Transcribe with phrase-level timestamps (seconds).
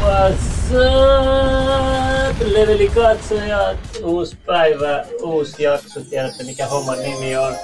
[0.00, 3.78] What's up, levelikatsojat?
[4.04, 7.54] Uusi päivä, uusi jakso, tiedätte mikä homman nimi on.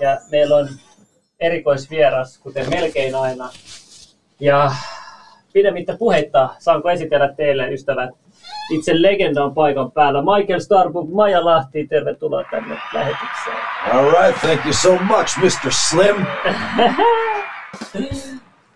[0.00, 0.68] Ja meillä on
[1.40, 3.50] erikoisvieras, kuten melkein aina.
[4.40, 4.72] Ja
[5.52, 8.10] pidemmittä puheitta, saanko esitellä teille ystävät
[8.70, 10.22] itse legendan paikan päällä.
[10.22, 13.56] Michael Starbuck, Maja Lahti, tervetuloa tänne lähetykseen.
[13.92, 15.70] All right, thank you so much, Mr.
[15.70, 16.16] Slim.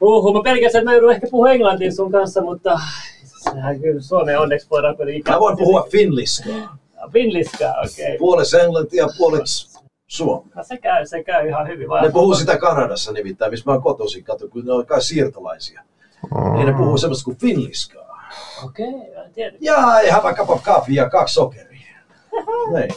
[0.01, 2.81] Uhu, mä pelkäsin, että mä joudun ehkä puhua englantia sun kanssa, mutta
[3.25, 5.33] sehän kyllä Suomeen onneksi voidaan kuitenkin...
[5.33, 6.79] Mä voin puhua finliskaa.
[7.12, 8.05] Finliskaa, okei.
[8.05, 8.19] Okay.
[8.19, 10.53] Puolessa englantia, puolessa suomea.
[10.55, 11.89] No se käy, se käy ihan hyvin.
[11.89, 15.03] Vai Ne puhuu sitä Kanadassa nimittäin, missä mä oon kotoisin, kato, kun ne on kai
[15.03, 15.83] siirtolaisia.
[16.55, 18.08] Niin ne puhuu semmoista kuin finliskaa.
[18.65, 19.57] Okei, okay, tiedä.
[19.61, 21.79] Ja I have a cup of coffee ja kaksi sokeria.
[22.75, 22.95] Niin.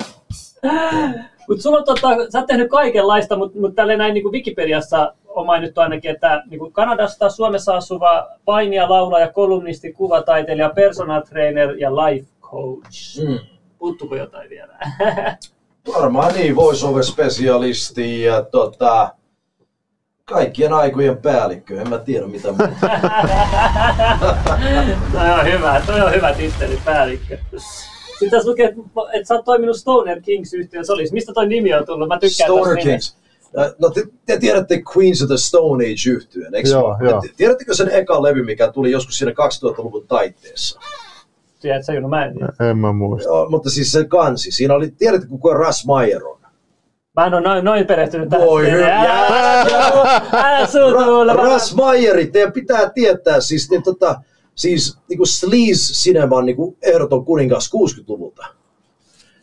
[1.47, 5.45] Mut sulla tota, sä oot tehnyt kaikenlaista, mutta mut tälleen näin niin kuin Wikipediassa on
[5.45, 11.95] mainittu ainakin, että niin kuin Kanadasta Suomessa asuva painija, laulaja, kolumnisti, kuvataiteilija, personal trainer ja
[11.95, 13.23] life coach.
[13.27, 13.39] Mm.
[13.77, 14.77] Puuttuuko jotain vielä?
[15.95, 19.15] Varmaan niin, voice-over-spesialisti ja tota,
[20.31, 21.81] kaikkien aikojen päällikkö.
[21.81, 22.73] En mä tiedä mitä muuta.
[25.13, 27.37] toi on hyvä, toi on hyvä titteli, päällikkö.
[28.09, 28.81] Sitten tässä lukee, että
[29.13, 31.13] et sä oot toiminut Stoner Kings yhtiön solissa.
[31.13, 32.07] Mistä toi nimi on tullut?
[32.07, 33.17] Mä tykkään Stoner Kings.
[33.59, 37.21] Äh, No te, te tiedätte Queens of the Stone Age yhtyeen, eikö Joo, joo.
[37.21, 40.79] Te- Tiedättekö sen eka levy, mikä tuli joskus siinä 2000-luvun taitteessa?
[41.61, 42.07] Tiedät sä, Juno?
[42.07, 42.69] Mä en tiedä.
[42.69, 43.29] En mä muista.
[43.29, 44.51] Joo, mutta siis se kansi.
[44.51, 46.40] Siinä oli, tiedätkö kuka Russ Meyer on?
[47.15, 48.47] Mä en ole noin, noin perehtynyt tähän.
[48.47, 49.01] Voi hyvä.
[50.33, 51.33] Älä suutuulla.
[51.33, 54.21] Russ Meyeri, teidän pitää tietää siis, niin, tota,
[54.55, 58.45] siis niin kuin Sleaze Cineman niin kuin ehdoton kuningas 60-luvulta.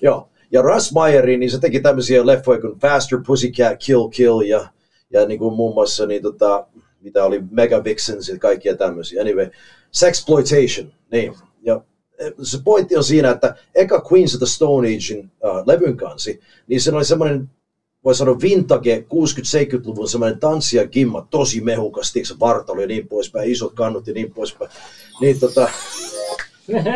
[0.02, 0.28] Joo.
[0.52, 4.66] Ja Russ Meyeri, niin se teki tämmöisiä leffoja kuin Faster Pussycat Kill Kill ja,
[5.10, 6.66] ja niin kuin muun muassa niin, tota,
[7.00, 9.22] mitä oli Mega Vixens ja kaikkia tämmöisiä.
[9.22, 9.50] Anyway,
[9.90, 11.34] Sexploitation, niin.
[11.62, 11.80] Ja
[12.18, 16.40] eh, se pointti on siinä, että eka Queens of the Stone Agein uh, levyn kansi,
[16.66, 17.50] niin se oli semmoinen
[18.04, 23.50] voi sanoa vintage 60-70-luvun semmoinen tanssi ja gimma, tosi mehukas, tiiäksä, vartalo ja niin poispäin,
[23.50, 24.70] isot kannut ja niin poispäin.
[25.20, 25.68] Niin tota...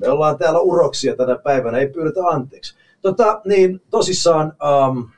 [0.00, 2.74] Me ollaan täällä uroksia tänä päivänä, ei pyydetä anteeksi.
[3.02, 4.52] Tota, niin tosissaan,
[4.88, 5.08] um,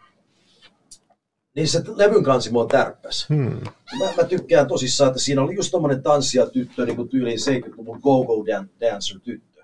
[1.55, 3.29] niin se levyn kansi mua tärppäs.
[3.29, 3.61] Hmm.
[3.99, 8.01] Mä, mä, tykkään tosissaan, että siinä oli just tommonen tanssija tyttö, niin kuin tyyliin 70-luvun
[8.03, 9.56] go-go dan- dancer tyttö.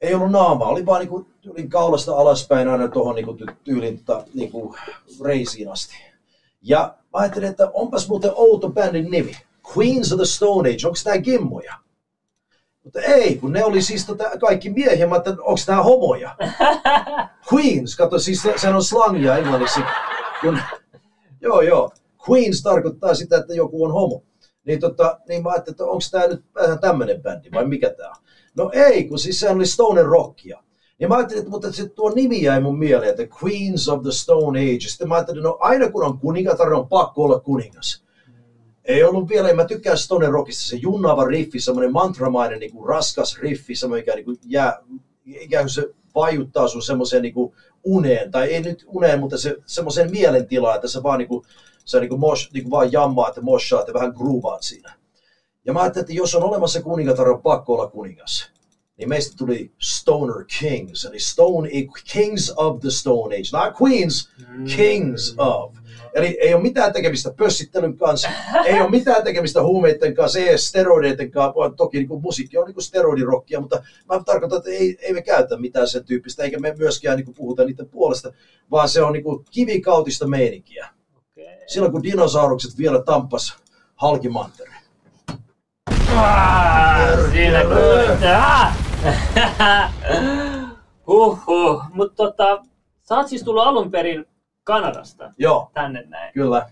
[0.00, 4.04] Ei ollut naamaa, oli vaan niin kuin, tyylin kaulasta alaspäin aina tuohon niin kuin, tyylin
[4.04, 4.76] tota, niin kuin,
[5.24, 5.94] reisiin asti.
[6.62, 9.32] Ja mä ajattelin, että onpas muuten outo bändin nimi.
[9.76, 11.74] Queens of the Stone Age, onko tää gimmoja?
[12.84, 16.36] Mutta ei, kun ne oli siis tota, kaikki miehiä, mä ajattelin, onko tää homoja?
[17.52, 19.80] Queens, kato siis se, sehän on slangia englanniksi.
[20.40, 20.58] Kun,
[21.40, 21.90] joo, joo.
[22.30, 24.22] Queens tarkoittaa sitä, että joku on homo.
[24.64, 28.08] Niin, tota, niin mä ajattelin, että onko tämä nyt vähän tämmöinen bändi vai mikä tämä
[28.08, 28.16] on?
[28.60, 30.62] No ei, kun siis sehän oli Stoner Rockia.
[30.98, 34.12] Ja mä ajattelin, että, mutta se tuo nimi jäi mun mieleen, että Queens of the
[34.12, 34.80] Stone Age.
[34.80, 38.04] Sitten mä ajattelin, no aina kun on kuningatar, on pakko olla kuningas.
[38.84, 42.88] Ei ollut vielä, ja mä tykkään Stoner Rockista, se junnaava riffi, semmoinen mantramainen niin kuin
[42.88, 44.78] raskas riffi, semmoinen mikä niin kuin jää,
[45.24, 47.52] ikään kuin se vaiuttaa sun semmoiseen niin kuin
[47.84, 51.44] uneen, tai ei nyt uneen, mutta se, semmoiseen mielentilaan, että sä vaan niin kuin,
[51.84, 54.99] sä niin kuin mosh, niin kuin vaan jammaat ja moshaat ja vähän groovaat siinä.
[55.70, 58.50] Ja mä ajattelin, että jos on olemassa kuningatar, on pakko olla kuningas.
[58.96, 61.68] Niin meistä tuli Stoner Kings, eli Stone
[62.12, 64.30] Kings of the Stone Age, not Queens,
[64.76, 65.74] Kings of.
[66.14, 68.28] Eli ei ole mitään tekemistä pössittelyn kanssa,
[68.64, 72.58] ei ole mitään tekemistä huumeiden kanssa, ei edes steroideiden kanssa, vaan toki niin kuin musiikki
[72.58, 76.42] on niin kuin steroidirokkia, mutta mä tarkoitan, että ei, ei me käytä mitään sen tyyppistä,
[76.42, 78.32] eikä me myöskään niin kuin puhuta niiden puolesta,
[78.70, 80.88] vaan se on niin kuin kivikautista meininkiä.
[81.66, 83.56] Silloin kun dinosaurukset vielä tampas
[83.96, 84.79] halkimantere.
[87.32, 88.72] Siinä kuultaa.
[91.06, 91.82] Huhhuh.
[91.92, 92.62] Mutta tota,
[93.02, 94.24] sä oot siis tullut alun perin
[94.64, 96.32] Kanadasta Joo, tänne näin.
[96.32, 96.70] kyllä.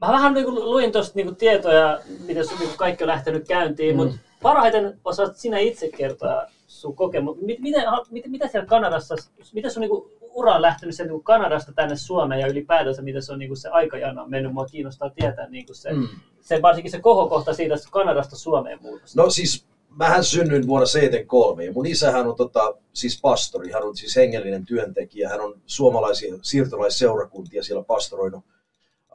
[0.00, 4.02] Mä vähän niin luin tuosta niin tietoja, miten sun niin kaikki on lähtenyt käyntiin, Mm.
[4.02, 9.14] mutta parhaiten osaat sinä itse kertoa sun kokemus, mit, miten, ha- mit, mitä siellä Kanadassa,
[9.52, 13.38] miten sun niinku ura lähtenyt sieltä niinku Kanadasta tänne Suomeen ja ylipäätänsä miten se on
[13.38, 16.08] niinku se aikajana on mennyt, mua kiinnostaa tietää niinku se, Mm.
[16.40, 19.22] se, varsinkin se kohokohta siitä Kanadasta Suomeen muutosta.
[19.22, 23.96] No siis, mähän synnyin vuonna 73 ja mun isähän on tota, siis pastori, hän on
[23.96, 28.44] siis hengellinen työntekijä, hän on suomalaisia siirtolaisseurakuntia siellä pastoroinut.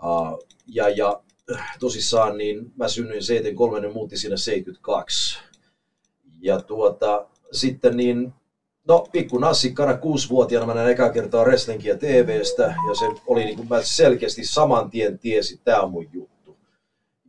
[0.03, 1.21] Uh, ja, ja
[1.55, 5.39] äh, tosissaan niin mä synnyin 73 ja muutti siinä 72.
[6.41, 8.33] Ja tuota, sitten niin,
[8.89, 13.67] no pikku nassikkana kuusivuotiaana mä näin ekaa kertaa wrestlingia TVstä ja se oli niin kuin
[13.69, 16.57] mä selkeästi saman tien tiesin, että tämä on mun juttu.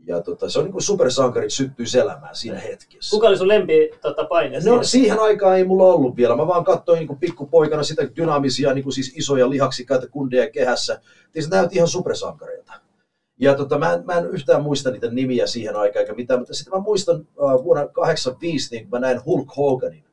[0.07, 3.11] Ja tota, se on niin kuin supersankarit syttyisi elämään siinä hetkessä.
[3.11, 4.57] Kuka oli sun lempi tota, paine?
[4.57, 4.83] No siinä?
[4.83, 6.37] siihen aikaan ei mulla ollut vielä.
[6.37, 11.01] Mä vaan katsoin niin pikkupoikana sitä dynaamisia, niin kuin siis isoja lihaksikkaita kundeja kehässä.
[11.35, 12.73] Niin se näytti ihan supersankareilta.
[13.41, 16.55] Ja tota, mä, en, mä en yhtään muista niitä nimiä siihen aikaan eikä mitään, mutta
[16.55, 20.05] sitten mä muistan uh, vuonna 85, niin kun mä näin Hulk Hoganin,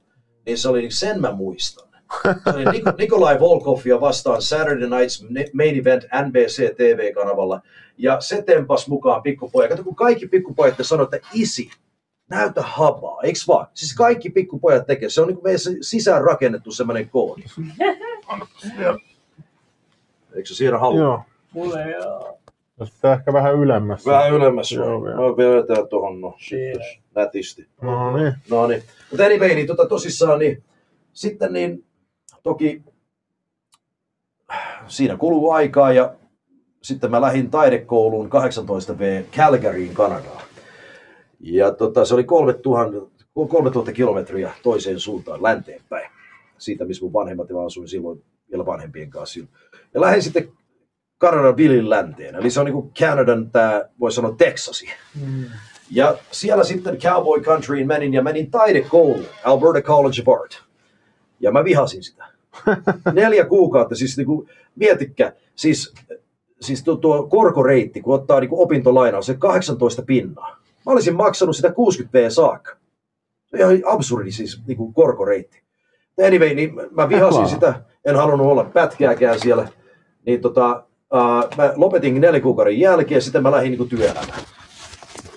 [0.48, 1.88] niin se oli, niin sen mä muistan.
[2.24, 7.62] Se oli Nik- Nikolai Volkovia vastaan Saturday Nights Main Event NBC TV-kanavalla.
[7.98, 9.70] Ja se tempas mukaan pikkupojat.
[9.70, 11.70] Kato, kun kaikki pikkupojat sanoo, että isi,
[12.30, 13.68] näytä habaa, eikö vaan?
[13.74, 15.10] Siis kaikki pikkupojat tekee.
[15.10, 17.44] Se on niin meidän sisään rakennettu semmoinen koodi.
[20.36, 21.00] Eikö se siinä halua?
[21.00, 21.22] Joo.
[21.52, 21.94] Mulle ei
[22.80, 24.06] Jos pitää ehkä vähän ylemmäs.
[24.06, 24.72] Vähän ylemmäs.
[24.72, 25.16] Joo, Joo, vielä.
[25.16, 26.86] Mä vedetään tuohon no, Siinä.
[27.16, 27.68] nätisti.
[27.82, 28.34] No niin.
[28.50, 28.84] No niin.
[29.12, 30.64] Mutta anyway, niin tota, tosissaan niin
[31.14, 31.86] sitten niin
[32.44, 32.84] toki
[34.88, 36.14] siinä kuluu aikaa ja
[36.82, 40.42] sitten mä lähdin taidekouluun 18V Calgaryin Kanadaan.
[41.40, 46.10] Ja tota, se oli 3000, 3000 kilometriä toiseen suuntaan länteen päin.
[46.58, 49.40] Siitä, missä mun vanhemmat ja mä asuin silloin vielä vanhempien kanssa.
[49.94, 50.52] Ja lähdin sitten
[51.18, 52.36] Kanadan vilin länteen.
[52.36, 54.90] Eli se on niin Kanadan tämä, voi sanoa Texasi.
[55.26, 55.46] Mm.
[55.92, 60.64] Ja siellä sitten Cowboy Countryin menin ja menin taidekouluun, Alberta College of Art.
[61.40, 62.26] Ja mä vihasin sitä.
[63.14, 65.94] Neljä kuukautta, siis niinku, mietikkä, siis,
[66.62, 70.58] siis tuo, tuo korkoreitti, kun ottaa niinku opintolainaa, se 18 pinnaa.
[70.86, 72.78] Mä olisin maksanut sitä 60 V saakka.
[73.46, 75.62] Se on ihan absurdi siis niinku korkoreitti.
[76.28, 79.68] Anyway, niin mä vihasin sitä, en halunnut olla pätkääkään siellä.
[80.26, 84.42] Niin tota, uh, mä lopetin neljän kuukauden jälkeen, sitten mä lähdin niinku työelämään.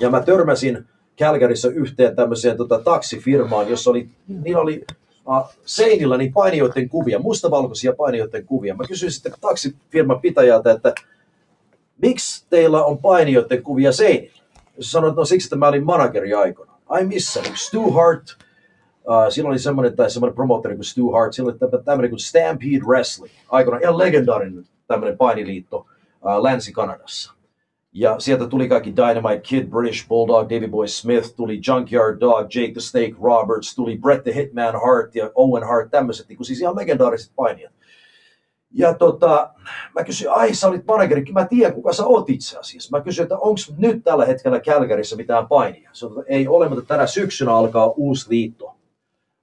[0.01, 0.85] Ja mä törmäsin
[1.19, 4.85] Calgaryssa yhteen tämmöiseen tota, taksifirmaan, jossa oli, niillä oli
[5.27, 8.75] uh, seinillä niin painijoiden kuvia, mustavalkoisia painijoiden kuvia.
[8.75, 10.95] Mä kysyin sitten taksifirman pitäjältä, että
[12.03, 14.41] miksi teillä on painijoiden kuvia seinillä?
[14.81, 16.73] Se sanoi, että no siksi, että mä olin manageri aikana.
[16.89, 17.43] Ai missä?
[17.43, 18.25] Niin Stu Hart,
[19.05, 22.81] uh, silloin oli semmoinen, tai semmoinen promoottori kuin Stu Hart, silloin oli tämmöinen kuin Stampede
[22.87, 27.33] Wrestling, aikana ihan legendaarinen tämmöinen painiliitto uh, Länsi-Kanadassa.
[27.93, 32.73] Ja sieltä tuli kaikki Dynamite Kid, British Bulldog, Davy Boy Smith, tuli Junkyard Dog, Jake
[32.73, 36.77] the Snake Roberts, tuli Bret the Hitman Hart ja Owen Hart, tämmöiset niin siis ihan
[36.77, 37.73] legendaariset painijat.
[38.73, 39.51] Ja tota,
[39.95, 42.97] mä kysyin, ai sä olit manageri, mä tiedän kuka sä oot itse asiassa.
[42.97, 45.91] Mä kysyin, että onko nyt tällä hetkellä Calgaryssa mitään painia.
[45.93, 48.77] Se ei ole, mutta tänä syksynä alkaa uusi liitto.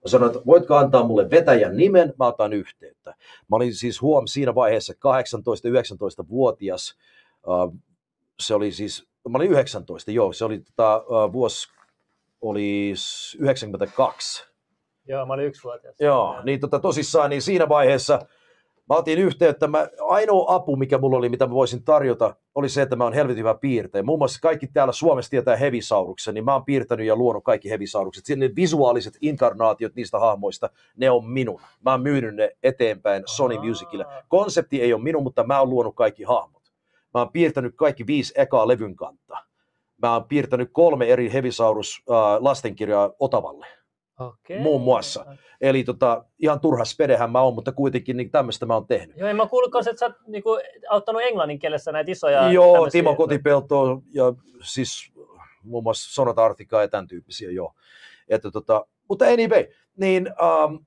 [0.07, 3.09] Mä sanoin, että voitko antaa mulle vetäjän nimen, mä otan yhteyttä.
[3.49, 6.97] Mä olin siis huom siinä vaiheessa 18-19-vuotias.
[7.47, 7.75] Uh,
[8.39, 11.67] se oli siis, mä olin 19, joo, se oli tota, uh, vuosi,
[12.41, 14.43] oli s- 92.
[15.07, 15.95] Joo, mä olin yksivuotias.
[15.99, 18.19] Joo, niin tota, tosissaan, niin siinä vaiheessa
[18.89, 19.67] mä otin yhteyttä.
[19.67, 23.13] Mä, ainoa apu, mikä mulla oli, mitä mä voisin tarjota, oli se, että mä oon
[23.13, 24.03] helvetin hyvä piirtäjä.
[24.03, 28.25] Muun muassa kaikki täällä Suomessa tietää Hevisauruksen, niin mä oon piirtänyt ja luonut kaikki Hevisaurukset.
[28.25, 31.61] Siinä ne visuaaliset inkarnaatiot niistä hahmoista, ne on minun.
[31.85, 34.05] Mä oon myynyt ne eteenpäin Sony Musicille.
[34.27, 36.63] Konsepti ei ole minun, mutta mä oon luonut kaikki hahmot.
[37.13, 39.45] Mä oon piirtänyt kaikki viisi ekaa levyn kantaa.
[40.01, 43.65] Mä oon piirtänyt kolme eri Hevisaurus äh, lastenkirjaa Otavalle.
[44.19, 44.59] Okei.
[44.59, 45.25] muun muassa.
[45.61, 49.17] Eli tota, ihan turha spedehän mä oon, mutta kuitenkin niin tämmöistä mä oon tehnyt.
[49.17, 50.59] Joo, en mä kuullut kanssa, että sä oot niinku,
[50.89, 52.51] auttanut englannin kielessä näitä isoja...
[52.51, 54.33] joo, tämmösiä- Timo Kotipelto ja
[54.63, 55.11] siis
[55.63, 57.73] muun muassa Sonata Artika ja tämän tyyppisiä, joo.
[58.27, 59.65] Että tota, mutta anyway,
[59.97, 60.85] niin um,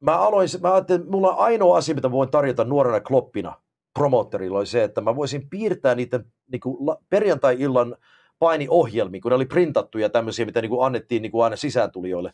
[0.00, 3.60] mä aloin, mä ajattelin, mulla on ainoa asia, mitä voin tarjota nuorena kloppina
[3.94, 6.76] promoottorilla oli se, että mä voisin piirtää niiden niin kuin,
[7.10, 7.96] perjantai-illan
[8.38, 12.32] painiohjelmia, kun ne oli printattuja tämmöisiä, mitä niin kuin annettiin niin kuin aina sisääntulijoille,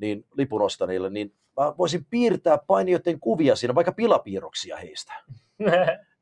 [0.00, 5.12] niin lipunostaneille, niin mä voisin piirtää painijoiden kuvia siinä, vaikka pilapiirroksia heistä.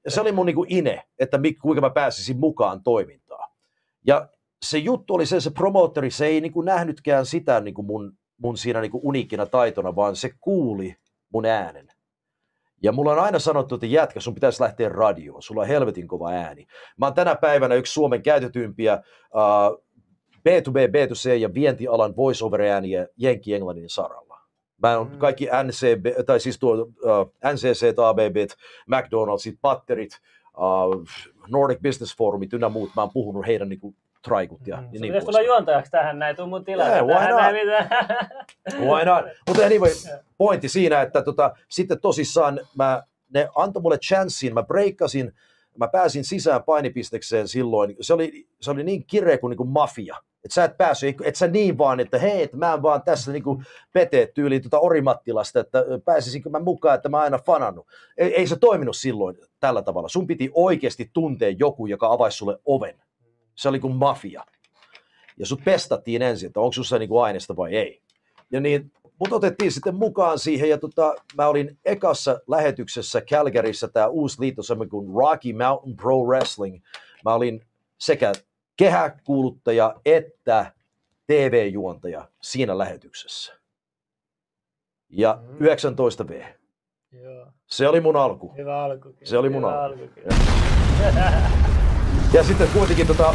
[0.05, 3.51] Ja se oli mun niin kuin ine, että mi- kuinka mä pääsisin mukaan toimintaan.
[4.07, 4.29] Ja
[4.63, 8.19] se juttu oli se, se promoottori, se ei niin kuin nähnytkään sitä niin kuin mun,
[8.37, 10.97] mun siinä niin kuin uniikkina taitona, vaan se kuuli
[11.33, 11.89] mun äänen.
[12.83, 16.31] Ja mulla on aina sanottu, että jätkä, sun pitäisi lähteä radioon, sulla on helvetin kova
[16.31, 16.67] ääni.
[16.97, 19.03] Mä oon tänä päivänä yksi Suomen käytetympiä
[19.35, 19.85] uh,
[20.39, 24.41] B2B, B2C ja vientialan voice-over-ääniä Jenki-Englannin saralla.
[24.83, 25.19] Mä on Mm.
[25.19, 28.37] kaikki NCB, tai siis tuo uh, NCC, ABB,
[28.91, 30.11] McDonald'sit, Patterit,
[30.59, 31.05] uh,
[31.49, 32.91] Nordic Business Forumit ynnä muut.
[32.97, 33.95] Mä oon puhunut heidän niinku
[34.27, 34.83] traikut ja, Mm.
[34.83, 36.93] ja niin pitäisi tulla juontajaksi tähän näin, tuu mun tilalle.
[36.93, 37.41] Yeah, why tähän not?
[37.41, 37.89] näin, mitä?
[38.89, 39.25] Why not?
[39.49, 39.91] Mutta anyway,
[40.39, 43.03] pointti siinä, että tota, sitten tosissaan mä,
[43.35, 45.33] ne antoi mulle chanssin, mä breikkasin,
[45.79, 47.97] mä pääsin sisään painipistekseen silloin.
[48.01, 50.17] Se oli, se oli niin kireä kuin, niin kuin mafia.
[50.45, 53.33] Et sä et päässyt, et sä niin vaan, että hei, että mä en vaan tässä
[53.33, 57.87] niinku pete tyyliin tuota Orimattilasta, että pääsisinkö mä mukaan, että mä aina fanannut.
[58.19, 60.09] Ei, ei se toiminut silloin tällä tavalla.
[60.09, 62.95] Sun piti oikeasti tuntea joku, joka avaisi sulle oven.
[63.57, 64.45] Se oli kuin mafia.
[65.39, 68.03] Ja sut pestattiin ensin, että onko sussa niinku aineesta vai ei.
[68.51, 74.07] Ja niin, mut otettiin sitten mukaan siihen, ja tota, mä olin ekassa lähetyksessä Calgaryssä, tämä
[74.07, 76.83] uusi liitto, semmoinen kuin Rocky Mountain Pro Wrestling.
[77.25, 77.67] Mä olin
[77.99, 78.33] sekä
[78.77, 80.73] kehäkuuluttaja että
[81.27, 83.53] TV-juontaja siinä lähetyksessä.
[85.09, 85.59] Ja Mm.
[85.67, 86.45] 19V.
[87.13, 88.55] Joo, Se oli mun alku.
[88.57, 89.03] hyvä alku.
[89.13, 90.09] kyllä, Se oli mun hyvä alku.
[90.15, 90.29] kyllä.
[92.33, 93.35] Ja sitten kuitenkin tota,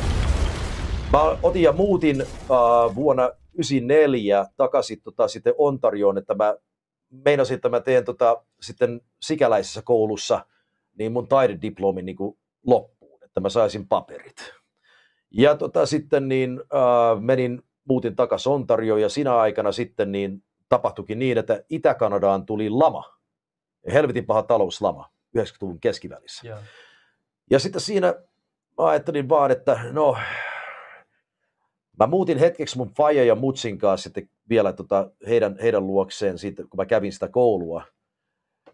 [1.12, 6.56] mä otin ja muutin uh, vuonna 94 takaisin tota, sitten Ontarioon, että mä
[7.10, 10.46] meinasin, että mä teen tota, sitten sikäläisessä koulussa
[10.98, 14.54] niin mun taidediplomin niin kuin loppuun, että mä saisin paperit.
[15.32, 21.20] Ja tota, sitten niin uh, menin, muutin takaisin Ontarioon ja siinä aikana sitten niin tapahtuikin
[21.20, 23.18] niin, että Itä-Kanadaan tuli lama.
[23.94, 26.48] Helvetin paha talouslama 90-luvun keskivälissä.
[26.48, 26.60] Joo.
[27.52, 28.16] Ja sitten siinä
[28.78, 30.18] mä ajattelin vaan, että no,
[32.00, 36.64] mä muutin hetkeksi mun faija ja mutsin kanssa sitten vielä tota heidän, heidän luokseen siitä,
[36.64, 37.84] kun mä kävin sitä koulua.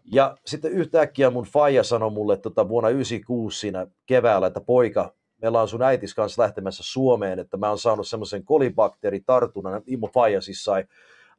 [0.04, 5.12] Ja sitten yhtäkkiä mun faija sanoi mulle tota vuonna 96 siinä keväällä, että poika,
[5.42, 10.40] meillä on sun äitis kanssa lähtemässä Suomeen, että mä oon saanut semmoisen kolibakteeritartunnan, mun faija
[10.40, 10.84] siis sai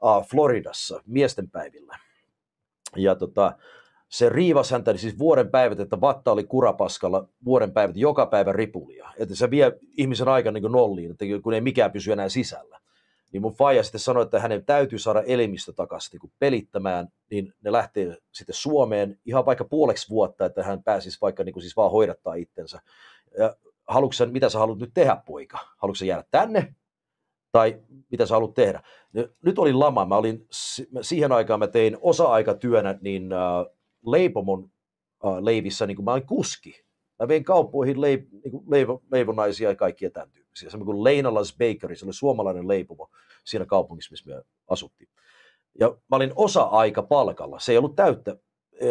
[0.03, 1.99] uh, Floridassa miestenpäivillä.
[2.95, 3.53] Ja tota,
[4.09, 9.09] se riivasi häntä siis vuoden päivät, että vatta oli kurapaskalla vuoden päivät, joka päivä ripulia.
[9.17, 12.79] Että se vie ihmisen aika niin nolliin, että kun ei mikään pysy enää sisällä.
[13.31, 17.71] Niin mun faija sitten sanoi, että hänen täytyy saada elimistö takaisin niin pelittämään, niin ne
[17.71, 21.91] lähtee sitten Suomeen ihan vaikka puoleksi vuotta, että hän pääsisi vaikka niin kuin siis vaan
[21.91, 22.79] hoidattaa itsensä.
[23.37, 23.55] Ja
[23.87, 25.57] haluatko mitä sä haluat nyt tehdä, poika?
[25.77, 26.75] Haluatko jäädä tänne?
[27.51, 27.79] Tai
[28.11, 28.83] mitä sä haluat tehdä?
[29.41, 30.05] Nyt oli lama.
[30.05, 30.47] Mä olin,
[31.01, 33.39] siihen aikaan mä tein osa-aikatyönä niin äh,
[34.05, 34.71] leipomon
[35.25, 36.83] äh, leivissä, niin kuin mä olin kuski.
[37.19, 40.69] Mä vein kauppoihin leip, niin kuin leivo, leivonaisia ja kaikkia tämän tyyppisiä.
[40.69, 43.09] Semmoinen kuin Leinalas Bakery, se oli suomalainen leipomo
[43.43, 45.09] siinä kaupungissa, missä me asuttiin.
[45.79, 47.59] Ja mä olin osa-aika palkalla.
[47.59, 48.35] Se ei ollut täyttä,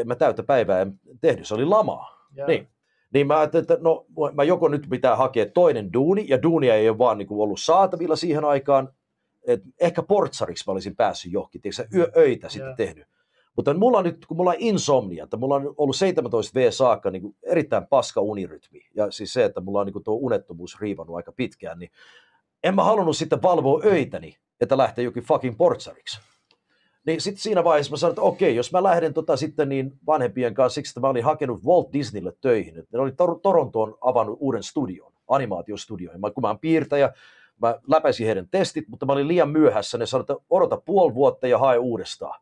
[0.05, 2.29] mä täyttä päivää en tehnyt, se oli lamaa.
[2.35, 2.47] Joo.
[2.47, 2.69] Niin.
[3.15, 6.89] Niin mä ajattelin, että no, mä joko nyt pitää hakea toinen duuni, ja duunia ei
[6.89, 8.89] ole vaan niin kuin ollut saatavilla siihen aikaan,
[9.47, 12.77] et ehkä portsariksi mä olisin päässyt johonkin, tiedätkö, yö, öitä sitten Joo.
[12.77, 13.07] tehnyt.
[13.59, 17.11] Mutta mulla on nyt, kun mulla on insomnia, että mulla on ollut 17 V saakka
[17.11, 21.33] niin erittäin paska unirytmi, ja siis se, että mulla on niin tuo unettomuus riivannut aika
[21.33, 21.91] pitkään, niin
[22.65, 26.21] en mä halunnut sitten valvoa öitäni, että lähtee jokin fucking portsariksi.
[27.07, 30.55] Niin sitten siinä vaiheessa mä sanoin, että okei, jos mä lähden tota sitten niin vanhempien
[30.55, 32.75] kanssa siksi, että mä olin hakenut Walt Disneylle töihin.
[32.93, 36.21] Ne oli Tor- Torontoon avannut uuden studion, animaatiostudion.
[36.21, 37.13] Mä, kun mä oon piirtäjä,
[37.63, 39.99] mä läpäisin heidän testit, mutta mä olin liian myöhässä.
[39.99, 42.41] Ne sanoivat, että odota puoli vuotta ja hae uudestaan.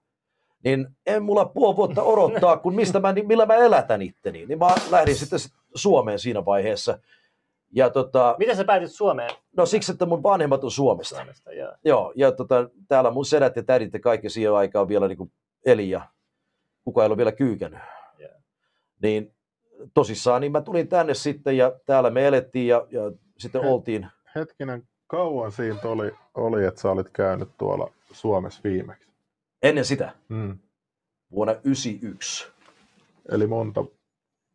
[0.66, 4.46] Niin en mulla puoli vuotta odottaa, kun mistä mä, millä mä elätän itteni.
[4.46, 5.38] Niin mä lähdin sitten
[5.74, 6.98] Suomeen siinä vaiheessa.
[7.72, 9.30] Ja tota, Miten sä päätit Suomeen?
[9.56, 11.16] no siksi, että mun vanhemmat on Suomesta.
[11.16, 11.72] Suomesta joo.
[11.84, 15.32] Joo, ja tota, täällä mun sedät ja tädit ja kaikki siihen aikaan vielä niin
[15.66, 16.00] eli ja
[16.84, 17.80] kuka ei ole vielä kyykännyt.
[18.18, 18.30] Joo.
[19.02, 19.34] Niin
[19.94, 24.06] tosissaan, niin mä tulin tänne sitten ja täällä me elettiin ja, ja sitten He- oltiin.
[24.34, 29.05] Hetkinen, kauan siitä oli, oli, että sä olit käynyt tuolla Suomessa viimeksi.
[29.62, 30.58] Ennen sitä, Mm.
[31.30, 32.46] vuonna 1991.
[33.28, 33.84] Eli monta.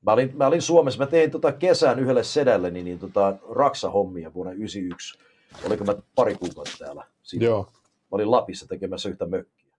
[0.05, 4.34] Mä olin, mä olin Suomessa, mä tein tota kesän yhdelle sedälle niin, niin tota Raksa-hommia
[4.34, 5.20] vuonna 1991.
[5.65, 7.05] Oliko mä pari kuukautta täällä?
[7.24, 7.46] Siitä.
[7.46, 7.63] Joo.
[7.84, 9.72] Mä olin Lapissa tekemässä yhtä mökkiä.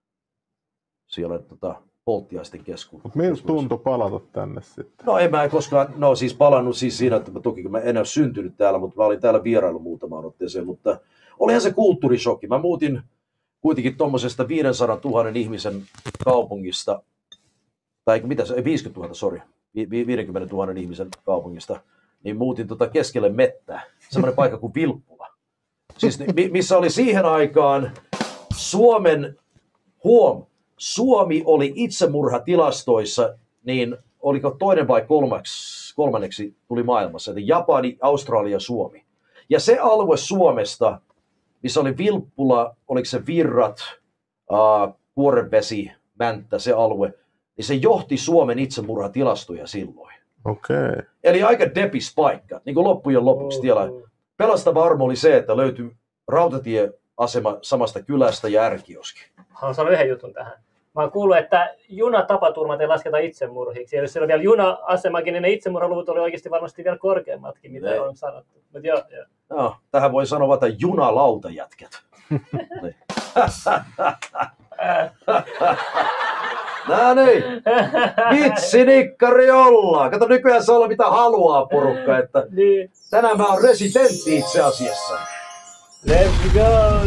[1.07, 3.01] Siellä tota, polttiaisten kesku.
[3.03, 5.05] Mutta miltä tuntui palata tänne sitten?
[5.05, 8.05] No en mä koskaan, no siis palannut siis siinä, että mä toki mä en ole
[8.05, 10.99] syntynyt täällä, mutta mä olin täällä vierailu muutamaan otteeseen, mutta
[11.39, 12.47] olihan se kulttuurishokki.
[12.47, 13.01] Mä muutin
[13.63, 15.83] kuitenkin tuommoisesta 500 000 ihmisen
[16.25, 17.03] kaupungista,
[18.05, 19.41] tai mitä se, ei 50 000, sori,
[19.75, 21.79] 50 000 ihmisen kaupungista,
[22.23, 25.27] niin muutin tota keskelle mettää, semmoinen paikka kuin Vilppula.
[25.97, 27.91] Siis mi- missä oli siihen aikaan
[28.55, 29.39] Suomen,
[30.03, 30.45] huom,
[30.77, 39.05] Suomi oli itsemurhatilastoissa, niin oliko toinen vai kolmaksi, kolmanneksi tuli maailmassa, eli Japani, Australia, Suomi.
[39.49, 41.01] Ja se alue Suomesta,
[41.63, 43.77] missä oli Vilppula, oliko se Virrat,
[45.15, 47.13] Kuorevesi, Mänttä, se alue,
[47.57, 50.15] niin se johti Suomen itsemurhatilastoja silloin.
[50.45, 50.75] Okei.
[50.77, 51.01] Okay.
[51.23, 53.89] Eli aika depis paikka, niin kuin loppujen lopuksi tiellä.
[54.37, 55.91] Pelastava armo oli se, että löytyi
[56.27, 59.19] rautatieasema samasta kylästä ja ärkioski.
[59.49, 60.53] Haluan sanoa yhden jutun tähän.
[60.95, 63.95] Mä oon kuullut, että junatapaturmat ei lasketa itsemurhiksi.
[63.95, 67.87] Ja jos siellä on vielä juna-asemakin, niin ne itsemurhaluvut oli oikeasti varmasti vielä korkeammatkin, mitä
[67.89, 67.99] Ne.
[67.99, 68.59] on sanottu.
[68.73, 69.25] Mutta joo, joo.
[69.49, 71.91] No, tähän voi sanoa, että junalautajätkät.
[76.87, 77.43] No niin,
[78.31, 80.11] vitsi nikkari ollaan.
[80.11, 82.91] Kato, nykyään saa olla mitä haluaa porukka, että niin.
[83.11, 85.13] tänään mä oon residentti itse asiassa.
[86.09, 86.59] Let's go,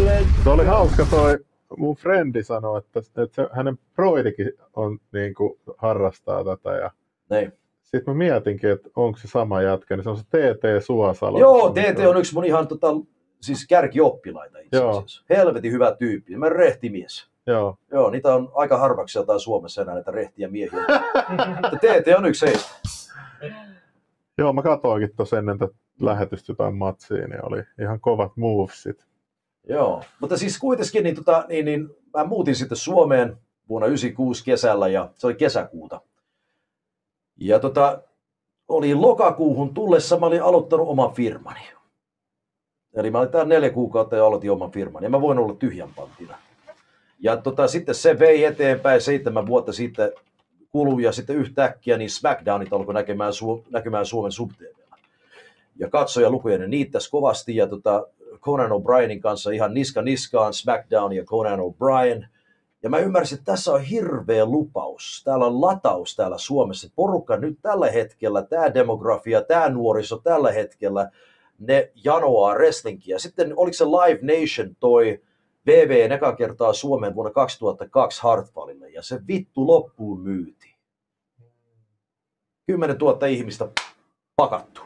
[0.07, 1.39] let's Se oli hauska toi,
[1.77, 6.91] mun frendi sanoi, että, että se, hänen broidikin on, niin kuin, harrastaa tätä ja
[7.31, 7.53] Niin.
[7.83, 11.39] sitten mä mietinkin, että onko se sama jätkä, niin se on se TT Suosalo.
[11.39, 12.87] Joo, TT on yksi mun ihan tota,
[13.41, 14.91] siis kärkioppilaita itse Joo.
[14.91, 15.25] asiassa.
[15.31, 16.37] Helvetin hyvä tyyppi.
[16.37, 17.31] Mä rehtimies.
[17.47, 20.81] Joo, Joo, niitä on aika harvaksi jotain Suomessa enää näitä rehtiä miehiä.
[21.63, 22.71] Mutta TT on yksi heistä.
[24.39, 29.07] Joo mä katoinkin tuossa ennen tätä lähetystä jotain matsia, niin oli ihan kovat movesit.
[29.69, 33.37] Joo, mutta siis kuitenkin niin, tota, niin, niin mä muutin sitten Suomeen
[33.69, 36.01] vuonna 96 kesällä ja se oli kesäkuuta.
[37.37, 38.03] Ja tota,
[38.69, 41.61] oli lokakuuhun tullessa, mä olin aloittanut oman firmani.
[42.95, 45.95] Eli mä olin täällä neljä kuukautta ja aloitin oman firman ja mä voin olla tyhjän
[45.97, 46.39] panttina.
[47.19, 50.13] Ja tota, sitten se vei eteenpäin seitsemän vuotta sitten
[50.71, 54.97] kului ja sitten yhtäkkiä niin Smackdownit alkoi näkemään, Su- näkymään Suomen subteevillä.
[55.77, 61.13] Ja katsoja lukuja ne niittäisi kovasti ja tota, Conan O'Brienin kanssa ihan niska niskaan SmackDown
[61.13, 62.27] ja Conan O'Brien.
[62.83, 65.23] Ja mä ymmärsin, että tässä on hirveä lupaus.
[65.25, 66.89] Täällä on lataus täällä Suomessa.
[66.97, 71.11] Porukka nyt tällä hetkellä, tämä demografia, tämä nuoriso tällä hetkellä,
[71.59, 73.19] ne janoaa wrestlingiä.
[73.19, 75.23] Sitten oliko se Live Nation toi
[75.67, 80.77] VV eka kertaa Suomeen vuonna 2002 Hartwallille ja se vittu loppuun myytiin.
[82.67, 83.69] 10 000 ihmistä
[84.37, 84.81] pakattu.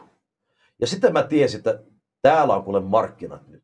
[0.79, 1.79] Ja sitten mä tiesin, että
[2.21, 3.63] täällä on kuule markkinat nyt.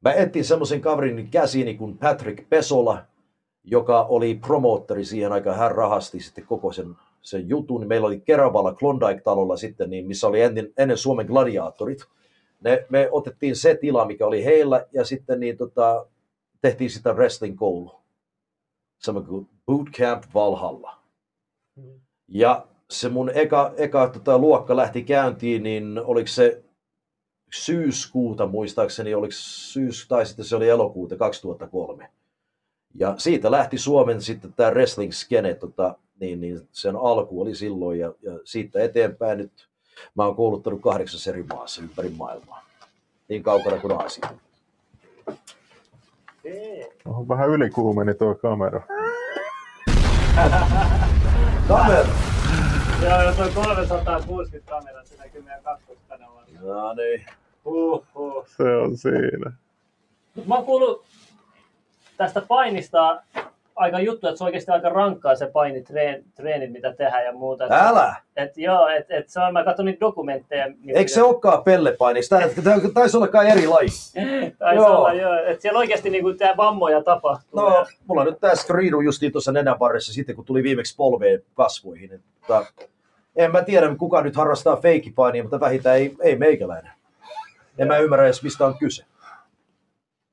[0.00, 3.02] Mä etsin semmoisen kaverin käsiini kuin Patrick Pesola,
[3.64, 5.58] joka oli promoottori siihen aikaan.
[5.58, 7.86] Hän rahasti sitten koko sen, sen jutun.
[7.86, 11.98] Meillä oli Keravalla Klondike-talolla sitten, niin missä oli ennen, ennen Suomen gladiaattorit.
[12.60, 16.06] Ne, me otettiin se tila, mikä oli heillä, ja sitten niin, tota,
[16.60, 17.94] tehtiin sitä wrestling koulu.
[18.98, 20.96] Semmoinen kuin Bootcamp Valhalla.
[22.28, 26.63] Ja se mun eka, eka tota, luokka lähti käyntiin, niin oliko se
[27.54, 32.10] syyskuuta muistaakseni, oliko syys, tai sitten se oli elokuuta 2003.
[32.94, 37.98] Ja siitä lähti Suomen sitten tämä wrestling skene, tota, niin, niin sen alku oli silloin
[37.98, 39.68] ja, ja siitä eteenpäin nyt
[40.14, 42.64] mä oon kouluttanut kahdeksassa eri maassa ympäri maailmaa.
[43.28, 44.28] Niin kaukana kuin Aasia.
[47.04, 48.82] On vähän ylikuumeni tuo kamera.
[51.68, 52.08] Kamera!
[53.02, 56.46] Joo, jos on 360 kameraa, se näkyy meidän kakkoskanavalla.
[56.62, 57.26] No niin.
[58.56, 59.52] Se on siinä.
[60.34, 61.04] Mut Mä oon kuullut
[62.16, 63.22] tästä painista
[63.76, 67.64] aika juttu, että se on oikeasti aika rankkaa se painitreenit, mitä tehdään ja muuta.
[67.64, 68.16] Et, Älä!
[68.36, 70.66] et, joo, et, et se on, mä katson niitä dokumentteja.
[70.66, 72.30] Niin Eikö se olekaan pellepainiksi?
[72.30, 73.88] Tämä tämä taisi ollakaan eri laji.
[74.58, 74.96] Taisi Joo.
[74.96, 75.34] olla, joo.
[75.46, 77.60] Et siellä oikeasti niinku tää vammoja tapahtuu.
[77.60, 81.42] No, ja, mulla on nyt tää screenu justiin tuossa nenänvarressa sitten, kun tuli viimeksi polveen
[81.54, 82.12] kasvoihin.
[82.12, 82.66] Että,
[83.36, 86.92] en mä tiedä, kuka nyt harrastaa feikkipainia, mutta vähintään ei, ei meikäläinen.
[87.78, 89.04] En mä ymmärrä edes, mistä on kyse.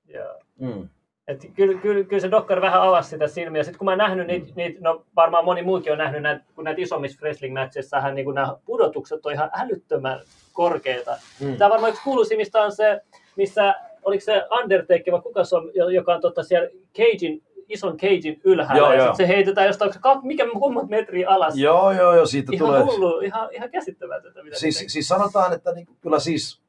[0.08, 0.40] joo.
[0.60, 0.90] Mm.
[1.28, 3.64] Et kyllä, kyllä, kyllä se dokkari vähän avasi sitä silmiä.
[3.64, 6.82] Sitten kun mä nähnyt niitä, niitä, no varmaan moni muukin on nähnyt näitä, kun näitä
[6.82, 10.20] isommissa wrestling-matcheissahan niin nämä pudotukset on ihan älyttömän
[10.54, 11.18] korkeita.
[11.40, 11.58] Mm.
[11.58, 13.02] Tämä varmaan yksi kuuluisimmista on se,
[13.36, 17.98] missä, oliko se Undertaker vai kuka se on, jo- joka on totta siellä cagein, ison
[17.98, 18.80] cagein ylhäällä.
[18.88, 19.16] Joo, ja joo.
[19.16, 21.56] se heitetään jostain, onko mikä kummat metriä alas.
[21.58, 22.82] Joo, joo, joo, siitä ihan tulee.
[22.84, 24.44] hullu, ihan, ihan käsittämätöntä.
[24.44, 26.61] Mitä Siis, siis sanotaan, että niin, kyllä siis,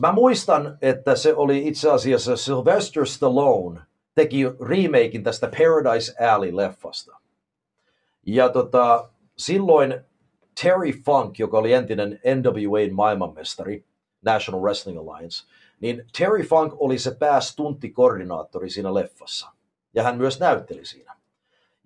[0.00, 3.80] mä muistan, että se oli itse asiassa Sylvester Stallone
[4.14, 7.16] teki remakein tästä Paradise Alley-leffasta.
[8.26, 10.00] Ja tota, silloin
[10.62, 13.84] Terry Funk, joka oli entinen NWAn maailmanmestari,
[14.24, 15.46] National Wrestling Alliance,
[15.80, 19.48] niin Terry Funk oli se päästuntikoordinaattori siinä leffassa.
[19.94, 21.15] Ja hän myös näytteli siinä.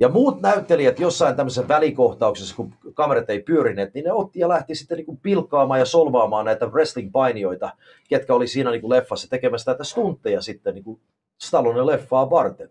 [0.01, 4.75] Ja muut näyttelijät jossain tämmöisessä välikohtauksessa, kun kamerat ei pyörineet, niin ne otti ja lähti
[4.75, 7.71] sitten niin kuin pilkkaamaan ja solvaamaan näitä wrestling-painijoita,
[8.09, 11.01] ketkä oli siinä niin kuin leffassa tekemässä näitä stuntteja sitten niin kuin
[11.39, 12.71] Stallone leffaa varten.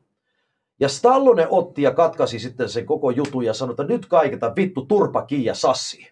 [0.79, 4.85] Ja Stallone otti ja katkasi sitten sen koko jutun ja sanoi, että nyt kaiketa vittu
[4.85, 6.11] turpa kiinni ja sassi.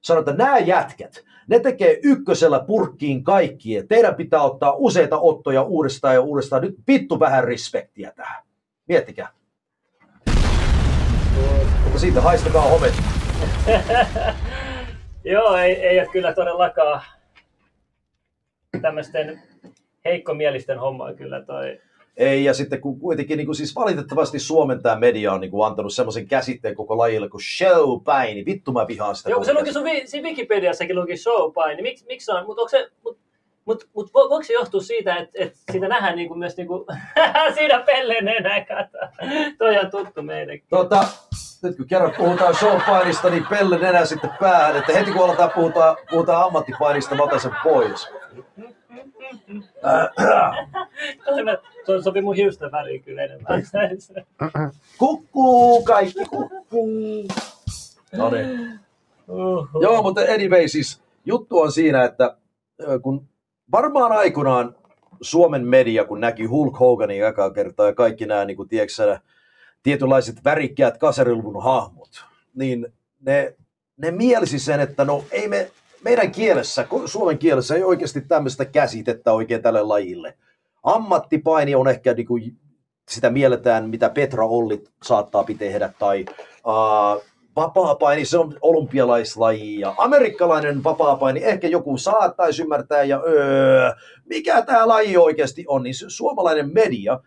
[0.00, 5.62] Sanoi, että nämä jätkät, ne tekee ykkösellä purkkiin kaikki, ja teidän pitää ottaa useita ottoja
[5.62, 6.62] uudestaan ja uudestaan.
[6.62, 8.42] Nyt vittu vähän respektiä tähän.
[8.88, 9.37] Miettikää.
[11.84, 12.94] Mutta siitä haistakaa homet.
[15.24, 17.02] Joo, ei, ei ole kyllä todellakaan
[18.82, 19.42] tämmöisten
[20.04, 21.80] heikkomielisten hommaa kyllä toi.
[22.16, 25.66] Ei, ja sitten kun kuitenkin niin kuin siis valitettavasti Suomen tämä media on niin kuin
[25.66, 28.34] antanut semmoisen käsitteen koko lajille kuin showpaini.
[28.34, 29.30] niin Vittu mä vihaan sitä.
[29.30, 32.90] Joo, kun se luki sun siinä Wikipediassakin luki showpaini, niin miksi, on, mutta onko se,
[33.04, 33.18] mut,
[33.68, 36.66] mut, mut vo- voiko se johtua siitä, että, että siitä nähdään niin kuin myös niin
[36.66, 36.84] kuin,
[37.54, 38.98] siinä pelleen enää kato.
[39.58, 40.66] Toi on tuttu meillekin.
[40.70, 41.04] Tota,
[41.62, 45.96] nyt kun kerran puhutaan showpainista, niin pelle nenä sitten päähän, että heti kun aletaan puhutaan,
[46.10, 48.08] puhutaan ammattipainista, mä otan sen pois.
[51.86, 53.62] Se sopi mun hiusten väriin kyllä enemmän.
[54.98, 57.28] Kukkuu, kaikki kukkuu.
[58.16, 58.80] No niin.
[59.82, 62.36] Joo, mutta anyway, siis juttu on siinä, että
[63.02, 63.28] kun
[63.72, 64.74] varmaan aikoinaan
[65.20, 69.18] Suomen media, kun näki Hulk Hoganin ekaa kertaa ja kaikki nämä niin kuin, tiedätkö,
[69.82, 72.86] tietynlaiset värikkäät kaseriluvun hahmot, niin
[73.20, 73.54] ne,
[73.96, 75.70] ne mielsi sen, että no ei me,
[76.04, 80.34] meidän kielessä, suomen kielessä ei oikeasti tämmöistä käsitettä oikein tälle lajille.
[80.82, 82.56] Ammattipaini on ehkä niin kuin,
[83.08, 86.24] sitä mielletään, mitä Petra Olli saattaa tehdä, tai
[86.66, 87.24] uh,
[87.60, 93.90] vapaapaini, se on olympialaislaji, ja amerikkalainen vapaapaini, ehkä joku saattaisi ymmärtää, ja öö,
[94.24, 97.20] mikä tämä laji oikeasti on, niin se suomalainen media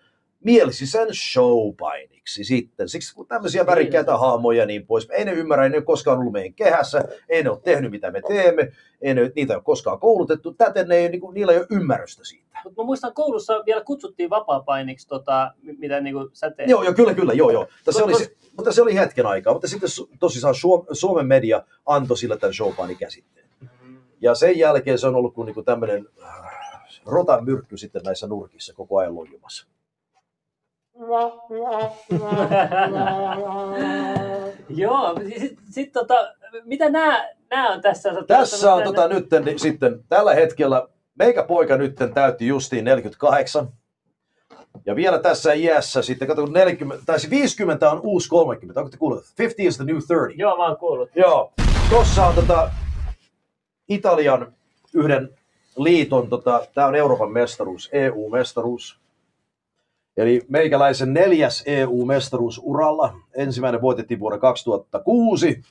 [0.43, 2.89] mielsi sen showpainiksi sitten.
[2.89, 6.19] Siksi kun tämmöisiä värikkäitä hahmoja ja niin pois, ei ne ymmärrä, ei ne ole koskaan
[6.19, 9.63] ollut meidän kehässä, ei ne ole tehnyt mitä me teemme, ei ne, niitä ei ole
[9.63, 12.50] koskaan koulutettu, täten ne ei, niin kuin, niillä ei ole ymmärrystä siitä.
[12.63, 16.69] Mut mä muistan koulussa vielä kutsuttiin vapaa-painiksi, tota, mi- mitä niinku sä teet.
[16.69, 17.67] Joo, joo, kyllä, kyllä, joo, joo.
[17.75, 21.63] Mutta se, oli, se, mutta se oli hetken aikaa, mutta sitten tosissaan Suom- Suomen media
[21.85, 23.49] antoi sillä tämän showpainin käsitteen.
[24.21, 26.07] Ja sen jälkeen se on ollut kuin niinku tämmöinen
[27.05, 29.67] rotan myrkky sitten näissä nurkissa koko ajan lojumassa.
[34.69, 37.27] Joo, sit, sit, tota, mitä nämä
[37.73, 38.13] on tässä?
[38.13, 40.87] Sä- Tässä on tota nyt niin sitten tällä hetkellä,
[41.19, 43.67] meikä poika nyt täytti justiin 48.
[44.85, 48.89] Ja vielä tässä iässä sitten, kato kun 40, tai se 50 on uusi 30, onko
[48.89, 49.23] te kuullut?
[49.37, 50.41] 50 is the new 30.
[50.41, 51.09] Joo, mä oon kuullut.
[51.15, 51.53] Joo,
[51.89, 52.71] tossa on tota
[53.89, 54.53] Italian
[54.93, 55.29] yhden
[55.77, 58.99] liiton, tota, tämä on Euroopan mestaruus, EU-mestaruus.
[60.17, 63.13] Eli meikäläisen neljäs EU-mestaruus uralla.
[63.33, 65.61] Ensimmäinen voitettiin vuonna 2006.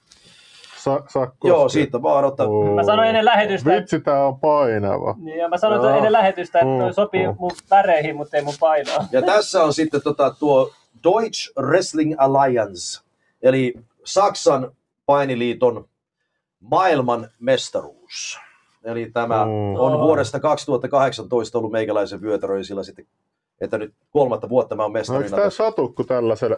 [0.80, 1.48] Sa- sakko.
[1.48, 2.46] Joo, siitä vaan ottaa.
[2.46, 2.74] Oo.
[2.74, 5.14] Mä sanoin ennen lähetystä, että- Vitsi, tää on painava.
[5.18, 5.96] Niin, ja mä sanoin Joo.
[5.96, 7.34] ennen lähetystä, että toi sopii mm.
[7.38, 9.04] mun väreihin, mutta ei mun painoa.
[9.12, 10.70] Ja tässä on sitten tota, tuo
[11.04, 13.00] Deutsche Wrestling Alliance,
[13.42, 14.72] eli Saksan
[15.06, 15.84] painiliiton
[16.60, 18.38] maailman mestaruus.
[18.84, 19.74] Eli tämä Mm.
[19.78, 23.06] on vuodesta 2018 ollut meikäläisen vyötäröi sillä sitten,
[23.60, 25.36] että nyt kolmatta vuotta mä oon No, mestarina.
[25.36, 26.56] tää satu, kun tällaisella...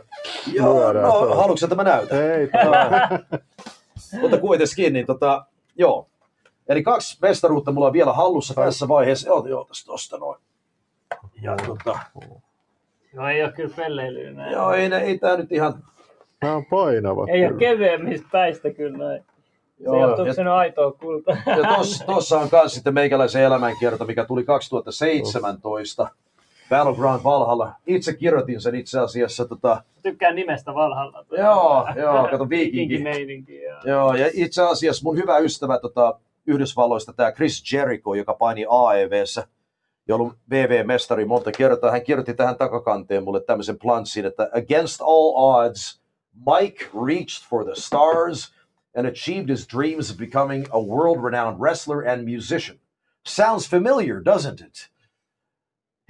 [0.52, 2.22] Joo, no, haluatko että mä näytän?
[2.22, 3.08] Ei, tää...
[4.20, 5.44] Mutta kuitenkin, niin tota,
[5.78, 6.06] joo.
[6.68, 9.28] Eli kaksi mestaruutta mulla on vielä hallussa tässä vaiheessa.
[9.28, 10.40] Joo, joo, tästä tosta noin.
[11.42, 11.98] Ja tota,
[13.14, 14.52] No ei ole kyllä pelleilyä näin.
[14.52, 15.84] joo, ei, ne- ei tää nyt ihan...
[16.42, 17.28] Nää on painavat.
[17.28, 17.58] Ei ole kyllä.
[17.58, 19.22] kevyemmistä päistä kyllä näin.
[19.78, 21.36] Se Joo, johtuu, ja- se on aitoa kultaa.
[21.46, 26.08] Ja tossa, tossa on myös sitten meikäläisen elämänkerta, mikä tuli 2017.
[26.72, 27.72] Battleground Valhalla.
[27.86, 29.44] Itse kirjoitin sen itse asiassa.
[29.44, 31.24] Tota, Tykkään nimestä Valhalla.
[31.30, 33.04] Joo, joo, kato, viikinki.
[33.62, 33.80] Joo.
[33.84, 39.46] joo, ja itse asiassa mun hyvä ystävä tota, Yhdysvalloista, tämä Chris Jericho, joka paini AEVssä,
[40.08, 45.32] ja ollut VV-mestari monta kertaa, hän kirjoitti tähän takakanteen mulle tämmöisen planssin, että against all
[45.36, 46.00] odds,
[46.34, 48.54] Mike reached for the stars
[48.96, 52.78] and achieved his dreams of becoming a world-renowned wrestler and musician.
[53.26, 54.91] Sounds familiar, doesn't it?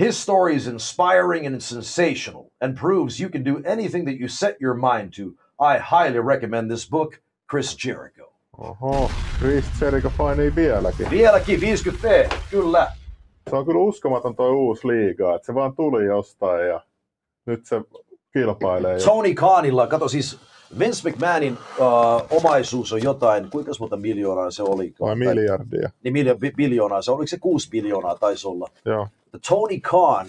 [0.03, 4.57] His story is inspiring and sensational and proves you can do anything that you set
[4.61, 5.37] your mind to.
[5.61, 8.25] I highly recommend this book, Chris Jericho.
[8.59, 11.11] Oho, Chris Jericho painii vieläkin.
[11.11, 12.93] Vieläkin 50 kyllä.
[13.51, 16.81] Se on kyllä uskomaton toi uusi liiga, että se vaan tuli jostain ja
[17.47, 17.81] nyt se
[18.33, 18.99] kilpailee.
[19.05, 20.41] Tony Khanilla, kato siis
[20.79, 24.95] Vince McMahonin uh, omaisuus on jotain, kuinka monta miljoonaa se oli?
[25.01, 25.91] Vai miljardia.
[26.05, 28.69] Niin miljo- bi- biljoonaa, se oliko se kuusi biljoonaa taisi olla.
[28.85, 29.09] Joo.
[29.49, 30.27] Tony Khan,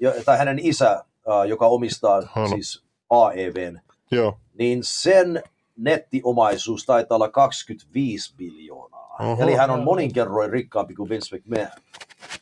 [0.00, 3.80] jo- tai hänen isä, uh, joka omistaa Hän- siis AEVn,
[4.10, 4.38] Joo.
[4.58, 5.42] niin sen
[5.76, 9.16] nettiomaisuus taitaa olla 25 biljoonaa.
[9.20, 9.42] Oho.
[9.42, 11.68] Eli hän on monin kerroin rikkaampi kuin Vince McMahon.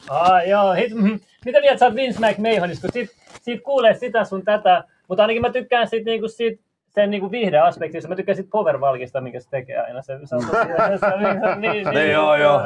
[0.09, 0.73] Ah, joo.
[0.73, 3.13] Hit, mm, mitä mieltä sä oot Vince McMahonista, kun siitä,
[3.43, 6.63] siitä kuulee sitä sun tätä, mutta ainakin mä tykkään siitä, niinku, siitä
[6.95, 8.09] sen niinku viihdeaspektista.
[8.09, 10.03] Mä tykkään siitä power-valkista, minkä se tekee aina.
[10.03, 12.63] Se, se on tosi, se on niin, niin, Niin, joo, joo.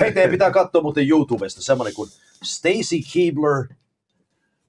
[0.00, 2.08] Hei, teidän pitää katsoa muuten YouTubesta semmoinen kuin
[2.42, 3.66] Stacy Keebler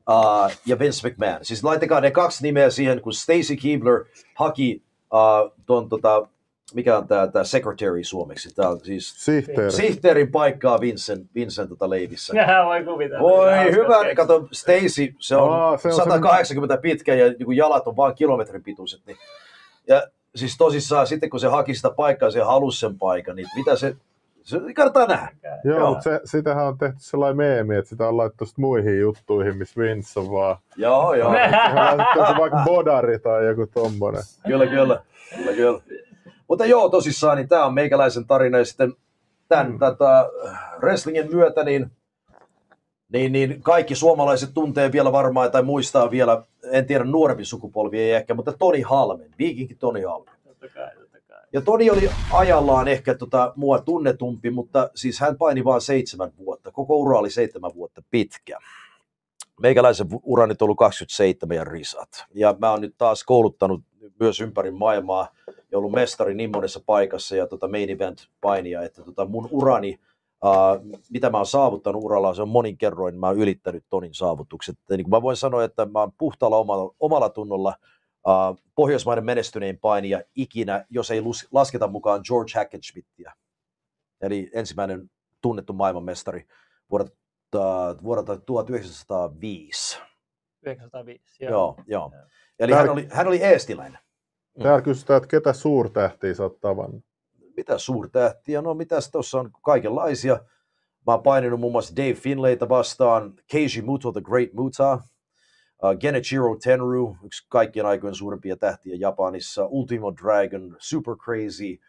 [0.10, 1.40] uh, ja Vince McMahon.
[1.42, 6.28] Siis laittakaa ne kaksi nimeä siihen, kun Stacy Keebler haki uh, ton, tota,
[6.76, 9.72] mikä on tämä, tämä secretary suomeksi, tämä on siis Sihteeri.
[9.72, 12.34] sihteerin paikkaa Vincent, Vincent tota leivissä.
[12.34, 13.22] Nehän voi kuvitella.
[13.30, 17.96] Voi hyvä, kato Stacy, se on, Aa, se on 180 pitkä ja niin jalat on
[17.96, 19.02] vain kilometrin pituiset.
[19.06, 19.18] Niin,
[19.88, 20.04] ja
[20.36, 23.96] siis tosissaan sitten kun se haki sitä paikkaa, se halusi sen paikan, niin mitä se,
[24.44, 25.32] se kannattaa nähdä.
[25.64, 25.90] Joo, Joo.
[25.90, 29.82] mutta se, sitähän on tehty sellainen meemi, että sitä on laittu sit muihin juttuihin, missä
[29.82, 30.58] Vince on vaan.
[30.78, 31.32] Joo, joo,
[32.14, 34.22] se vaikka bodari tai joku tommonen.
[34.48, 35.04] kyllä, kyllä,
[35.36, 35.80] kyllä, kyllä.
[36.52, 38.94] Mutta joo, tosissaan, niin tämä on meikäläisen tarina ja sitten
[39.48, 39.80] tämän Mm.
[39.80, 40.30] tätä
[40.80, 41.92] wrestlingin myötä, niin,
[43.14, 48.12] niin, niin kaikki suomalaiset tuntee vielä varmaan tai muistaa vielä, en tiedä nuorempi sukupolvi ei
[48.12, 50.34] ehkä, mutta Toni Halmen, viikinki Toni Halmen.
[51.54, 56.72] Ja Toni oli ajallaan ehkä tota, mua tunnetumpi, mutta siis hän paini vain seitsemän vuotta.
[56.72, 58.58] Koko ura oli seitsemän vuotta pitkä.
[59.62, 62.26] Meikäläisen ura nyt ollut 27 ja risat.
[62.34, 63.82] Ja mä oon nyt taas kouluttanut
[64.20, 65.28] myös ympäri maailmaa
[65.72, 70.00] ja ollut mestari niin monessa paikassa ja tota main event painia, että tota mun urani,
[70.46, 74.78] uh, mitä mä oon saavuttanut uralla, se on monin kerroin, mä oon ylittänyt Tonin saavutukset.
[74.90, 77.76] Ja niin kuin mä voin sanoa, että mä oon puhtaalla omalla, omalla tunnolla
[78.28, 83.34] uh, Pohjoismaiden menestynein painija ikinä, jos ei lus- lasketa mukaan George Hackenschmidtia.
[84.22, 86.48] Eli ensimmäinen tunnettu maailmanmestari
[86.92, 87.14] vuodelta,
[87.56, 90.00] uh, vuodelta 1905.
[90.64, 91.44] 905.
[91.44, 91.76] Joo, joo.
[91.88, 92.12] joo.
[92.14, 92.28] Joo.
[92.60, 94.00] Eli Tär- hän oli, hän oli eestiläinen.
[94.64, 97.06] Täällä kysytään, että ketä suurtähtiä sä oot tavannut?
[97.58, 98.62] Mitä suurtähtiä?
[98.62, 100.34] No mitäs tuossa on kaikenlaisia.
[101.08, 106.56] Mä oon paininut muun muassa Dave Finlayta vastaan, Keiji Muto, The Great Muta, uh, Genichiro
[106.64, 111.80] Tenryu, yksi kaikkien aikojen suurimpia tähtiä Japanissa, Ultimo Dragon, Super Crazy,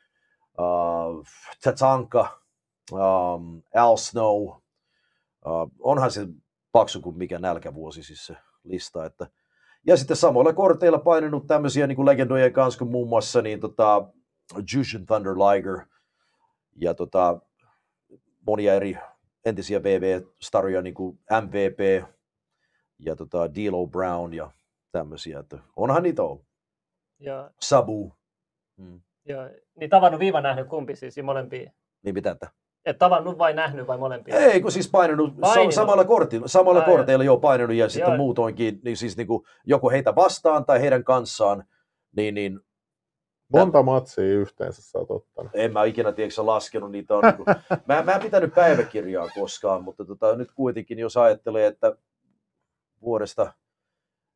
[0.58, 1.26] uh,
[1.64, 2.40] Tatanka,
[2.92, 4.42] um, Al Snow.
[4.42, 4.62] Uh,
[5.80, 6.26] onhan se
[6.72, 9.04] paksu kuin mikä nälkävuosi siis se lista.
[9.04, 9.26] Että.
[9.86, 14.08] Ja sitten samoilla korteilla paininut tämmöisiä niin kuin legendojen kanssa kuin muun muassa niin, tota,
[14.74, 15.86] Jushin Thunder Liger
[16.76, 17.40] ja tota,
[18.46, 18.98] monia eri
[19.44, 22.08] entisiä VV-staroja, niin kuin MVP
[22.98, 24.50] ja tota, D'Lo Brown ja
[24.92, 25.38] tämmöisiä.
[25.38, 26.46] Että onhan niitä ollut.
[27.18, 28.12] Ja, Sabu.
[28.76, 29.00] Mm.
[29.24, 31.72] ja, niin tavannut viiva nähnyt kumpi siis ja molempia?
[32.02, 32.50] Niin mitä että?
[32.86, 34.36] Et tavannut vai nähnyt vai molempia?
[34.36, 35.74] Ei, kun siis painanut, Painunut.
[35.74, 38.16] Sa- samalla kortilla, samalla korteilla jo painanut ja sitten Joo.
[38.16, 41.64] muutoinkin, niin siis niin kuin joko heitä vastaan tai heidän kanssaan,
[42.16, 42.60] niin, niin
[43.52, 45.52] Monta matsia yhteensä sä oot ottanut?
[45.54, 47.16] en mä ikinä tiedätkö, laskenut niitä.
[47.16, 47.46] On, niin kuin,
[47.88, 51.96] mä, mä en pitänyt päiväkirjaa koskaan, mutta tota, nyt kuitenkin jos ajattelee, että
[53.02, 53.52] vuodesta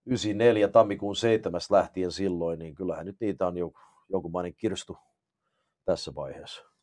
[0.06, 1.60] 94 tammikuun 7.
[1.70, 3.78] lähtien silloin, niin kyllähän nyt niitä on joku,
[4.08, 4.98] jonkunlainen kirstu
[5.84, 6.75] tässä vaiheessa.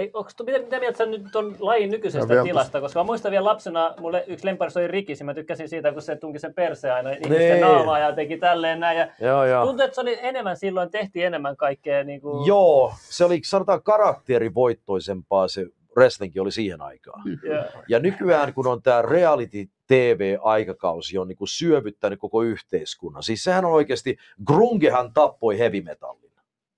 [0.00, 2.80] Ei, onks, tu- mitä, mitä mieltä sä nyt on lajin nykyisestä No vielä tilasta?
[2.80, 6.02] Koska mä muistan vielä lapsena, mulle yksi lemparista oli Rikis, ja mä tykkäsin siitä, kun
[6.02, 7.60] se tunki sen perseen aina ihmisten Niin.
[7.60, 8.98] naamaa ja teki tälleen näin.
[8.98, 9.66] Ja Joo, joo.
[9.66, 12.04] tuntuu, että se oli enemmän silloin, tehtiin enemmän kaikkea.
[12.04, 17.22] Niin kuin, Joo, se oli sanotaan karakterivoittoisempaa se wrestlingkin oli siihen aikaan.
[17.48, 23.22] Ja, Ja nykyään, kun on tämä reality TV-aikakausi, on niinku syövyttänyt koko yhteiskunnan.
[23.22, 26.30] Siis sehän on oikeasti, Grungehan tappoi heavy metallin.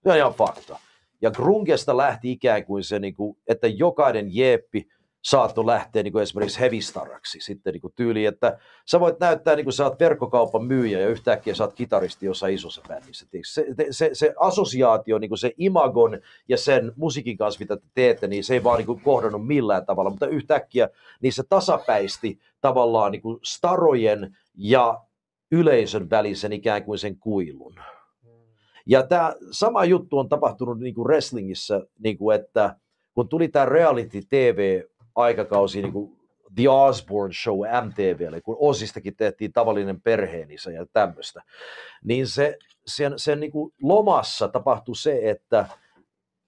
[0.03, 0.79] Se on ihan fakta.
[1.23, 4.89] Ja Grungesta lähti ikään kuin se, niinku, että jokainen jeppi
[5.23, 7.39] saattoi lähteä niinku esimerkiksi hevistaraksi.
[7.41, 11.55] Sitten niinku tyyli, että sä voit näyttää, niin kuin sä oot verkkokaupan myyjä ja yhtäkkiä
[11.55, 13.27] sä oot kitaristi jossain isossa bändissä.
[13.45, 18.27] Se, se, se assosiaatio, niin kuin se imagon ja sen musiikin kanssa, mitä te teette,
[18.27, 20.89] niin se ei vaan niin kuin kohdannut millään tavalla, mutta yhtäkkiä
[21.21, 25.01] niin se tasapäisti tavallaan niin kuin starojen ja
[25.53, 27.75] yleisön välisen ikään kuin sen kuilun.
[28.87, 32.77] Ja tämä sama juttu on tapahtunut niin kuin wrestlingissä, niin kuin että
[33.15, 36.17] kun tuli tämä reality TV-aikakausi, niin kuin
[36.55, 41.43] The Osborne Show MTVlle, kun Osistakin tehtiin tavallinen perheenisä ja tämmöistä,
[42.05, 45.67] niin se, sen, sen niin kuin lomassa tapahtui se, että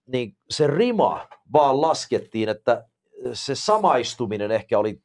[0.06, 2.84] niin se rima vaan laskettiin, että
[3.32, 5.00] se samaistuminen ehkä oli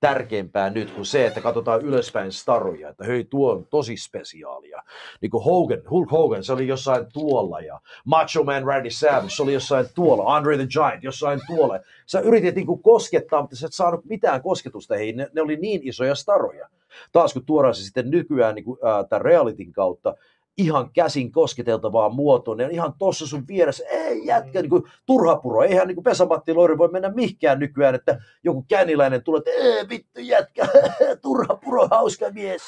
[0.00, 4.82] tärkeämpää nyt kuin se, että katsotaan ylöspäin staroja, että hei tuo on tosi spesiaalia.
[5.20, 9.42] Niin kuin Hogan, Hulk Hogan, se oli jossain tuolla ja Macho Man Randy Savage, se
[9.42, 11.78] oli jossain tuolla, Andre the Giant jossain tuolla.
[12.06, 15.56] Sä yritit niin kuin koskettaa, mutta sä et saanut mitään kosketusta heihin, ne, ne oli
[15.56, 16.68] niin isoja staroja.
[17.12, 20.14] Taas kun tuodaan se sitten nykyään niin kuin, äh, tämän realityn kautta,
[20.58, 25.62] ihan käsin kosketeltavaa muotoon, ja ihan tuossa sun vieressä, ei jätkä, niin kuin turha puro,
[25.62, 30.20] eihän niin Pesamatti Loiri voi mennä mihinkään nykyään, että joku känniläinen tulee, että ei vittu
[30.20, 30.68] jätkä,
[31.22, 32.62] turha puro, hauska mies.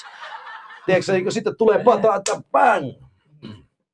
[0.87, 2.92] Tiedätkö, niin kuin sitten tulee pata, että bang.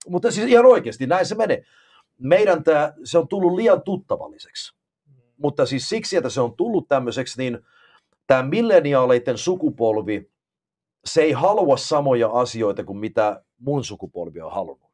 [0.09, 1.65] Mutta siis ihan oikeasti, näin se menee.
[2.19, 4.75] Meidän tämä, se on tullut liian tuttavalliseksi.
[5.37, 7.59] Mutta siis siksi, että se on tullut tämmöiseksi, niin
[8.27, 10.31] tämä milleniaaleiden sukupolvi
[11.05, 14.91] se ei halua samoja asioita kuin mitä mun sukupolvi on halunnut.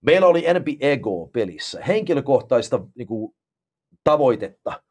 [0.00, 3.34] Meillä oli enempi ego pelissä, henkilökohtaista niin kuin,
[4.04, 4.82] tavoitetta,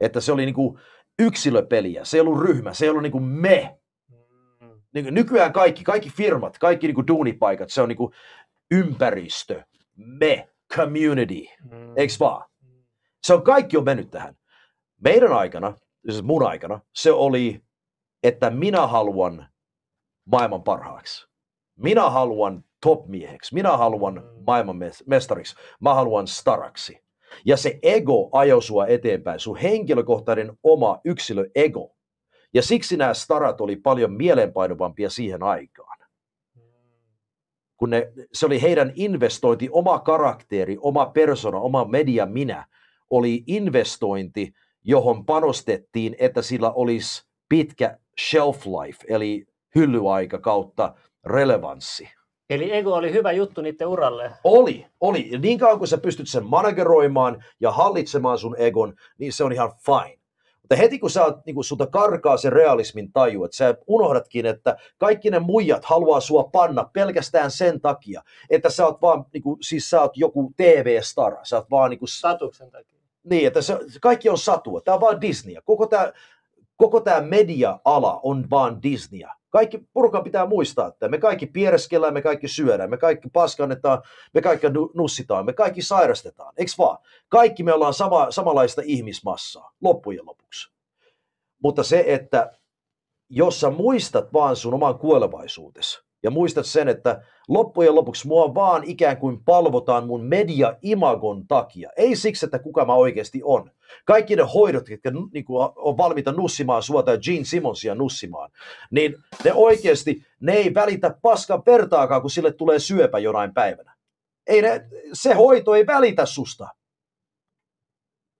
[0.00, 0.78] että se oli niin kuin,
[1.18, 3.78] yksilöpeliä, se ei ollut ryhmä, se ei ollut niin kuin me.
[4.94, 8.12] Niin, nykyään kaikki, kaikki firmat, kaikki niin kuin duunipaikat, se on niin kuin
[8.70, 9.62] ympäristö,
[9.96, 11.92] me, community, Mm.
[11.96, 12.50] eikö vaan?
[13.22, 14.36] Se on kaikki on mennyt tähän.
[15.00, 15.74] Meidän aikana,
[16.10, 17.60] siis mun aikana, se oli,
[18.22, 19.48] että minä haluan
[20.24, 21.28] maailman parhaaksi.
[21.76, 23.54] Minä haluan top-mieheksi.
[23.54, 25.54] Minä haluan maailman mes- mestariksi.
[25.80, 26.98] Mä haluan staraksi.
[27.44, 31.96] Ja se ego ajoi sua eteenpäin, sun henkilökohtainen oma yksilö ego.
[32.54, 35.98] Ja siksi nämä starat oli paljon mieleenpainuvampia siihen aikaan.
[37.76, 42.66] Kun ne, se oli heidän investointi, oma karakteri, oma persona, oma media minä,
[43.10, 44.52] oli investointi,
[44.84, 50.94] johon panostettiin, että sillä olisi pitkä shelf life, eli hyllyaika kautta
[51.26, 52.08] relevanssi.
[52.50, 54.32] Eli ego oli hyvä juttu niiden uralle.
[54.44, 55.28] Oli, oli.
[55.32, 59.52] Ja niin kauan kun sä pystyt sen manageroimaan ja hallitsemaan sun egon, niin se on
[59.52, 60.18] ihan fine.
[60.62, 64.46] Mutta heti kun sä oot, niin kun sulta karkaa se realismin taju, että sä unohdatkin,
[64.46, 69.42] että kaikki ne muijat haluaa sua panna pelkästään sen takia, että sä oot vaan, niin
[69.42, 73.00] kuin, siis sä oot joku TV-stara, sä oot vaan niin kuin, Statuksen takia.
[73.24, 75.60] niin, että se, kaikki on satua, tää on vaan Disneyä.
[75.64, 76.12] Koko tämä
[76.76, 79.32] koko tää media-ala on vaan Disneyä.
[79.56, 84.02] Kaikki porukan pitää muistaa, että me kaikki piereskellään, me kaikki syödään, me kaikki paskannetaan,
[84.34, 86.98] me kaikki nu- nussitaan, me kaikki sairastetaan, eikö vaan?
[87.28, 90.72] Kaikki me ollaan sama, samanlaista ihmismassaa, loppujen lopuksi.
[91.62, 92.58] Mutta se, että
[93.28, 98.84] jos sä muistat vaan sun oman kuolevaisuutesi ja muistat sen, että loppujen lopuksi mua vaan
[98.84, 101.90] ikään kuin palvotaan mun media-imagon takia.
[101.96, 103.70] Ei siksi, että kuka mä oikeasti on.
[104.04, 108.50] Kaikki ne hoidot, jotka niin kuin, on valmiita nussimaan sua tai Gene Simmonsia nussimaan,
[108.90, 113.96] niin ne oikeasti, ne ei välitä paskan vertaakaan, kun sille tulee syöpä jonain päivänä.
[114.46, 116.68] Ei ne, se hoito ei välitä susta.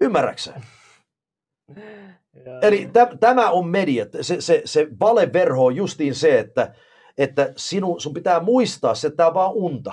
[0.00, 0.60] Ymmärräksä?
[2.62, 4.06] Eli tä, tämä on media.
[4.20, 6.74] Se, se, se valeverho on justiin se, että,
[7.18, 9.92] että sinu, sun pitää muistaa se, että tämä on vaan unta.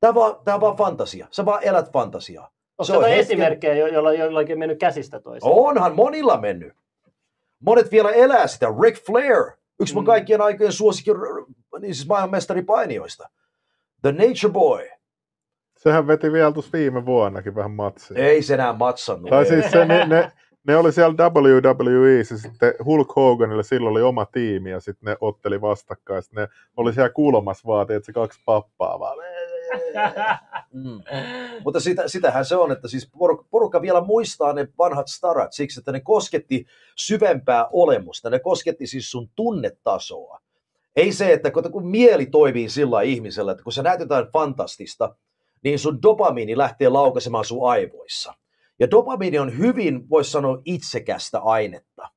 [0.00, 1.26] Tämä on vaan, tämä on vaan fantasia.
[1.30, 2.44] Sä vaan elät fantasiaa.
[2.78, 5.52] Onko se on hetken- esimerkkejä, jo- joilla jollakin on mennyt käsistä toiseen?
[5.52, 6.72] Onhan monilla mennyt.
[7.60, 8.66] Monet vielä elää sitä.
[8.82, 10.06] Ric Flair, yksi mun Mm.
[10.06, 11.44] kaikkien aikojen suosikin r-
[11.80, 13.28] niin siis maailmanmestaripainioista.
[14.02, 14.88] The Nature Boy.
[15.76, 18.18] Sehän veti vielä tuossa viime vuonnakin vähän matsia.
[18.26, 19.30] Ei se enää matsannut.
[19.30, 20.32] Tai siis se, ne, ne,
[20.66, 25.16] ne oli siellä WWE, ja sitten Hulk Hoganilla silloin oli oma tiimi, ja sitten ne
[25.20, 29.18] otteli vastakkain, sitten ne oli siellä kulmassa vaan, että se kaksi pappaa vaan.
[30.72, 31.00] Mm.
[31.64, 35.80] Mutta sitä, sitähän se on, että siis porukka, porukka vielä muistaa ne vanhat starat siksi,
[35.80, 40.40] että ne kosketti syvempää olemusta, ne kosketti siis sun tunnetasoa.
[40.96, 45.16] Ei se, että kun, kun mieli toimii sillä ihmisellä, että kun sä näet jotain fantastista,
[45.64, 48.34] niin sun dopamiini lähtee laukaisemaan sun aivoissa.
[48.80, 52.08] Ja dopamiini on hyvin, voisi sanoa, itsekästä ainetta.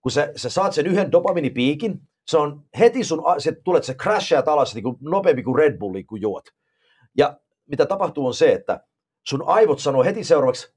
[0.00, 3.94] Kun sä, sä saat sen yhden dopaminipiikin, se on heti sun, se tulee, että se
[3.94, 6.44] crashaat alas niin kuin nopeampi kuin Red Bulli, kun juot.
[7.16, 8.86] Ja mitä tapahtuu on se, että
[9.28, 10.74] sun aivot sanoo heti seuraavaksi,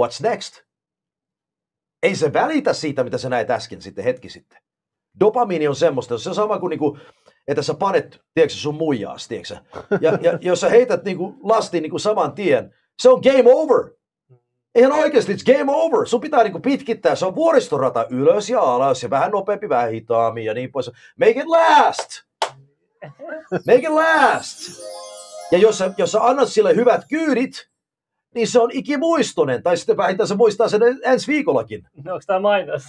[0.00, 0.54] what's next?
[2.02, 4.58] Ei se välitä siitä, mitä sä näit äsken sitten hetki sitten.
[5.20, 6.98] Dopamiini on semmoista, se on sama kuin, niinku,
[7.48, 9.56] että sä panet, tiedätkö, sun muijaas, tiedätkö,
[10.00, 13.97] ja, ja, jos sä heität niinku, lastin niinku, saman tien, se on game over.
[14.78, 16.06] Ihan oikeasti, it's game over.
[16.06, 20.44] Sun pitää niinku pitkittää, se on vuoristorata ylös ja alas ja vähän nopeampi, vähän hitaammin
[20.44, 20.90] ja niin pois.
[21.18, 22.10] Make it last!
[23.66, 24.82] Make it last!
[25.52, 27.68] Ja jos sä, jos sä annat sille hyvät kyydit,
[28.34, 29.62] niin se on ikimuistoinen.
[29.62, 31.88] Tai sitten vähintään se muistaa sen ensi viikollakin.
[32.04, 32.82] No, onko tämä mainos?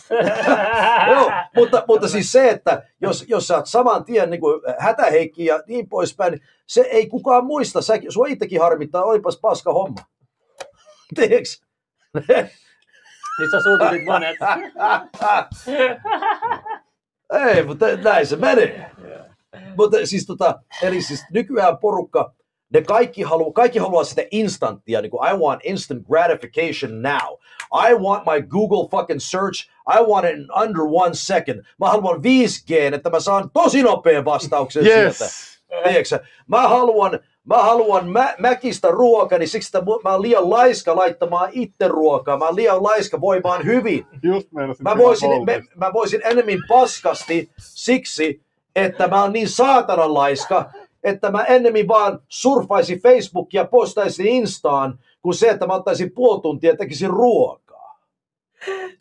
[1.11, 5.45] Joo, mutta, mutta siis se, että jos, jos sä oot saman tien niin kuin hätäheikki
[5.45, 7.81] ja niin poispäin, niin se ei kukaan muista.
[7.81, 9.99] Sä, sua itsekin harmittaa, olipas paska homma.
[11.15, 11.68] Tiedätkö?
[13.39, 14.37] Nyt sä suututit monet.
[17.47, 18.91] Ei, mutta näin se menee.
[19.77, 22.33] Mutta siis tota, eli siis nykyään porukka,
[22.73, 27.37] ne kaikki haluaa, kaikki haluaa sitä instanttia, niin kuin I want instant gratification now.
[27.89, 31.63] I want my Google fucking search, I want it in under one second.
[31.79, 35.23] Mä haluan 5G, että mä saan tosi nopean vastauksen sieltä.
[35.23, 35.59] Yes!
[35.83, 36.19] Tiedätkö sä?
[36.47, 41.49] Mä haluan, mä haluan mä, mäkistä ruokaa, niin siksi että mä oon liian laiska laittamaan
[41.51, 42.37] itse ruokaa.
[42.37, 44.05] Mä oon liian laiska voimaan hyvin.
[44.23, 45.71] Just meinasin Mä voisin, Holmesta.
[45.75, 48.41] mä voisin enemmän paskasti siksi,
[48.75, 50.69] että mä oon niin saatanan laiska,
[51.03, 56.41] että mä ennemmin vaan surfaisin Facebookia ja postaisin Instaan, kuin se, että mä ottaisin puoli
[56.41, 57.99] tuntia ja tekisin ruokaa.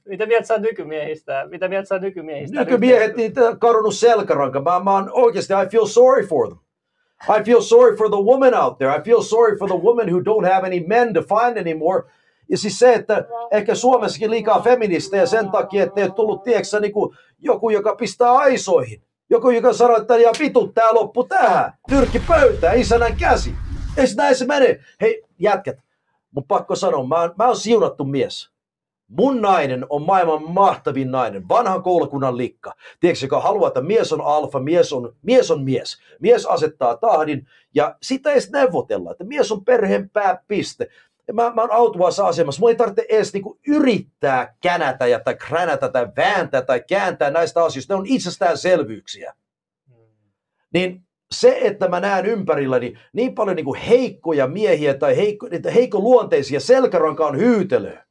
[0.09, 1.47] Mitä mieltä sä oot nykymiehistä?
[1.51, 2.61] Mitä mieltä sä oot nykymiehistä?
[2.61, 4.61] Nykymiehet, niitä on kadonnut selkäranka.
[4.63, 6.68] Mä, mä oon oikeasti, I feel sorry for them.
[7.39, 8.99] I feel sorry for the woman out there.
[8.99, 12.03] I feel sorry for the women who don't have any men to find anymore.
[12.49, 16.81] Ja siis se, että ehkä Suomessakin liikaa feministejä sen takia, että ei ole tullut, tiedätkö,
[16.81, 16.93] niin
[17.39, 19.03] joku, joka pistää aisoihin.
[19.31, 21.73] Joku, joka sanoo, että ja vitut, tää loppu tähän.
[21.89, 23.55] Tyrkki pöytään, isänän käsi.
[23.97, 24.81] Ei näin se mene.
[25.01, 25.77] Hei, jätkät,
[26.31, 28.51] mun pakko sanoa, mä, oon- mä oon siunattu mies.
[29.09, 32.75] Mun nainen on maailman mahtavin nainen, vanhan koulukunnan likka.
[33.01, 35.51] Tiedätkö, joka haluaa, että mies on alfa, mies on mies.
[35.51, 35.99] On mies.
[36.21, 40.89] mies asettaa tahdin ja sitä ei edes neuvotella, että mies on perheen pääpiste.
[41.29, 42.61] Ja mä, mä oon autuaassa asemassa.
[42.61, 47.65] Mulla ei tarvitse edes niinku yrittää känätä ja tai kränätä tai vääntää tai kääntää näistä
[47.65, 47.95] asioista.
[47.95, 49.35] Ne on itsestäänselvyyksiä.
[50.75, 56.61] Niin se, että mä näen ympärilläni niin paljon niinku heikkoja miehiä tai heikko, niitä heikkoluonteisia,
[56.61, 58.08] selkäranka on hyytelöä.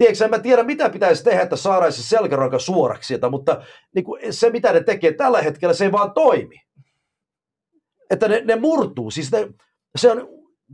[0.00, 3.62] Tiedätkö, en mä tiedä mitä pitäisi tehdä, että saadaan se selkäranka suoraksi sieltä, mutta
[3.94, 6.56] niin kuin se mitä ne tekee tällä hetkellä, se ei vaan toimi.
[8.10, 9.10] Että ne, ne murtuu.
[9.10, 9.48] Siis ne,
[9.96, 10.28] se on,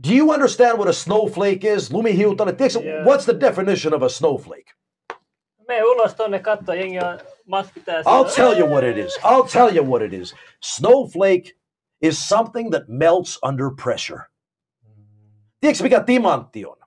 [0.07, 1.91] do you understand what a snowflake is?
[1.93, 2.53] Lumihiutale.
[2.53, 3.05] Tiedätkö, Yeah.
[3.05, 4.71] what's the definition of a snowflake?
[5.67, 8.11] Mene ulos tonne katsoa, jengi on maski tässä.
[8.11, 9.17] I'll tell you what it is.
[9.17, 10.35] I'll tell you what it is.
[10.63, 11.51] Snowflake
[12.01, 14.21] is something that melts under pressure.
[15.59, 16.77] Tiedätkö mikä timantti on?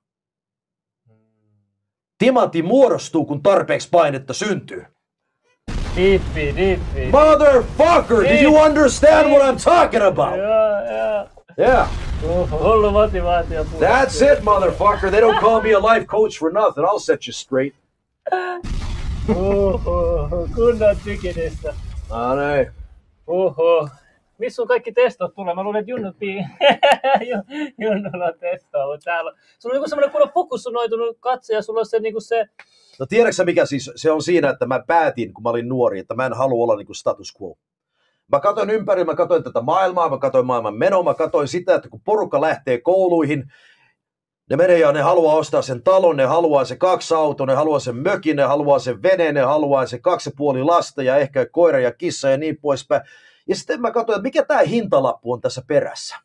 [2.20, 4.86] Timantti muodostuu, kun tarpeeksi painetta syntyy.
[5.96, 7.10] Dippi, dippi.
[7.12, 10.36] Motherfucker, do you understand what I'm talking about?
[10.36, 11.28] Joo, joo.
[11.58, 11.88] Yeah,
[12.50, 13.64] hullu motivaatio.
[13.64, 15.10] that's it, motherfucker.
[15.10, 16.84] They don't call me a life coach for nothing.
[16.84, 17.74] I'll set you straight.
[19.28, 21.74] Uhuh, kunnon tykidistä.
[22.10, 22.70] No niin.
[23.26, 23.90] Uhuh.
[24.40, 25.54] Missä sun kaikki testot tulee?
[25.54, 26.36] Mä luulen, että Junnut pii...
[27.30, 29.32] Ju- Junnulla on testoa, mutta täällä...
[29.58, 32.46] Sulla on joku semmoinen kunnon fokusoitunut katse ja sulla on se, niinku se...
[33.00, 36.14] No tiedätkö mikä siis, se on siinä, että mä päätin, kun mä olin nuori, että
[36.14, 37.58] mä en halua olla niin kuin status quo.
[38.32, 41.88] Mä katsoin ympäri, mä katsoin tätä maailmaa, mä katsoin maailman menoa, mä katsoin sitä, että
[41.88, 43.52] kun porukka lähtee kouluihin,
[44.50, 47.80] ne menee ja ne haluaa ostaa sen talon, ne haluaa se kaksi autoa, ne haluaa
[47.80, 51.78] sen mökin, ne haluaa sen veneen, ne haluaa se kaksi puoli lasta ja ehkä koira
[51.78, 53.02] ja kissa ja niin poispäin.
[53.50, 56.16] Ja sitten mä katsoin, että mikä tämä hintalappu on tässä perässä.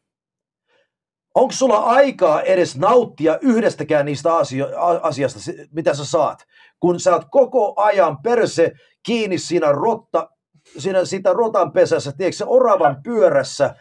[1.35, 4.69] Onko sulla aikaa edes nauttia yhdestäkään niistä asio-
[5.01, 5.39] asiasta,
[5.71, 6.45] mitä sä saat,
[6.79, 8.71] kun sä oot koko ajan perse
[9.03, 10.29] kiinni siinä, rotta,
[10.77, 13.75] siinä sitä rotan pesässä, tiedätkö, oravan pyörässä,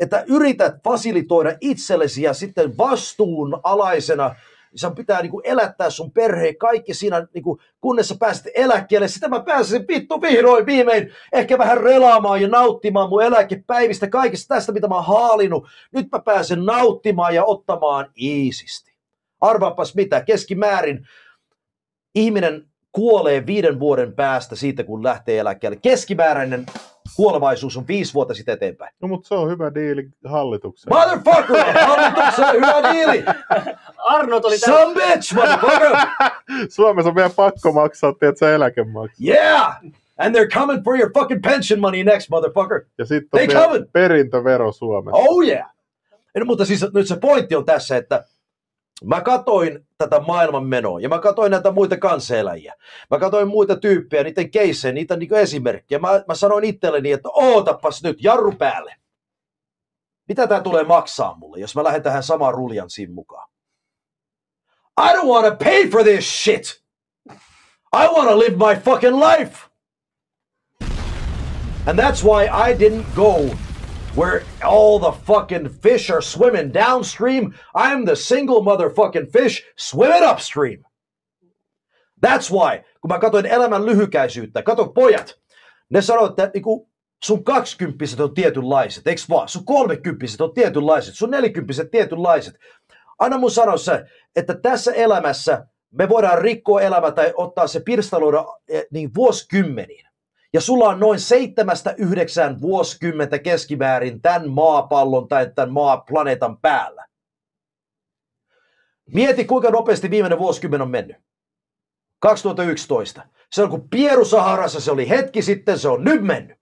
[0.00, 4.34] että yrität fasilitoida itsellesi ja sitten vastuun alaisena
[4.74, 9.08] sun pitää niinku elättää sun perheen kaikki siinä, niinku, kunnes sä pääset eläkkeelle.
[9.08, 14.72] Sitä mä pääsin vittu vihdoin viimein ehkä vähän relaamaan ja nauttimaan mun eläkepäivistä, kaikista tästä,
[14.72, 15.68] mitä mä oon haalinut.
[15.92, 18.94] Nyt mä pääsen nauttimaan ja ottamaan iisisti.
[19.40, 21.08] Arvaapas mitä, keskimäärin
[22.14, 25.78] ihminen kuolee viiden vuoden päästä siitä, kun lähtee eläkkeelle.
[25.82, 26.66] Keskimääräinen
[27.16, 28.94] kuolevaisuus on viisi vuotta sitten eteenpäin.
[29.02, 30.96] No mutta se on hyvä diili hallitukseen.
[30.96, 31.72] Motherfucker!
[31.86, 33.24] Hallituksen hyvä diili!
[33.98, 34.82] Arnold oli täällä...
[34.82, 35.96] Some bitch, motherfucker!
[36.74, 39.22] Suomessa on vielä pakko maksaa, tiedätkö, eläkemaksu.
[39.24, 39.76] Yeah!
[40.18, 42.80] And they're coming for your fucking pension money next, motherfucker.
[42.98, 43.92] Ja sitten They on vielä coming.
[43.92, 45.16] perintövero Suomessa.
[45.16, 45.70] Oh yeah!
[46.38, 48.24] No, mutta siis nyt se pointti on tässä, että
[49.04, 52.74] mä katoin tätä maailman menoa ja mä katoin näitä muita kanseeläjiä.
[53.10, 55.98] Mä katoin muita tyyppejä, niiden keissejä, niitä niin esimerkkejä.
[55.98, 58.96] Mä, mä sanoin itselleni, että ootapas nyt, jarru päälle.
[60.28, 63.48] Mitä tää tulee maksaa mulle, jos mä lähden tähän samaan ruljanssiin mukaan?
[65.00, 66.82] I don't want to pay for this shit!
[67.96, 69.58] I want to live my fucking life!
[71.86, 73.63] And that's why I didn't go
[74.14, 77.54] where all the fucking fish are swimming downstream.
[77.74, 80.84] I'm the single motherfucking fish swimming upstream.
[82.20, 85.34] That's why, kun mä katsoin elämän lyhykäisyyttä, kato pojat,
[85.90, 86.88] ne sanoo, että niinku,
[87.24, 89.48] sun kaksikymppiset on tietynlaiset, eikö vaan?
[89.48, 92.54] Sun kolmekymppiset on tietynlaiset, sun nelikymppiset tietynlaiset.
[93.18, 94.04] Anna mun sanoa se,
[94.36, 100.03] että tässä elämässä me voidaan rikkoa elämä tai ottaa se pirstaloida eh, niin vuosikymmeniin.
[100.54, 107.06] Ja sulla on noin seitsemästä yhdeksän vuosikymmentä keskimäärin tämän maapallon tai tämän maaplaneetan päällä.
[109.14, 111.16] Mieti, kuinka nopeasti viimeinen vuosikymmen on mennyt.
[112.18, 113.22] 2011.
[113.52, 116.58] Se on kuin Pieru Saharassa, se oli hetki sitten, se on nyt mennyt.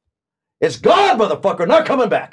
[0.64, 2.32] It's gone, motherfucker, not coming back.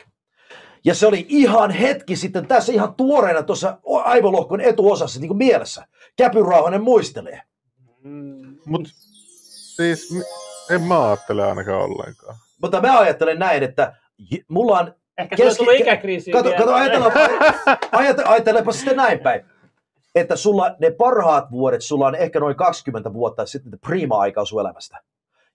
[0.85, 5.87] Ja se oli ihan hetki sitten, tässä ihan tuoreena tuossa aivolohkon etuosassa, niin kuin mielessä.
[6.17, 7.41] Käpyrauhanen muistelee.
[8.03, 8.57] Mm.
[8.65, 8.87] Mut
[9.75, 10.09] siis
[10.69, 12.35] en mä ajattele ainakaan ollenkaan.
[12.61, 13.93] Mutta mä ajattelen näin, että
[14.47, 16.31] mulla on Ehkä se on Keski- tullut ikäkriisi.
[16.31, 17.11] Kato, kato ajatella,
[17.91, 19.45] ajatella, ajattelepa sitten näin päin.
[20.15, 24.97] että sulla ne parhaat vuodet, sulla on ehkä noin 20 vuotta sitten prima-aikaa sun elämästä.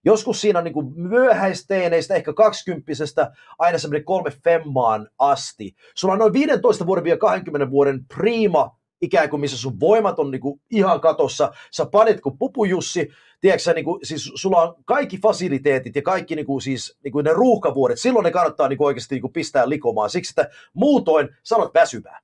[0.05, 5.75] Joskus siinä on niin kuin myöhäisteeneistä, ehkä kaksikymppisestä, aina semmoinen kolme femmaan asti.
[5.95, 10.31] Sulla on noin 15 vuoden vielä 20 vuoden prima ikään kuin missä sun voimat on
[10.31, 15.19] niin kuin ihan katossa, sä panet kuin pupujussi, tiedätkö, niin kuin, siis sulla on kaikki
[15.19, 18.87] fasiliteetit ja kaikki niin kuin, siis, niin kuin ne ruuhkavuodet, silloin ne kannattaa niin kuin
[18.87, 22.21] oikeasti niin kuin pistää likomaan, siksi että muutoin sanot väsyvää.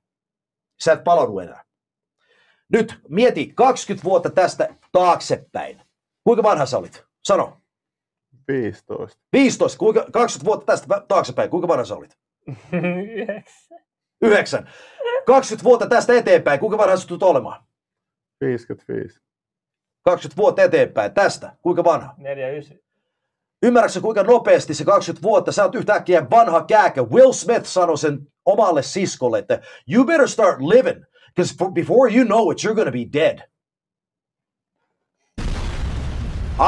[0.81, 1.63] Sä et palaudu enää.
[2.69, 5.81] Nyt mieti 20 vuotta tästä taaksepäin.
[6.23, 7.03] Kuinka vanha sä olit?
[7.23, 7.57] Sano.
[8.47, 9.19] 15.
[9.33, 9.77] 15.
[9.77, 11.49] Kuinka, 20 vuotta tästä taaksepäin.
[11.49, 12.17] Kuinka vanha sä olit?
[14.21, 14.63] Yhdeksän.
[14.63, 14.69] 9.
[15.25, 16.59] 20 vuotta tästä eteenpäin.
[16.59, 17.63] Kuinka vanha sä tulet olemaan?
[18.41, 19.19] 55.
[20.01, 21.13] 20 vuotta eteenpäin.
[21.13, 21.55] Tästä.
[21.61, 22.13] Kuinka vanha?
[22.17, 22.83] Neljä ysi.
[23.63, 27.03] Ymmärrätkö kuinka nopeasti se 20 vuotta, sä oot yhtäkkiä vanha kääkä.
[27.03, 29.61] Will Smith sanoi sen omalle siskolle, että
[29.93, 31.03] you better start living,
[31.35, 33.39] because before you know it, you're gonna be dead.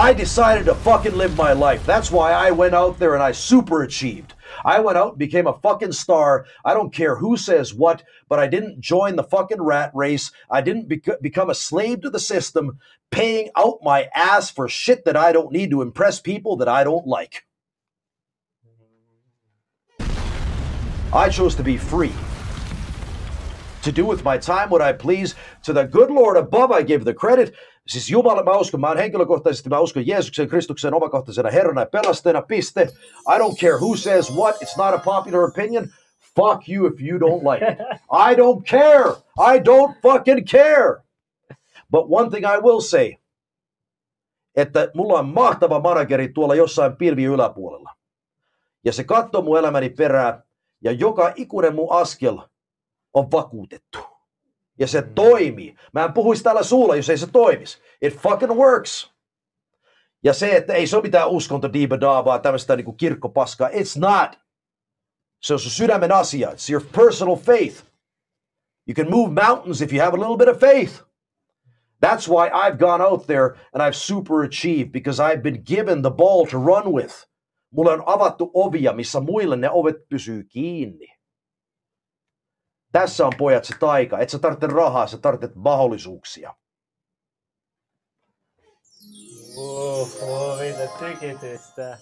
[0.09, 1.91] I decided to fucking live my life.
[1.91, 4.33] That's why I went out there and I super achieved.
[4.65, 6.45] I went out and became a fucking star.
[6.65, 10.31] I don't care who says what, but I didn't join the fucking rat race.
[10.49, 12.79] I didn't bec- become a slave to the system,
[13.11, 16.83] paying out my ass for shit that I don't need to impress people that I
[16.83, 17.45] don't like.
[21.13, 22.11] I chose to be free.
[23.83, 25.35] To do with my time what I please.
[25.63, 27.53] To the good Lord above I give the credit.
[27.87, 32.41] Siis Jumala, mä uskon, mä oon henkilökohtaisesti, mä uskon Jeesuksen Kristuksen omakohtaisena Herrana ja pelastajana,
[32.41, 32.81] piste.
[33.35, 35.87] I don't care who says what, it's not a popular opinion.
[36.35, 37.79] Fuck you if you don't like it.
[38.11, 39.09] I don't care.
[39.37, 41.03] I don't fucking care.
[41.91, 43.15] But one thing I will say,
[44.55, 47.89] että mulla on mahtava manageri tuolla jossain pilvi yläpuolella.
[48.85, 50.43] Ja se katsoo mun elämäni perää,
[50.81, 52.37] ja joka ikuinen mun askel
[53.13, 54.12] on vakuutettu.
[54.79, 55.75] Ja se toimii.
[55.93, 57.81] Mä en puhuisi täällä suulla, jos ei se toimisi.
[58.01, 59.13] It fucking works.
[60.23, 63.69] Ja se, että ei se ole mitään uskonto diibadaa, tämmöistä niin kirkkopaskaa.
[63.69, 64.39] It's not.
[65.41, 66.49] Se on sun sydämen asia.
[66.49, 67.83] It's your personal faith.
[68.87, 71.03] You can move mountains if you have a little bit of faith.
[72.01, 76.11] That's why I've gone out there and I've super achieved because I've been given the
[76.11, 77.13] ball to run with.
[77.71, 81.07] Mulle on avattu ovia, missä muille ne ovet pysyy kiinni.
[82.93, 84.19] Tässä on pojat se taika.
[84.19, 86.53] Et sä tarvitse rahaa, sä tarvitset mahdollisuuksia.
[89.57, 91.97] Oho, mitä tykitystä.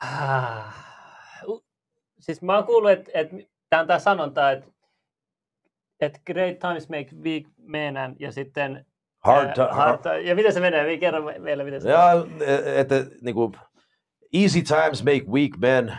[0.00, 0.74] Ah.
[2.20, 3.28] Siis mä oon kuullut, että et,
[3.70, 4.66] tämä on tämä sanonta, että
[6.00, 8.86] et great times make weak men ja sitten
[9.24, 10.86] Hard, ää, ti- hard ti- Ja miten se menee?
[10.86, 12.10] Vi- Kerro meille, miten se Ja,
[12.76, 13.52] että niinku,
[14.32, 15.98] easy times make weak men.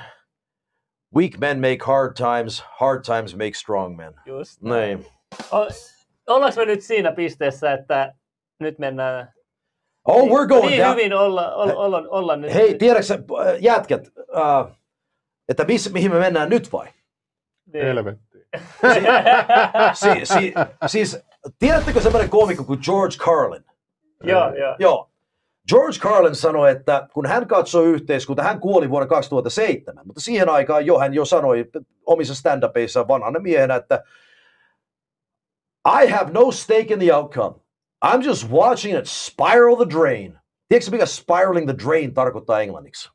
[1.16, 2.64] Weak men make hard times.
[2.80, 4.14] Hard times make strong men.
[4.26, 4.62] Just.
[4.62, 5.06] Niin.
[5.52, 5.68] O-
[6.28, 8.14] Ollaanko me nyt siinä pisteessä, että
[8.60, 9.34] nyt mennään
[10.08, 10.92] Oh, we're going niin down.
[10.96, 12.54] hyvin olla, olla, olla, olla nyt.
[12.54, 14.72] Hei, tiedätkö sä, äh, jätkät, uh,
[15.50, 16.88] että missä, mihin me mennään nyt vai?
[17.74, 17.86] niin.
[17.86, 18.46] Helvettiin.
[19.94, 20.54] Si, si,
[20.88, 21.20] siis,
[21.60, 23.64] tiedättekö semmoinen koomikko kuin George Carlin?
[24.24, 24.76] joo, joo.
[24.80, 25.11] Joo.
[25.70, 30.86] George Carlin sanoi, että kun hän katsoi yhteiskunta, hän kuoli vuonna 2007, mutta siihen aikaan
[30.86, 31.66] jo hän jo sanoi
[32.06, 34.04] omissa stand-upeissaan vanhana miehenä, että
[36.04, 37.56] I have no stake in the outcome.
[38.06, 40.40] I'm just watching it spiral the drain.
[40.70, 43.10] Tiedätkö mikä spiraling the drain tarkoittaa englanniksi?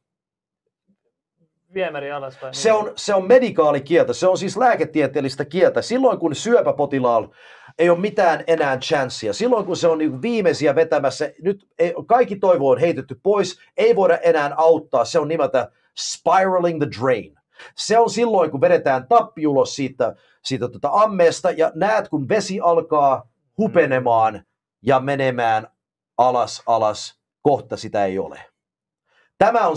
[1.75, 2.55] Viemäri alaspäin.
[2.55, 5.83] Se on, se on medikaalikieltä, se on siis lääketieteellistä kieltä.
[5.83, 7.35] Silloin kun syöpäpotilaalla
[7.79, 12.37] ei ole mitään enää chanssia, silloin kun se on niin viimeisiä vetämässä, nyt ei, kaikki
[12.37, 17.37] toivo on heitetty pois, ei voida enää auttaa, se on nimeltä spiraling the drain.
[17.75, 20.15] Se on silloin, kun vedetään tappi ulos siitä,
[20.45, 24.45] siitä tota ammeesta ja näet, kun vesi alkaa hupenemaan
[24.83, 25.67] ja menemään
[26.19, 28.41] alas, alas, kohta sitä ei ole.
[29.39, 29.77] Tämä on,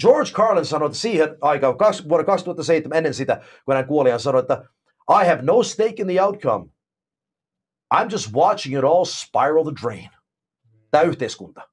[0.00, 1.74] George Carlin sanoi että siihen aikaan,
[2.08, 4.64] vuonna 2007, ennen sitä, kun hän kuoli, hän sanoi, että
[5.22, 6.66] I have no stake in the outcome.
[7.94, 10.10] I'm just watching it all spiral the drain.
[10.90, 11.68] Tämä yhteiskunta.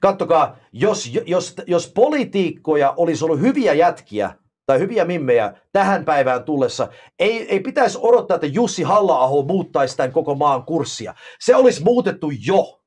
[0.00, 4.34] Kattokaa, jos, jos, jos politiikkoja olisi ollut hyviä jätkiä
[4.66, 6.88] tai hyviä mimmejä tähän päivään tullessa,
[7.18, 11.14] ei, ei pitäisi odottaa, että Jussi halla muuttaisi tämän koko maan kurssia.
[11.40, 12.80] Se olisi muutettu jo.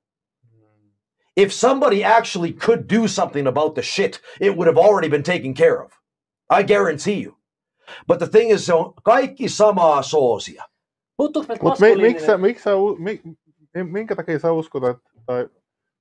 [1.37, 5.53] If somebody actually could do something about the shit, it would have already been taken
[5.53, 5.91] care of.
[6.59, 7.37] I guarantee you.
[8.07, 10.70] But the thing is, se on kaikki samaa soosia.
[11.21, 13.21] Puuttuuko meiltä Mutta mi, miksi miksi sä, u- mi,
[13.83, 15.43] minkä takia sä uskot, että, tai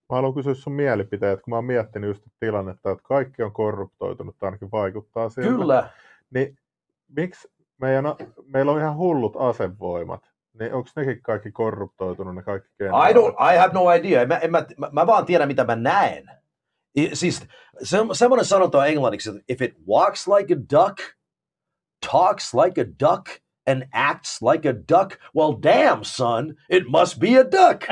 [0.08, 4.38] mä haluan kysyä sun mielipiteet, kun mä oon miettinyt just tilannetta, että kaikki on korruptoitunut,
[4.38, 5.48] tai ainakin vaikuttaa siltä.
[5.48, 5.90] Kyllä.
[6.34, 6.58] Niin
[7.16, 7.48] miksi
[7.80, 8.04] meidän,
[8.44, 13.16] meillä on ihan hullut asevoimat, Niin onko nekin kaikki korruptoitunut, ne kaikki I, kenraalit?
[13.16, 14.26] don't, I have no idea.
[14.26, 16.30] Mä, en, mä, mä, mä vaan tiedän, mitä mä näen.
[16.98, 17.46] I, siis
[17.82, 20.98] se, semmoinen sanonta on englanniksi, että if it walks like a duck,
[22.12, 23.26] talks like a duck,
[23.70, 27.86] and acts like a duck, well damn son, it must be a duck.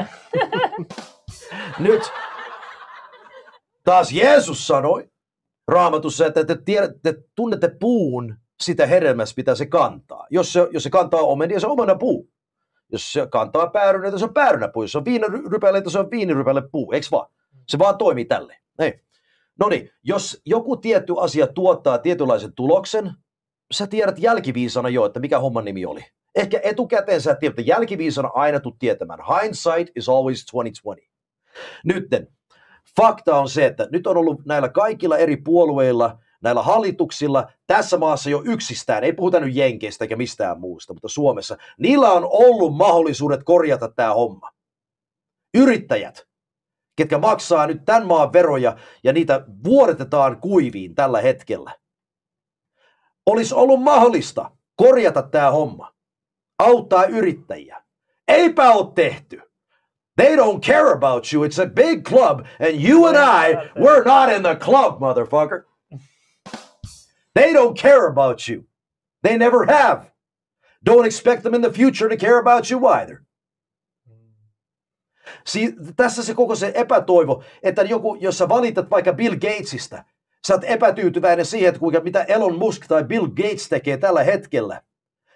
[1.78, 2.02] Nyt
[3.84, 5.08] taas Jeesus sanoi
[5.68, 10.26] raamatussa, että te, tiedät, te tunnette puun sitä hedelmästä, mitä se kantaa.
[10.30, 12.30] Jos se, jos se kantaa omenia, se on omena puu.
[12.92, 14.82] Jos se kantaa päärynäitä, se on päärynäpuu.
[14.82, 16.92] Jos se on viinirypäleitä, se on viinirypäle puu.
[16.92, 17.30] Eikö vaan?
[17.68, 18.56] Se vaan toimii tälle.
[18.78, 19.00] Ei.
[19.58, 23.12] No niin, jos joku tietty asia tuottaa tietynlaisen tuloksen,
[23.72, 26.04] sä tiedät jälkiviisana jo, että mikä homman nimi oli.
[26.34, 29.18] Ehkä etukäteen sä tiedät, että jälkiviisana aina tuu tietämään.
[29.42, 31.08] Hindsight is always 2020.
[31.84, 32.28] Nytten,
[32.96, 38.30] fakta on se, että nyt on ollut näillä kaikilla eri puolueilla, näillä hallituksilla tässä maassa
[38.30, 43.40] jo yksistään, ei puhuta nyt Jenkeistä eikä mistään muusta, mutta Suomessa, niillä on ollut mahdollisuudet
[43.44, 44.50] korjata tämä homma.
[45.54, 46.26] Yrittäjät,
[46.96, 51.72] ketkä maksaa nyt tämän maan veroja ja niitä vuodetetaan kuiviin tällä hetkellä.
[53.28, 55.94] Olisi ollut mahdollista korjata tämä homma,
[56.58, 57.82] auttaa yrittäjiä.
[58.28, 59.42] Eipä ole tehty.
[60.16, 61.44] They don't care about you.
[61.44, 65.64] It's a big club, and you and I, we're not in the club, motherfucker.
[67.34, 68.64] They don't care about you.
[69.22, 70.00] They never have.
[70.90, 73.24] Don't expect them in the future to care about you either.
[75.46, 80.04] Si- tässä se koko se epätoivo, että joku, jos sä valitat vaikka Bill Gatesista,
[80.48, 84.82] sä oot epätyytyväinen siihen, että kuinka, mitä Elon Musk tai Bill Gates tekee tällä hetkellä.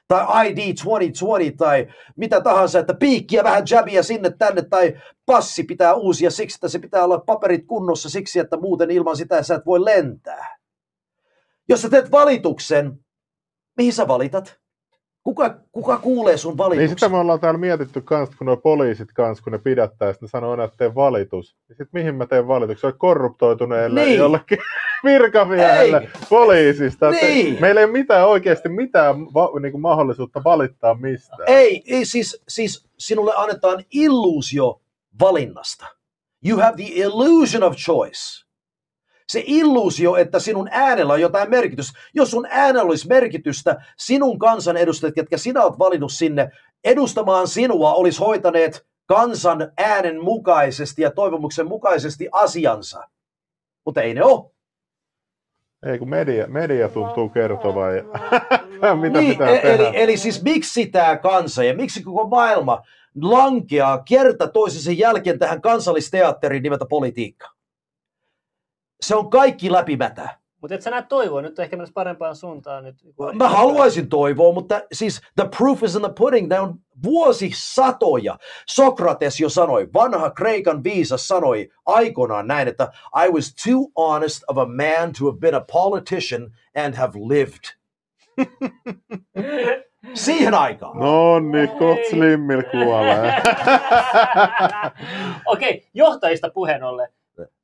[0.08, 1.86] Tai ID 2020 tai
[2.16, 4.96] mitä tahansa, että piikkiä vähän jabia sinne tänne tai
[5.26, 9.42] passi pitää uusia siksi, että se pitää olla paperit kunnossa siksi, että muuten ilman sitä
[9.42, 10.58] sä et voi lentää.
[11.68, 12.98] Jos sä teet valituksen,
[13.76, 14.61] mihin sä valitat?
[15.24, 16.88] Kuka, kuka kuulee sun Niin valituksen?
[16.88, 20.30] sitä me ollaan täällä mietitty kans, kun nuo poliisit kans, kun ne pidättää, sitten ne
[20.30, 21.56] sanoo aina, että teen valitus.
[21.68, 22.80] Ja sitten mihin mä teen valituksen?
[22.80, 24.18] Se on korruptoituneelle Niin.
[24.18, 24.58] jollekin
[25.04, 26.08] virkamiehelle Ei.
[26.28, 27.10] poliisista.
[27.10, 27.58] Niin.
[27.60, 31.40] Meillä ei ole mitään oikeasti mitään va- niinku mahdollisuutta valittaa mistään.
[31.46, 34.80] Ei, ei siis, siis sinulle annetaan illuusio
[35.20, 35.86] valinnasta.
[36.48, 38.41] You have the illusion of choice.
[39.28, 41.98] Se illuusio, että sinun äänellä on jotain merkitystä.
[42.14, 46.50] Jos sun äänellä olisi merkitystä, sinun kansanedustajat, ketkä sinä olet valinnut sinne
[46.84, 53.08] edustamaan sinua, olisi hoitaneet kansan äänen mukaisesti ja toivomuksen mukaisesti asiansa.
[53.84, 54.50] Mutta ei ne ole.
[55.86, 59.88] Ei kun media, media tuntuu kertovan, ja mitä niin, pitää e- tehdä.
[59.88, 62.82] eli, eli siis miksi tämä kansa ja miksi koko maailma
[63.22, 67.50] lankeaa kerta toisensa jälkeen tähän kansallisteatteriin nimeltä politiikka?
[69.02, 70.42] Se on kaikki läpimätä.
[70.60, 72.84] Mutta et sä näet toivoa, nyt ehkä mennessä parempaan suuntaan.
[72.84, 72.96] Nyt,
[73.34, 76.48] Mä haluaisin toivoa, mutta siis the proof is in the pudding.
[76.48, 78.38] Nämä on vuosisatoja.
[78.66, 82.88] Sokrates jo sanoi, vanha Kreikan viisas sanoi aikoinaan näin, että
[83.26, 87.64] I was too honest of a man to have been a politician and have lived.
[90.14, 90.98] Siihen aikaan.
[90.98, 93.42] No niin, kot slimmil kuolee.
[95.46, 97.08] Okei, johtajista puheen ollen.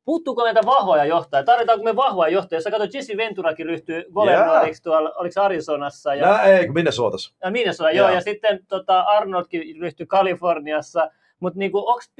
[0.09, 1.44] Puuttuuko meiltä vahvoja johtajia?
[1.44, 2.56] Tarvitaanko me vahvoja johtajia?
[2.56, 6.74] Jos sä katsot, Jesse Venturakin ryhtyy governoriksi tuolla, oliko se Arizonassa ja, Nää, ei, kun
[6.74, 7.34] minne suotas?
[7.44, 8.14] ja Minnesota, joo, Joo.
[8.14, 11.11] ja sitten tota, Arnoldkin ryhtyi Kaliforniassa.
[11.40, 12.12] Mutta niinku, onks,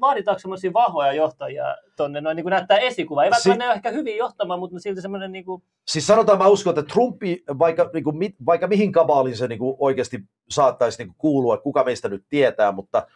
[0.00, 3.24] vaaditaanko semmoisia vahvoja johtajia tonne, noin niinku näyttää esikuva?
[3.24, 6.78] Eivät Si- ne ole ehkä hyvin johtamaan, mutta silti semmoinen niinku, Siis sanotaan, mä uskon,
[6.78, 10.18] että Trumpi, vaikka, niin kuin, vaikka mihin kabaaliin se niin kuin, oikeasti
[10.50, 13.06] saattaisi niin kuin, kuulua, kuka meistä nyt tietää, mutta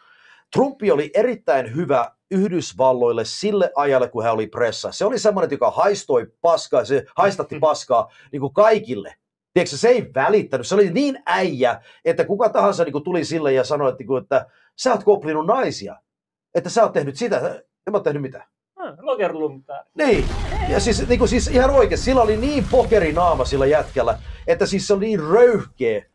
[0.53, 4.91] Trumpi oli erittäin hyvä Yhdysvalloille sille ajalle, kun hän oli pressa.
[4.91, 9.15] Se oli semmoinen, joka haistoi paskaa, se haistatti paskaa niin kuin kaikille.
[9.53, 10.67] Tiedätkö, se ei välittänyt.
[10.67, 14.21] Se oli niin äijä, että kuka tahansa niin kuin, tuli sille ja sanoi, että, niin
[14.21, 14.45] että
[14.77, 15.95] sä oot koplinut naisia.
[16.55, 17.37] Että sä oot tehnyt sitä.
[17.87, 18.47] En mä oot tehnyt mitään.
[18.75, 19.85] ah, Roger Lumpää.
[19.97, 20.25] Niin,
[20.69, 24.87] ja siis, niin kuin, siis ihan oikein, sillä oli niin pokerinaama sillä jätkällä, että siis
[24.87, 26.05] se oli niin röyhkeä,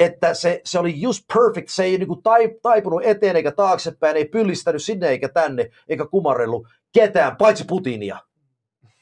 [0.00, 4.16] että se, se oli just perfect, se ei niin kuin tai, taipunut eteen eikä taaksepäin,
[4.16, 8.18] ei pyllistänyt sinne eikä tänne, eikä kumarrellut ketään, paitsi Putinia.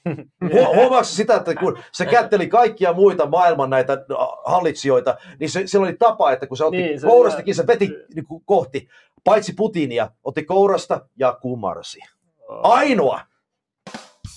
[0.44, 3.98] Hu- Huomaatko sitä, että kun se kätteli kaikkia muita maailman näitä äh,
[4.44, 7.90] hallitsijoita, niin se, sillä oli tapa, että kun se otti Niin, se- kourastakin, se veti
[8.14, 8.88] niin kuin, kohti,
[9.24, 11.98] paitsi Putinia, otti kourasta ja kumarsi.
[12.48, 13.20] Ainoa.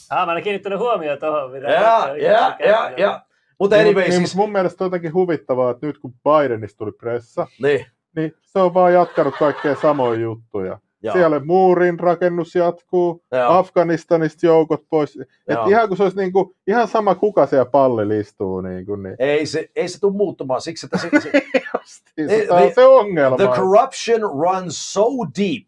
[0.10, 1.52] Ah, mä en kiinnittänyt huomioon tuohon.
[1.52, 3.22] mitä Ja, ja, ja, ja.
[3.62, 6.78] Mutta Niin, anyway, niin, siis, mutta mun mielestä on jotenkin huvittavaa, että nyt kun Bidenista
[6.78, 7.86] tuli pressa, niin.
[8.16, 10.80] niin se on vaan jatkanut kaikkea samoja juttuja.
[11.04, 11.14] Joo.
[11.14, 13.52] Siellä muurin rakennus jatkuu, Joo.
[13.52, 15.20] Afganistanista joukot pois.
[15.20, 15.68] Et Joo.
[15.68, 18.62] ihan kuin se olisi niinku, ihan sama kuka siellä pallilla istuu.
[18.62, 19.16] Niinku, niin.
[19.20, 21.32] Ei se, ei se tule muuttumaan siksi, että se, se,
[21.74, 23.38] Justiinsa, Tämä on se ongelma.
[23.38, 25.06] the corruption runs so
[25.40, 25.68] deep,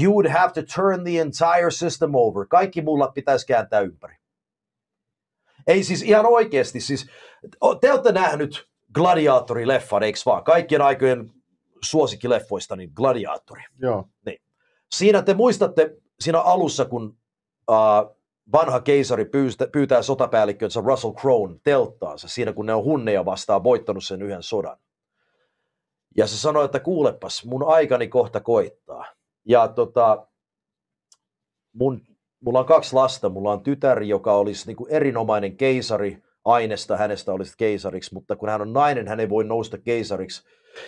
[0.00, 2.46] you would have to turn the entire system over.
[2.48, 4.14] Kaikki mullat pitäisi kääntää ympäri.
[5.66, 7.06] Ei siis ihan oikeasti, siis
[7.80, 10.44] te olette nähnyt Gladiatori-leffan, eikö vaan?
[10.44, 11.32] Kaikkien aikojen
[11.82, 13.62] suosikkileffoista, niin Gladiatori.
[13.78, 14.08] Joo.
[14.94, 17.18] Siinä te muistatte siinä alussa, kun
[17.70, 18.16] uh,
[18.52, 24.04] vanha keisari pyystä, pyytää sotapäällikkönsä Russell Crown telttaansa, siinä kun ne on hunneja vastaan voittanut
[24.04, 24.76] sen yhden sodan.
[26.16, 29.04] Ja se sanoi, että kuulepas, mun aikani kohta koittaa.
[29.44, 30.26] Ja tota,
[31.72, 32.02] mun,
[32.40, 33.28] mulla on kaksi lasta.
[33.28, 36.22] Mulla on tytär, joka olisi niin kuin erinomainen keisari.
[36.44, 40.42] Aineesta hänestä olisi keisariksi, mutta kun hän on nainen, hän ei voi nousta keisariksi.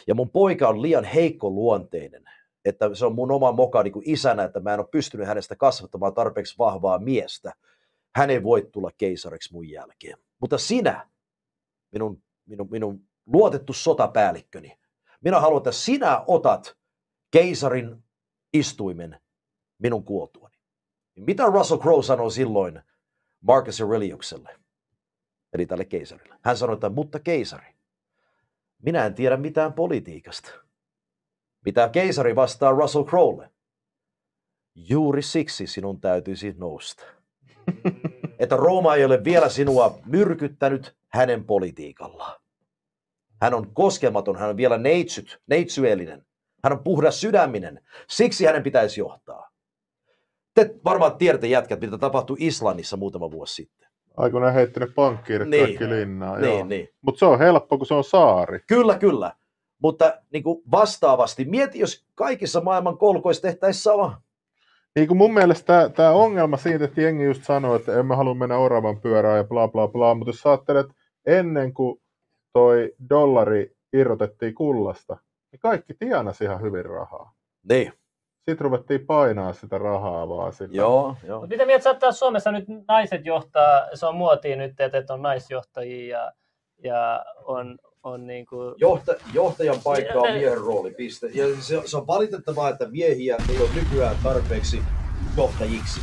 [0.07, 2.25] Ja mun poika on liian heikko luonteinen
[2.69, 5.57] että se on mun oma moka niin kuin isänä, että mä en ole pystynyt hänestä
[5.57, 7.53] kasvattamaan tarpeeksi vahvaa miestä.
[8.17, 10.19] Hän ei voi tulla keisariksi mun jälkeen.
[10.41, 11.09] Mutta sinä,
[11.93, 14.79] minun, minun, minun luotettu sotapäällikköni,
[15.21, 16.77] minä haluan, että sinä otat
[17.31, 18.05] keisarin
[18.53, 19.21] istuimen
[19.79, 20.48] minun kuoltuani.
[21.19, 22.81] Mitä Russell Crowe sanoi silloin
[23.41, 24.57] Marcus Aureliukselle,
[25.53, 26.35] eli tälle keisarille?
[26.43, 27.75] Hän sanoi, että mutta keisari,
[28.83, 30.51] minä en tiedä mitään politiikasta.
[31.65, 33.51] Mitä keisari vastaa Russell Crowelle?
[34.75, 37.03] Juuri siksi sinun täytyisi nousta.
[38.39, 42.41] Että Rooma ei ole vielä sinua myrkyttänyt hänen politiikallaan.
[43.41, 46.27] Hän on koskematon, hän on vielä neitsyt, neitsyellinen.
[46.65, 47.85] Hän on puhdas sydäminen.
[48.09, 49.48] Siksi hänen pitäisi johtaa.
[50.59, 53.89] Te varmaan tiedätte jätkät, mitä tapahtui Islannissa muutama vuosi sitten.
[54.17, 55.65] Aikoinaan heittänyt pankkiirit Niin.
[55.65, 56.43] kaikki linnaan.
[56.43, 56.89] Niin, niin.
[57.03, 58.61] Mutta se on helppo, kun se on saari.
[58.67, 59.33] Kyllä, kyllä.
[59.83, 64.23] Mutta niin kuin vastaavasti, mieti, jos kaikissa maailman kolkoissa tehtäisiin sama.
[64.97, 68.57] Niin kuin mun mielestä tämä ongelma siitä, että jengi just sanoo, että emme halua mennä
[68.59, 70.87] oravan pyörään ja bla bla bla, mutta jos ajattelet,
[71.27, 72.01] ennen kuin
[72.53, 75.17] toi dollari irrotettiin kullasta,
[75.53, 77.33] niin kaikki tienasi ihan hyvin rahaa.
[77.69, 77.93] Niin,
[78.39, 80.77] Sitten ruvettiin painaa sitä rahaa vaan sillä.
[80.77, 81.41] joo, joo.
[81.41, 85.23] Mutta mitä mieltä taas Suomessa nyt naiset johtaa, se on muotia nyt, että että on
[85.23, 86.33] naisjohtajia ja,
[86.85, 91.27] ja on, on niin kuin, Johta, johtajan paikka on miehen rooli, piste.
[91.35, 94.83] Ja se, se on valitettavaa, että miehiä ei ole nykyään tarpeeksi
[95.37, 96.01] johtajiksi.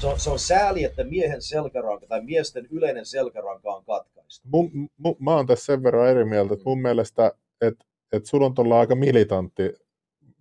[0.00, 4.48] Se on, se on sääli, että miehen selkäranka tai miesten yleinen selkäranka on katkaistu.
[4.52, 8.46] Mun, mun, mä oon tässä sen verran eri mieltä, että mun mielestä, että et sulla
[8.46, 9.74] on tuolla aika militantti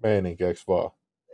[0.03, 0.91] meininki, eikö vaan?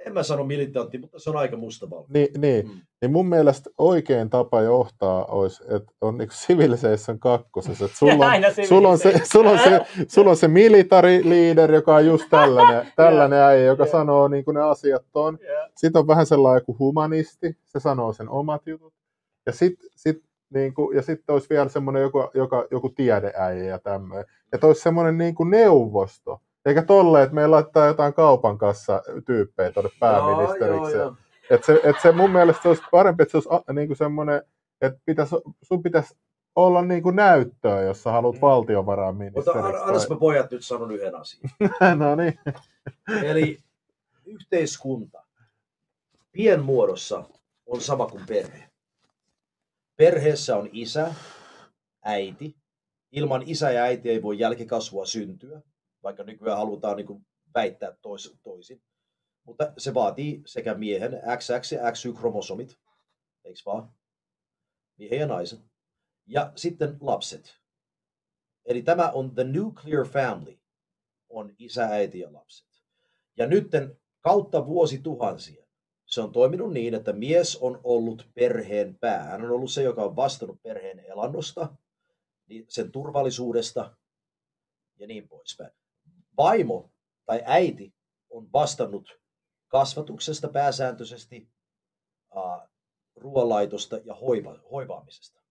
[0.08, 2.14] En mä sano militantti, mutta se on aika mustavalkoinen.
[2.34, 2.82] Niin, niin, Mm.
[3.02, 7.86] niin mun mielestä oikein tapa johtaa olisi, että on niin Civilization kakkosessa.
[7.86, 8.32] Että sulla, on,
[8.68, 12.92] sulla, on se, sulla, on se, sulla on se military leader, joka on just tällainen,
[12.96, 13.92] tällainen äijä, joka Joo.
[13.92, 15.38] sanoo niin kuin ne asiat on.
[15.42, 18.94] ja, Sitten on vähän sellainen kuin humanisti, se sanoo sen omat jutut.
[19.46, 23.80] Ja sitten sit, niin kuin, ja sitten olisi vielä semmoinen joku, joka, joku tiedeäijä ja
[23.80, 24.26] tämmöinen.
[24.52, 26.42] Ja olisi semmoinen niin kuin neuvosto.
[26.68, 30.76] Eikä tolle, että meillä laittaa jotain kaupan kanssa tyyppejä tuonne pääministeriksi.
[30.76, 31.16] Joo, joo, joo.
[31.50, 33.98] Et se, et se mun mielestä se olisi parempi, että se olisi a, niin kuin
[33.98, 34.42] semmoinen,
[34.82, 36.16] että pitäisi, sun pitäisi
[36.56, 38.38] olla niin kuin näyttöä, jos sä haluat Mm.
[38.38, 39.60] Mutta valtiovarainministeriksi.
[39.60, 41.52] an- annas mä pojat nyt sanon yhden asian.
[41.80, 41.96] tai...
[41.98, 42.40] no niin.
[43.24, 43.60] Eli
[44.26, 45.24] yhteiskunta
[46.32, 47.24] pienmuodossa
[47.66, 48.64] on sama kuin perhe.
[49.96, 51.14] Perheessä on isä,
[52.04, 52.56] äiti.
[53.12, 55.62] Ilman isä ja äiti ei voi jälkikasvua syntyä,
[56.08, 58.82] vaikka nykyään halutaan niin kuin väittää tois, toisin.
[59.44, 62.78] Mutta se vaatii sekä miehen XX ja XY-kromosomit,
[63.44, 63.92] eikö vaan?
[64.98, 65.60] Miehen ja naisen.
[66.26, 67.58] Ja sitten lapset.
[68.66, 70.60] Eli tämä on the nuclear family,
[71.30, 72.68] on isä, äiti ja lapset.
[73.38, 75.66] Ja nytten kautta vuosituhansia
[76.06, 79.24] se on toiminut niin, että mies on ollut perheen pää.
[79.24, 81.76] Hän on ollut se, joka on vastannut perheen elannosta,
[82.48, 83.96] niin sen turvallisuudesta
[85.00, 85.72] ja niin poispäin.
[86.38, 86.92] Vaimo
[87.26, 87.94] tai äiti
[88.30, 89.20] on vastannut
[89.68, 91.50] kasvatuksesta pääsääntöisesti,
[93.16, 95.42] ruoanlaitosta ja hoiva, hoivaamisesta.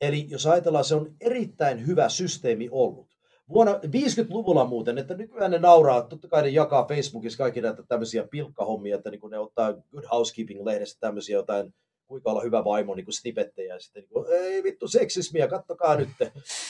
[0.00, 3.10] Eli jos ajatellaan, se on erittäin hyvä systeemi ollut.
[3.48, 8.28] Vuonna 50-luvulla muuten, että nykyään ne nauraa, totta kai ne jakaa Facebookissa kaikki näitä tämmöisiä
[8.30, 11.74] pilkkahommia, että niin ne ottaa Good Housekeeping-lehdestä tämmöisiä jotain,
[12.10, 15.96] kuinka olla hyvä vaimo, niin kuin snipettejä, ja sitten niin kuin, ei vittu seksismiä, kattokaa
[15.96, 16.08] nyt,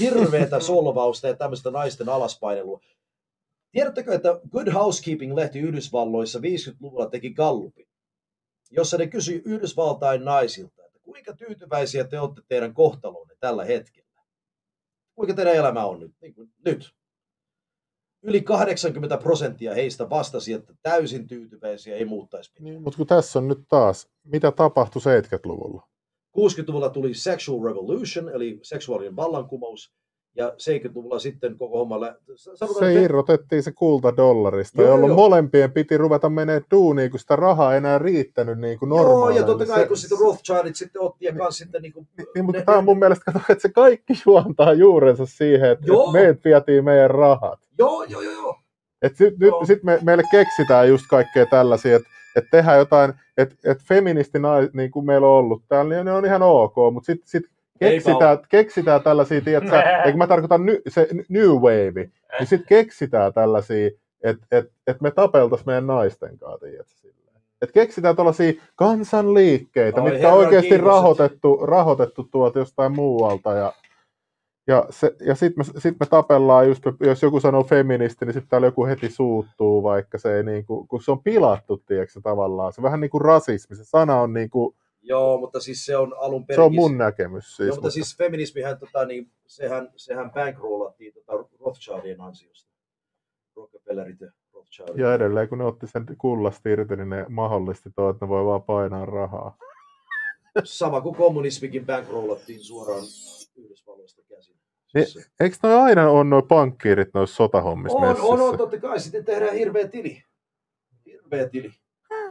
[0.00, 2.80] hirveätä solvausta ja tämmöistä naisten alaspainelua.
[3.72, 7.88] Tiedättekö, että Good Housekeeping-lehti Yhdysvalloissa 50-luvulla teki gallupin,
[8.70, 14.10] jossa ne kysyi Yhdysvaltain naisilta, että kuinka tyytyväisiä te olette teidän kohtalonne tällä hetkellä?
[15.14, 16.14] Kuinka teidän elämä on nyt?
[16.20, 16.94] Niin kuin, nyt.
[18.22, 22.64] Yli 80 prosenttia heistä vastasi, että täysin tyytyväisiä ei muuttaisi mitään.
[22.64, 25.88] Niin, mutta kun tässä on nyt taas, mitä tapahtui 70-luvulla?
[26.38, 29.92] 60-luvulla tuli sexual revolution, eli seksuaalinen vallankumous,
[30.36, 32.00] ja 70-luvulla sitten koko homma...
[32.00, 32.16] Lä...
[32.36, 35.16] Sanotaan, Se että- irrotettiin se kulta dollarista, Joo, jolloin joo.
[35.16, 39.40] molempien piti ruveta menee duuniin, kun sitä rahaa ei enää riittänyt niin kuin Joo, normaaleille.
[39.40, 42.44] ja totta kai, Se- kun sitten Rothschildit sitten otti ja kanssa sitten niin kuin, Niin,
[42.44, 46.00] mutta tämä on mun mielestä, kato, että se kaikki juontaa juurensa siihen, että, Joo.
[46.02, 47.58] että meiltä vietiin meidän rahat.
[47.78, 48.56] Joo, joo, joo, joo.
[49.02, 49.64] Et nyt, nyt Joo.
[49.66, 54.90] sit me, meille keksitään just kaikkea tällaisia, että et tehdään jotain, että et feministinais, niin
[54.90, 57.42] kuin meillä on ollut täällä, niin ne on ihan ok, mutta sitten sit
[57.80, 63.90] keksitään, keksitään tällaisia, tiedätkö, eikö mä tarkoitan ny, se new wave, niin sitten keksitään tällaisia,
[64.22, 67.20] että et, et me tapeltaisiin meidän naisten kanssa, tiedätkö, silleen.
[67.62, 73.52] Et keksitään tällaisia kansanliikkeitä, Ai mitkä on oikeasti kiitos, rahoitettu, rahoitettu tuolta jostain muualta.
[73.52, 73.72] Ja,
[74.66, 78.48] ja, se, ja sitten me, sit me tapellaan, just, jos joku sanoo feministi, niin sitten
[78.48, 82.72] täällä joku heti suuttuu, vaikka se ei niinku, kun se on pilattu, tiedätkö, se tavallaan.
[82.72, 84.74] Se vähän niin kuin rasismi, se sana on niinku,
[85.10, 86.56] Joo, mutta siis se on alun perin...
[86.56, 87.66] se on mun näkemys siis.
[87.66, 92.70] Joo, mutta siis feminismihän, tota, niin, sehän, sehän bankrollattiin tota Rothschildien ansiosta.
[93.56, 94.96] Rockefellerit ja Rothschildit.
[94.96, 98.44] Ja edelleen, kun ne otti sen kullasta irti, niin ne mahdollisti tuo, että ne voi
[98.44, 99.56] vaan painaa rahaa.
[100.64, 103.04] Sama kuin kommunismikin bankrollattiin suoraan
[103.56, 104.56] Yhdysvalloista käsin.
[104.94, 108.32] Niin, Siis, Eikö noi aina on noin pankkiirit noissa sotahommissa on, messissä?
[108.32, 109.00] on, on, totta kai.
[109.00, 110.24] Sitten tehdään hirveä tili.
[111.06, 111.70] Hirveä tili.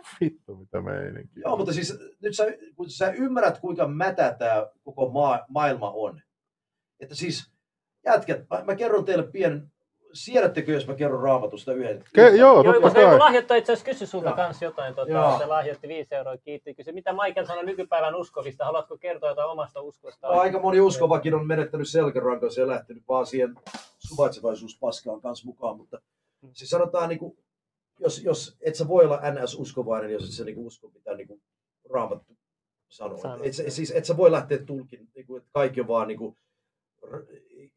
[0.21, 1.39] Vittu mitä meininki.
[1.39, 2.45] Joo, mutta siis nyt sä,
[2.75, 6.21] kun sä ymmärrät, kuinka mätä tämä koko maa, maailma on.
[6.99, 7.51] Että siis,
[8.05, 9.71] jätkät, mä, mä kerron teille pienen,
[10.13, 12.03] siedättekö, jos mä kerron raamatusta yhden?
[12.15, 13.19] Ke, joo, Joo, totta koska joku kai.
[13.19, 14.95] lahjoittaja itse asiassa kysyi sulta kanssa jotain.
[15.07, 15.37] Joo.
[15.37, 16.73] se lahjoitti viisi euroa, kiitti.
[16.73, 18.65] Kysyi, mitä Michael sanoi nykypäivän uskovista.
[18.65, 20.27] Haluatko kertoa jotain omasta uskosta?
[20.27, 23.55] No, aika moni uskovakin on menettänyt selkärankansa ja lähtenyt vaan siihen
[23.97, 26.01] suvaitsevaisuuspaskaan kanssa mukaan, mutta
[26.53, 27.37] siis sanotaan, niin kuin,
[27.99, 31.27] jos, jos et sä voi olla NS-uskovainen, jos et sä niin kuin usko mitä niin
[31.27, 31.41] kuin
[31.89, 32.37] raamattu
[32.87, 33.17] sanoo.
[33.17, 33.69] Sanoo, Et, joo.
[33.69, 36.35] siis et sä voi lähteä tulkin, niin kuin, että kaikki on vaan niin kuin,
[37.07, 37.25] r-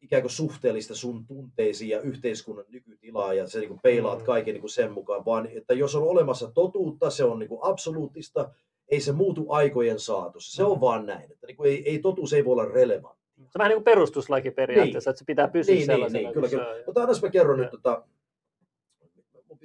[0.01, 4.25] ikään kuin suhteellista sun tunteisiin ja yhteiskunnan nykytilaa ja sä niin kuin peilaat Mm.
[4.25, 7.59] kaiken niin kuin sen mukaan, vaan että jos on olemassa totuutta, se on niin kuin
[7.63, 8.49] absoluuttista,
[8.87, 10.55] ei se muutu aikojen saatossa.
[10.55, 10.81] Se on Mm.
[10.81, 13.23] vaan näin, että niin kuin ei, ei, totuus ei voi olla relevantti.
[13.35, 16.19] Se on vähän niin kuin perustuslaki periaatteessa, että se pitää pysyä Niin, niin, sellaisena.
[16.19, 16.69] niin, kuin kyllä, se kyllä.
[16.69, 16.83] on.
[16.85, 17.63] Mutta annas mä kerron Joo.
[17.63, 18.03] nyt, tota,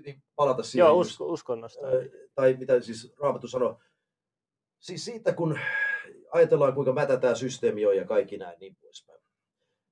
[0.03, 1.87] piti palata siihen, Joo, usko, uskonnosta.
[1.87, 1.93] äh,
[2.35, 3.81] tai mitä siis Raamattu sanoo,
[4.79, 5.59] siis siitä kun
[6.33, 9.19] ajatellaan kuinka mätä tämä systeemi on ja kaikki näin niin poispäin.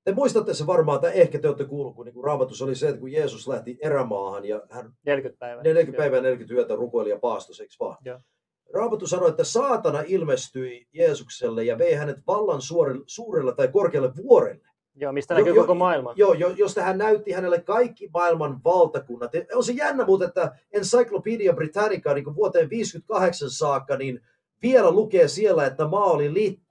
[0.04, 3.00] Te muistatte se varmaan, tai ehkä te olette kuullut, kun niin Raamatus oli se, että
[3.00, 5.62] kun Jeesus lähti erämaahan ja hän 40 päivää.
[5.62, 7.96] 40 päivää 40 yötä rukoili ja paastos, eikö vaan?
[8.04, 8.20] Joo.
[8.74, 14.68] Raamattu sanoi, että saatana ilmestyi Jeesukselle ja vei hänet vallan suorelle, suurelle tai korkealle vuorelle.
[14.96, 16.12] Joo, mistä näkyy jo- koko maailma.
[16.16, 19.34] Joo, jo, josta hän näytti hänelle kaikki maailman valtakunnat.
[19.34, 24.20] Ja On se jännä muuten, että Encyclopedia Britannica niin vuoteen 58 saakka, niin
[24.62, 26.65] vielä lukee siellä, että maa oli liitto.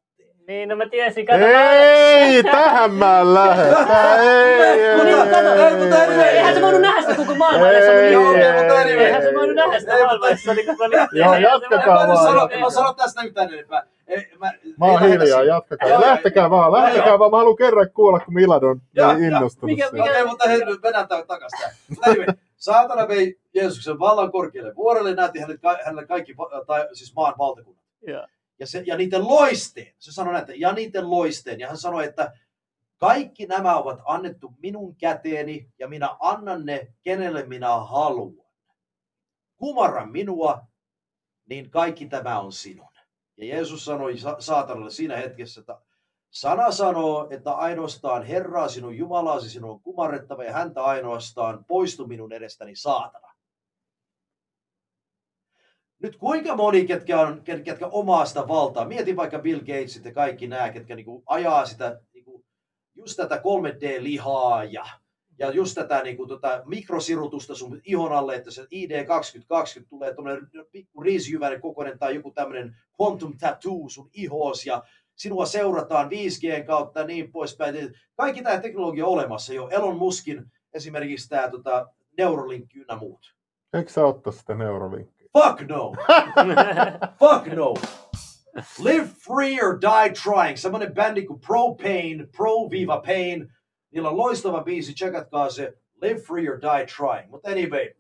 [0.48, 1.26] Niin, no mä tiesin.
[1.26, 3.64] Kato, Ei, tähän mä en lähde.
[3.64, 6.26] Ei, ei, Mutta ei, kato, ei, ei, mutta ei, anyway.
[6.28, 6.38] ei.
[6.38, 7.68] Eihän se voinut nähdä sitä koko maailmaa.
[7.70, 9.06] oli Ei, niin- okei, mutta anyway.
[9.06, 11.16] Eihän se voinut nähdä sitä Ei, maailmaa, jos se oli koko liitto.
[11.18, 12.26] Joo, jatkakaa voinut- Mä en vaan.
[12.28, 13.84] sano, Ei, mä sano tästä yhtään enempää.
[14.08, 15.90] Ei, mä, Mä oon ei hiljaa, jatkakaa.
[15.90, 17.20] Joo, Lähtekää vaan, joo, lähtekää joo.
[17.20, 17.32] vaan.
[17.32, 19.18] Mä haluan kerran kuulla, kun Milad on Joo, joo.
[19.20, 21.60] innostunut Mikä- mikä- Okei, mutta hei, nyt mennään tämän takaisin.
[22.08, 22.26] anyway,
[22.58, 26.36] saatana vei Jeesuksen vallan korkealle vuorelle ja näytti hänelle, hänelle kaikki,
[26.68, 27.82] tai siis maan valtakunnat.
[28.08, 28.26] Joo.
[28.60, 31.60] Ja, se, ja niiden loisteen, se sanoi näin, että ja niiden loisteen.
[31.60, 32.34] Ja hän sanoi, että
[32.98, 38.46] kaikki nämä ovat annettu minun käteeni ja minä annan ne, kenelle minä haluan.
[39.58, 40.62] Kumarra minua,
[41.50, 42.88] niin kaikki tämä on sinun.
[43.38, 45.82] Ja Jeesus sanoi sa- saatanalle siinä hetkessä, että
[46.30, 52.34] sana sanoo, että ainoastaan Herraa sinun Jumalaasi sinun on kumarrettava ja häntä ainoastaan poistu minun
[52.34, 53.35] edestäni saatana.
[56.06, 60.14] Nyt kuinka moni, ketkä, on, ket- ketkä omaa sitä valtaa, mieti vaikka Bill Gatesit ja
[60.14, 62.46] kaikki nämä, ketkä niinku ajaa sitä, niinku,
[62.96, 64.86] just tätä 3D-lihaa ja,
[65.40, 70.50] ja just tätä niinku, tota, mikrosirutusta sun ihon alle, että se ID 2020 tulee tuommoinen
[70.72, 74.84] pikku riisijyväinen kokoinen tai joku tämmöinen quantum tattoo sun ihoos ja
[75.16, 77.96] sinua seurataan 5G kautta ja niin poispäin.
[78.16, 79.70] Kaikki tämä teknologia on olemassa jo.
[79.70, 81.88] Elon Muskin esimerkiksi tämä tota,
[82.18, 83.36] Neuralink ynnä muut.
[83.76, 85.15] Eikö sä ottaa sitä neurolinkkiä?
[85.36, 85.94] Fuck no!
[87.20, 87.76] Fuck no!
[88.80, 90.58] Live free or die trying.
[90.58, 93.54] Semmoinen bändi kuin Pro Pain, Pro Viva Pain.
[93.92, 95.74] Niillä on loistava biisi, tsekatkaa se.
[96.02, 97.32] Live free or die trying.
[97.32, 97.94] Mutta anyway,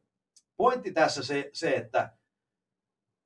[0.57, 2.11] pointti tässä se, se että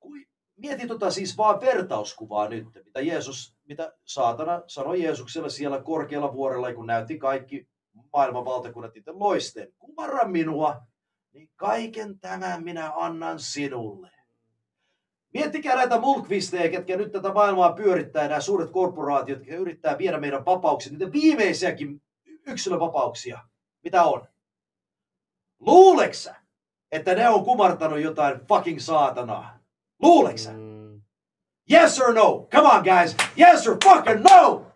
[0.00, 6.32] kui, mieti tota siis vaan vertauskuvaa nyt, mitä Jeesus, mitä saatana sanoi Jeesukselle siellä korkealla
[6.32, 7.68] vuorella, kun näytti kaikki
[8.12, 9.72] maailman valtakunnat itse loisteen.
[9.78, 10.82] Kumarra minua,
[11.32, 14.10] niin kaiken tämän minä annan sinulle.
[15.34, 20.44] Miettikää näitä mulkvisteja, ketkä nyt tätä maailmaa pyörittää, nämä suuret korporaatiot, jotka yrittää viedä meidän
[20.44, 22.02] vapauksia, niitä viimeisiäkin
[22.46, 23.38] yksilövapauksia,
[23.84, 24.26] mitä on.
[25.60, 26.34] Luuleksä,
[26.92, 29.58] että ne on kumartanut jotain fucking saatanaa?
[30.02, 30.52] Luuleksä?
[30.52, 31.02] Mm.
[31.72, 32.48] Yes or no?
[32.52, 34.66] Come on guys, yes or fucking no!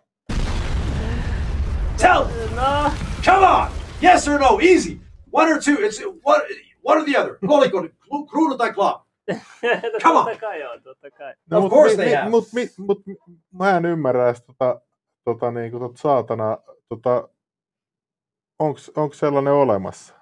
[1.97, 2.25] Tell
[2.55, 2.91] No,
[3.23, 3.71] Come on!
[4.03, 4.59] Yes or no?
[4.61, 5.04] Easy.
[5.41, 5.75] One or two.
[5.85, 6.41] It's one,
[6.83, 7.37] one or the other.
[8.31, 9.05] Kruunu tai klaa.
[10.03, 10.25] Come on.
[10.25, 11.33] totta kai on, totta kai.
[11.51, 12.29] No, Of course mi, they mi, have.
[12.29, 13.01] mut, mi, mut,
[13.53, 14.81] mä en ymmärrä edes tota,
[15.23, 16.57] tota, niinku, tota saatana,
[16.89, 17.29] tota,
[18.59, 20.13] onks, onks sellainen olemassa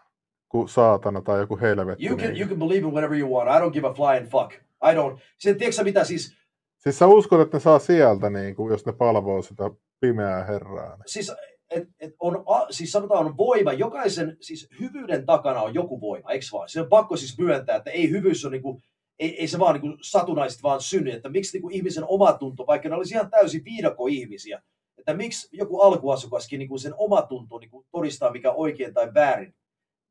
[0.50, 2.06] kuin saatana tai joku helvetti?
[2.06, 2.40] You can, niin?
[2.42, 3.50] you can believe in whatever you want.
[3.50, 4.54] I don't give a flying fuck.
[4.84, 5.20] I don't.
[5.38, 6.38] Sen, tiedätkö sä mitä siis,
[6.78, 10.90] Siis sä uskot, että ne saa sieltä, niin kuin, jos ne palvoo sitä pimeää herraa?
[10.96, 11.32] niin- siis,
[11.74, 16.32] et, et on, a- siis sanotaan on voima, jokaisen, siis hyvyyden takana on joku voima,
[16.32, 16.70] eikö vaan?
[16.70, 18.82] Se on pakko siis myöntää, että ei hyvyys on niinku,
[19.20, 22.96] ei, ei se vaan niinku satunnaisesti vaan synny, että miksi niinku ihmisen omatunto, vaikka ne
[22.96, 24.62] olisi ihan täysin viidakko ihmisiä,
[24.98, 29.54] että miksi joku alkuasukaskin niinku sen omatunto niinku todistaa mikä on oikein tai väärin,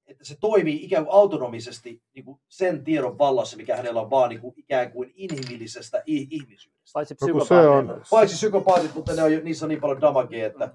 [0.07, 4.55] että se toimii ikään kuin autonomisesti niinku sen tiedon vallassa, mikä hänellä on vaan niinku
[4.57, 6.91] ikään kuin inhimillisestä ihmisyydestä.
[6.95, 7.77] Paitsi No, se psykopaateilla.
[7.95, 10.71] on, Paitsi psykopaatit, mutta ne on, niissä on niin paljon damagea, että...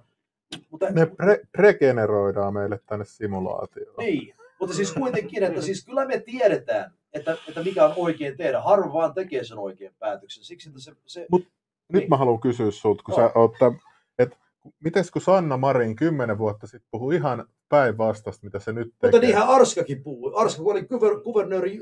[0.72, 3.96] Mutta, ne re, regeneroidaan meille tänne simulaatioon.
[3.98, 8.62] Niin, mutta siis kuitenkin, että siis kyllä me tiedetään, että, että mikä on oikein tehdä.
[8.62, 10.44] Harva vaan tekee sen oikean päätöksen.
[10.44, 10.92] Siksi, että se...
[11.06, 11.48] se Mut
[11.90, 12.10] Nyt Niin.
[12.10, 13.28] mä haluan kysyä sulta, kun No.
[13.28, 13.80] sä oot täm-
[14.20, 14.38] et
[14.84, 19.12] mites kun Sanna Marin kymmenen vuotta sitten puhui ihan päinvastaista, mitä se nyt tekee.
[19.12, 20.32] mutta niinhän Arskakin puhui.
[20.36, 21.82] Arska, kun oli kuver, kuvernööri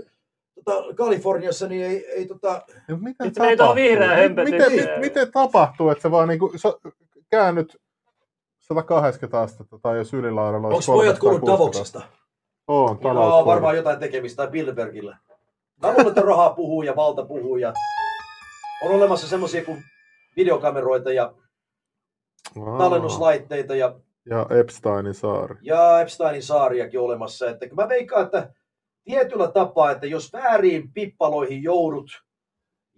[0.55, 2.61] tota, Kaliforniassa, niin ei, ei tota...
[2.87, 3.75] Ja miten tapahtuu?
[3.75, 6.73] miten, miten, miten tapahtuu, että se vaan niinku, sä
[7.29, 7.77] käännyt
[8.67, 12.01] 180 astetta tai jos ylilaudalla Onko olisi pojat kuullut 360 Davoksesta?
[12.67, 13.45] On, Joo, talousfoorumi.
[13.45, 15.17] varmaan jotain tekemistä tai Bilderbergillä.
[15.81, 17.73] Mä luulen, että rahaa puhuu ja valta puhuu ja
[18.85, 19.83] on olemassa semmoisia kuin
[20.35, 21.33] videokameroita ja
[22.65, 23.95] Aa, tallennuslaitteita ja
[24.29, 25.55] Ja Epsteinin saari.
[25.61, 27.49] ja Epsteinin saariakin olemassa.
[27.49, 28.53] Että mä veikkaan, että
[29.03, 32.24] tietyllä tapaa, että jos vääriin pippaloihin joudut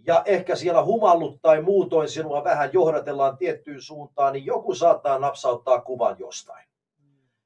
[0.07, 5.81] ja ehkä siellä humallut tai muutoin sinua vähän johdatellaan tiettyyn suuntaan, niin joku saattaa napsauttaa
[5.81, 6.67] kuvan jostain.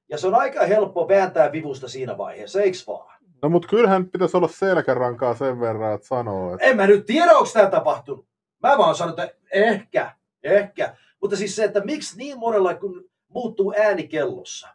[0.09, 3.21] Ja se on aika helppo vääntää vivusta siinä vaiheessa, eiks vaan?
[3.41, 7.31] No mut kyllähän pitäisi olla selkärankaa sen verran, että sanoo, että En mä nyt tiedä,
[7.31, 8.25] onko tämä tapahtunut.
[8.63, 10.11] Mä vaan sanon, että ehkä,
[10.43, 10.95] ehkä.
[11.21, 14.67] Mutta siis se, että miksi niin monella kun muuttuu ääni kellossa?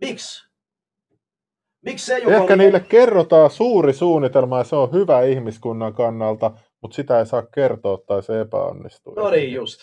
[0.00, 0.48] Miksi?
[1.82, 2.62] Miksi se, joka ehkä oli...
[2.62, 6.50] niille kerrotaan suuri suunnitelma ja se on hyvä ihmiskunnan kannalta,
[6.82, 9.14] mutta sitä ei saa kertoa tai se epäonnistuu.
[9.14, 9.80] No niin, just.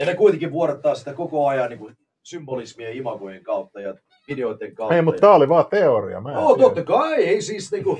[0.00, 3.94] Ja ne kuitenkin vuodattaa sitä koko ajan niin kuin symbolismia imagojen kautta ja
[4.28, 4.94] videoiden kautta.
[4.94, 6.20] Ei, mutta tämä oli vaan teoria.
[6.20, 6.62] Mä No tiedä.
[6.68, 7.96] totta kai, ei siis niinku,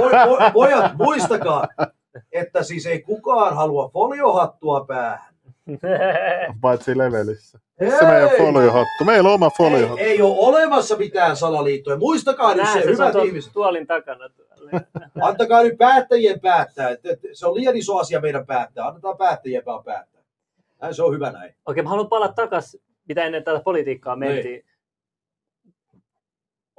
[0.00, 1.68] poj, poj, pojat muistakaa,
[2.32, 5.29] että siis ei kukaan halua foliohattua päähän.
[6.60, 7.58] Paitsi levelissä.
[7.80, 9.04] Missä meidän foliohattu?
[9.04, 10.04] Meillä on oma ei, foliohattu.
[10.04, 11.96] ei ole olemassa mitään salaliittoja.
[11.96, 13.52] Muistakaa nyt Näin se, se, se on hyvät tuon ihmiset.
[13.52, 14.30] tuolin takana.
[15.22, 16.90] Antakaa nyt päättäjien päättää.
[17.32, 18.86] Se on liian iso asia meidän päättää.
[18.86, 20.22] Annetaan päättäjien vaan päättää.
[20.82, 21.54] Näin se on hyvä näin.
[21.66, 24.64] Okei, mä haluan palata takaisin, mitä ennen tätä politiikkaa Niin.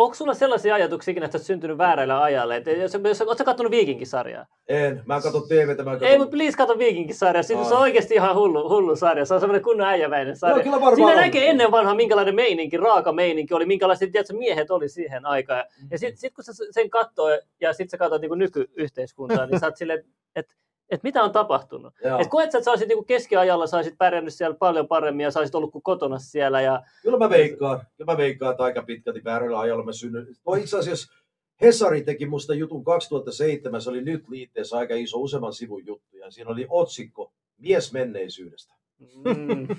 [0.03, 2.55] Onko sulla sellaisia ajatuksia ikinä, että olet syntynyt väärällä ajalla?
[2.55, 4.45] Et jos, jos, ootko katsonut Viikinkisarjaa?
[4.67, 5.03] En.
[5.05, 5.83] Mä katson TVtä.
[5.83, 6.07] Mä katson...
[6.07, 7.43] Ei, mutta please kato Viikinkisarjaa.
[7.43, 9.25] Siinä se on oikeasti ihan hullu, hullu sarja.
[9.25, 10.55] Se on semmoinen kunnon äijäväinen sarja.
[10.55, 11.17] Joo, kyllä varmaan Siinä on.
[11.17, 15.63] näkee ennen vanhaa, minkälainen meininki, raaka meininki oli, minkälaiset tiedätkö, miehet oli siihen aikaan.
[15.91, 17.29] Ja sitten sit, kun sä sen katsoo
[17.61, 20.03] ja sitten sä katsot niin nykyyhteiskuntaa, niin sä oot silleen,
[20.35, 20.53] että
[20.91, 21.93] et mitä on tapahtunut.
[22.03, 22.19] Joo.
[22.19, 25.31] Et koet sä, että sä olisit niin keskiajalla, sä olisit pärjännyt siellä paljon paremmin ja
[25.31, 26.61] sä olisit ollut kuin kotona siellä.
[26.61, 26.83] Ja...
[27.01, 27.79] Kyllä mä veikkaan.
[27.97, 30.35] Kyllä mä veikkaan, että aika pitkälti väärällä ajalla mä synnyin.
[30.43, 31.13] Toi itse asiassa
[31.61, 36.31] Hesari teki musta jutun 2007, se oli nyt liitteessä aika iso, useamman sivun juttu, ja
[36.31, 38.73] siinä oli otsikko Mies menneisyydestä.
[38.99, 39.67] Mm.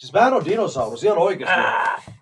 [0.00, 1.60] Siis mä en ole dinosaurus, ihan oikeasti.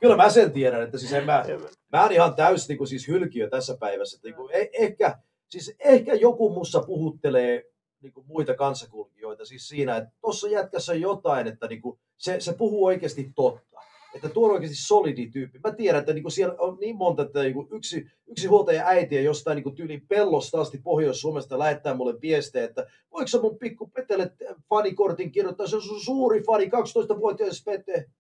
[0.00, 1.44] Kyllä mä sen tiedän, että siis en mä,
[1.92, 4.16] mä oon ihan täys niin kuin, siis hylkiö tässä päivässä.
[4.16, 5.18] Että, niin kuin, eh, ehkä,
[5.48, 7.64] siis ehkä joku mussa puhuttelee
[8.00, 12.40] niin kuin muita kanssakulkijoita siis siinä, että tuossa jätkässä on jotain, että niin kuin, se,
[12.40, 13.68] se puhuu oikeasti totta.
[14.14, 15.60] Että tuo on oikeasti solidi tyyppi.
[15.64, 18.86] Mä tiedän, että niin kuin siellä on niin monta, että niin kuin yksi, yksi huoltaja
[18.86, 23.58] äitiä jostain niin kuin tyyli pellosta asti Pohjois-Suomesta lähettää mulle viestejä, että voiko sä mun
[23.58, 24.32] pikku Petelle
[24.68, 28.10] fanikortin kirjoittaa, se on sun suuri fani, 12-vuotias Pete.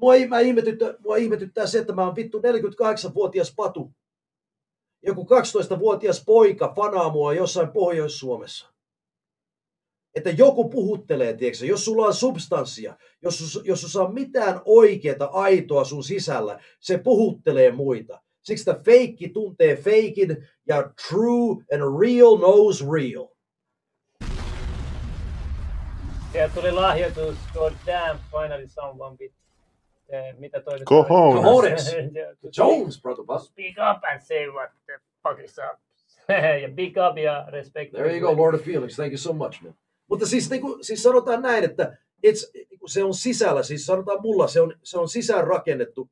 [0.00, 3.92] Mua, mä ihmetyttää, mua ihmetyttää se, että mä oon vittu 48-vuotias patu.
[5.02, 8.73] Joku 12-vuotias poika fanaa mua jossain Pohjois-Suomessa.
[10.14, 15.84] Että joku puhuttelee, tiedätkö, jos sulla on substanssia, jos, jos sulla on mitään oikeaa aitoa
[15.84, 18.20] sun sisällä, se puhuttelee muita.
[18.42, 23.28] Siksi että feikki tuntee feikin ja true and real knows real.
[26.32, 29.32] Sieltä tuli lahjoitus, God damn, finally someone bit.
[30.08, 31.44] Eh, mitä toi nyt Cojones.
[31.44, 31.96] Cojones.
[32.58, 33.46] Jones, brother bus.
[33.46, 35.80] Speak up and say what the fuck is up.
[36.62, 37.92] ja big up ja respect.
[37.92, 38.96] There you go, Lord of Felix.
[38.96, 39.74] Thank you so much, man.
[40.08, 41.96] Mutta siis, niin kuin, siis sanotaan näin, että
[42.26, 46.10] it's, niin kuin se on sisällä, siis sanotaan mulla, se on, se on sisään rakennettu.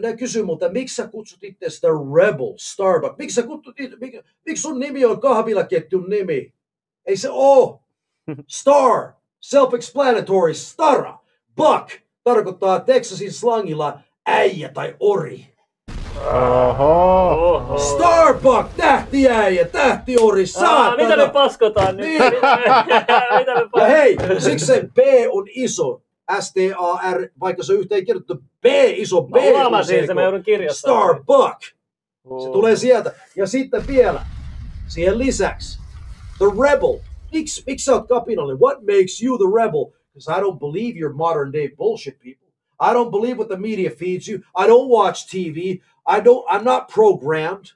[0.00, 3.18] Nää kysyy multa, miksi sä kutsut itse sitä Rebel, Starbucks?
[3.18, 6.54] Miksi sä kutsut itse, miksi, miksi sun nimi on kahvilaketjun nimi?
[7.06, 7.82] Ei se oo.
[8.60, 11.18] Star, self-explanatory, stara.
[11.56, 11.90] Buck
[12.24, 15.51] tarkoittaa Texasin slangilla äijä tai ori.
[16.16, 17.30] Oho.
[17.56, 17.78] Oho.
[17.78, 20.96] Starbuck, tähtiäijä, tähtiori, Aa, saatana.
[20.96, 22.06] mitä me paskotaan nyt?
[22.06, 22.24] Niin.
[22.24, 24.98] mitä me, mitä me Ja hei, siksi se B
[25.30, 26.02] on iso.
[26.40, 28.64] S-T-A-R, vaikka se on yhteen kirjoitettu B,
[28.96, 29.30] iso B.
[29.30, 31.02] Mä huomasin mä joudun kirjoittamaan.
[31.02, 31.60] Starbuck.
[32.24, 32.44] Oh.
[32.44, 33.14] Se tulee sieltä.
[33.36, 34.22] Ja sitten vielä,
[34.88, 35.78] siihen lisäksi,
[36.38, 36.98] The Rebel.
[37.32, 38.60] Miksi, miksi sä oot kapinallinen?
[38.60, 39.84] What makes you the rebel?
[40.14, 42.42] Because I don't believe your modern day bullshit people.
[42.80, 44.38] I don't believe what the media feeds you.
[44.38, 45.80] I don't watch TV.
[46.06, 47.72] I don't, I'm not programmed.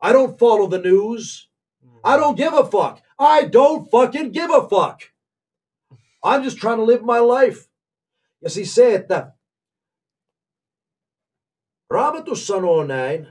[0.00, 1.50] I don't follow the news.
[2.04, 3.00] I don't give a fuck.
[3.18, 5.00] I don't fucking give a fuck.
[6.22, 7.68] I'm just trying to live my life.
[8.42, 9.32] Ja siis se, että
[11.90, 13.28] Raamatus sanoo näin,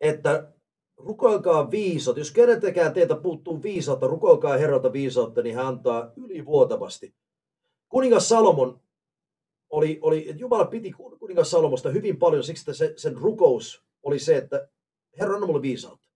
[0.00, 0.52] että
[0.96, 2.20] rukoilkaa viisautta.
[2.20, 7.14] Jos keneltäkään teiltä puuttuu viisautta, rukoilkaa Herralta viisautta, niin hän antaa ylivuotavasti.
[7.88, 8.80] Kuningas Salomon
[9.70, 14.36] oli, oli Jumala piti kuningas Salomosta hyvin paljon siksi, että se, sen rukous oli se,
[14.36, 14.68] että
[15.20, 16.10] Herra anna mulle viisautta.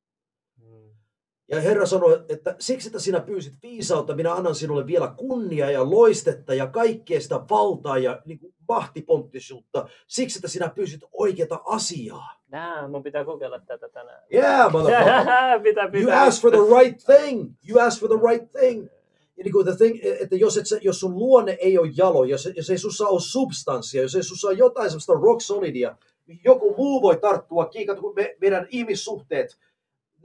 [1.48, 5.90] Ja Herra sanoi, että siksi, että sinä pyysit viisautta, minä annan sinulle vielä kunnia ja
[5.90, 9.88] loistetta ja kaikkea sitä valtaa ja niin kuin mahtiponttisuutta.
[10.06, 12.40] Siksi, että sinä pyysit oikeata asiaa.
[12.48, 14.22] Nää, mun pitää kokeilla tätä tänään.
[14.34, 15.60] Yeah, motherfucker.
[15.62, 16.22] pitää, You pitää.
[16.22, 17.52] asked for the right thing.
[17.68, 18.88] You asked for the right thing.
[19.36, 22.48] Niin kuin the thing, että jos, et sä, jos sun luonne ei ole jalo, jos,
[22.56, 26.74] jos ei sussa ole substanssia, jos ei sussa ole jotain sellaista rock solidia, niin joku
[26.76, 27.86] muu voi tarttua kiinni.
[27.86, 29.58] Kato, kun me, meidän ihmissuhteet,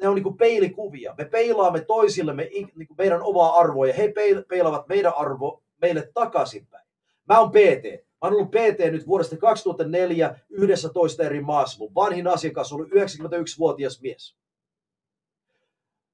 [0.02, 1.16] ne on niin kuin peilikuvia.
[1.18, 6.88] Me peilaamme toisillemme niin meidän omaa arvoa ja he peil- peilaavat meidän arvo meille takaisinpäin.
[7.28, 7.84] Mä oon PT.
[8.22, 11.78] Mä oon ollut PT nyt vuodesta 2004 11 eri maassa.
[11.80, 14.36] Mun vanhin asiakas on ollut 91-vuotias mies.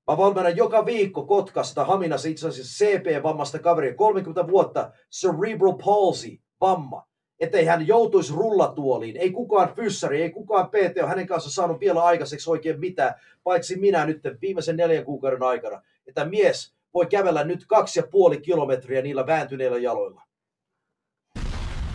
[0.07, 7.07] Mä valmennan joka viikko Kotkasta, Haminassa itse asiassa CP-vammasta kaveria, 30 vuotta cerebral palsy, vamma.
[7.39, 9.17] Ettei hän joutuisi rullatuoliin.
[9.17, 13.79] Ei kukaan fyssäri, ei kukaan PT ole hänen kanssa saanut vielä aikaiseksi oikein mitään, paitsi
[13.79, 15.81] minä nyt viimeisen neljän kuukauden aikana.
[16.07, 20.21] Että mies voi kävellä nyt kaksi ja puoli kilometriä niillä vääntyneillä jaloilla.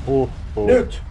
[0.07, 0.67] Huh, huh.
[0.67, 1.03] Nyt,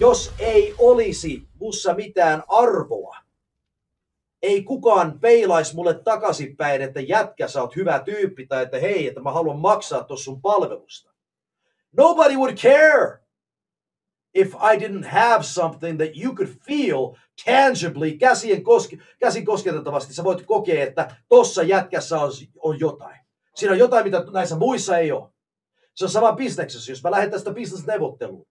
[0.00, 3.16] jos ei olisi mussa mitään arvoa,
[4.42, 9.20] ei kukaan peilaisi mulle takaisinpäin, että jätkä, sä oot hyvä tyyppi, tai että hei, että
[9.20, 11.10] mä haluan maksaa tuossa sun palvelusta.
[11.96, 13.18] Nobody would care
[14.34, 17.14] if I didn't have something that you could feel
[17.44, 20.14] tangibly, käsien koske, käsin kosketettavasti.
[20.14, 23.20] Sä voit kokea, että tossa jätkässä on, on jotain.
[23.54, 25.28] Siinä on jotain, mitä näissä muissa ei ole.
[25.94, 26.92] Se on sama bisneksessä.
[26.92, 28.46] Jos mä lähden tästä bisnesneuvotteluun,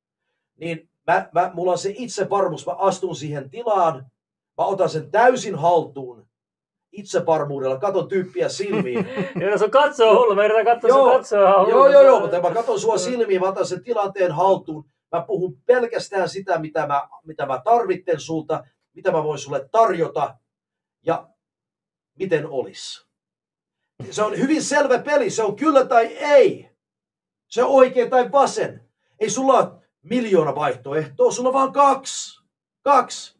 [0.60, 2.66] niin mä, mä, mulla on se itsevarmuus.
[2.66, 4.12] Mä astun siihen tilaan,
[4.60, 6.28] mä otan sen täysin haltuun
[6.92, 9.08] itsevarmuudella, katon tyyppiä silmiin.
[9.52, 11.40] Jos on katsoo hullu, mä yritän katsoa Joo, katsoa
[11.70, 14.86] joo, joo, joo, mutta mä katson sua silmiin, mä otan sen tilanteen haltuun.
[15.16, 20.36] Mä puhun pelkästään sitä, mitä mä, mitä mä tarvitten sulta, mitä mä voin sulle tarjota
[21.06, 21.30] ja
[22.20, 23.08] miten olis.
[24.12, 26.70] Se on hyvin selvä peli, se on kyllä tai ei.
[27.48, 28.90] Se on oikein tai vasen.
[29.20, 32.44] Ei sulla ole miljoona vaihtoehtoa, sulla on vaan kaksi.
[32.82, 33.40] Kaksi.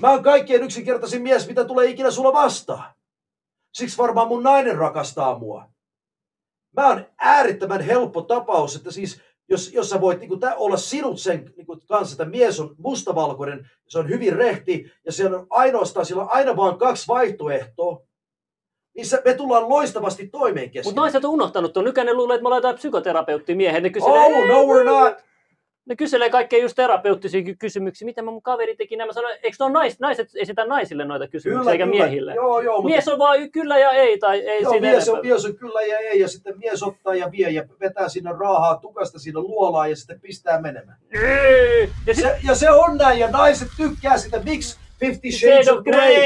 [0.00, 2.84] Mä oon kaikkein yksinkertaisin mies, mitä tulee ikinä sulla vastaan.
[3.74, 5.64] Siksi varmaan mun nainen rakastaa mua.
[6.76, 11.20] Mä oon äärettömän helppo tapaus, että siis jos, jos sä voit niin kuin, olla sinut
[11.20, 15.46] sen niin kuin, kanssa, että mies on mustavalkoinen, se on hyvin rehti, ja siellä on
[15.50, 18.02] ainoastaan, siellä on aina vain kaksi vaihtoehtoa,
[18.94, 20.88] niin se, me tullaan loistavasti toimeen kesken.
[20.88, 21.84] Mutta naiset on unohtanut tuon.
[21.84, 23.82] Nykyään ne luulee, että me ollaan jotain psykoterapeuttimiehen.
[23.82, 25.29] Ne kyselee, Oh, no we're not.
[25.90, 28.06] Ne kyselee kaikkea just terapeuttisia ky- kysymyksiä.
[28.06, 31.86] Mitä mun kaveri teki nämä sanoin, eikö ne nais, naiset esitä naisille noita kysymyksiä, eikä
[31.86, 32.34] miehille?
[32.34, 35.20] Joo, joo, mutta Mies on vaan kyllä ja ei, tai ei joo, siinä mies, on,
[35.22, 38.76] mies on kyllä ja ei, ja sitten mies ottaa ja vie ja vetää sinne raahaa
[38.76, 40.98] tukasta sinne luolaan ja sitten pistää menemään.
[41.12, 41.90] Ei.
[42.06, 44.40] Ja sit, Se, ja se on näin, ja naiset tykkää sitä.
[44.44, 44.78] Miksi?
[45.00, 46.24] Fifty Shades of Grey.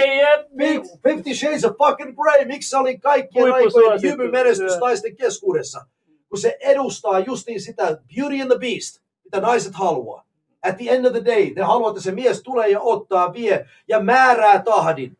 [1.02, 2.44] Fifty Shades of fucking Grey.
[2.44, 4.80] Miksi se oli kaikkien aikojen jymymenestys Joo.
[4.80, 5.86] naisten keskuudessa?
[6.28, 9.03] Kun se edustaa justiin sitä Beauty and the Beast,
[9.34, 10.24] mitä naiset haluaa.
[10.62, 13.66] At the end of the day, ne haluaa, että se mies tulee ja ottaa, vie
[13.88, 15.18] ja määrää tahdin.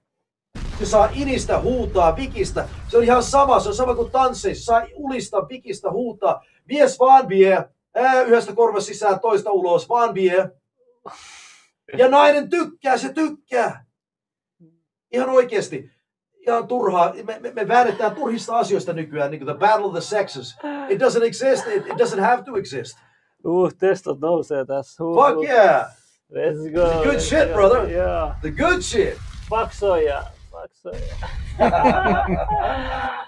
[0.79, 2.69] Se saa inistä, huutaa, vikistä.
[2.89, 4.65] Se on ihan sama, se on sama kuin tansseissa.
[4.65, 6.45] Saa ulista, vikistä, huutaa.
[6.65, 7.65] Mies vaan vie.
[7.95, 10.51] Ää, yhdestä korvasta sisään, toista ulos, vaan vie.
[11.99, 13.85] Ja nainen tykkää, se tykkää.
[15.13, 15.91] Ihan oikeasti.
[16.47, 17.15] Ihan turhaa.
[17.25, 20.57] Me, me, me väännetään turhista asioista nykyään, niin kuin the battle of the sexes.
[20.89, 22.99] It doesn't exist, it, it doesn't have to exist.
[23.45, 25.05] Uh, testot nousee tässä.
[25.05, 25.87] Uh, Fuck yeah!
[26.33, 27.03] Let's go.
[27.05, 27.55] Good let's shit, go.
[27.55, 27.91] brother.
[27.91, 28.41] Yeah.
[28.41, 29.15] The good shit!
[29.51, 30.23] Faksoja.
[30.53, 31.15] Faksoja.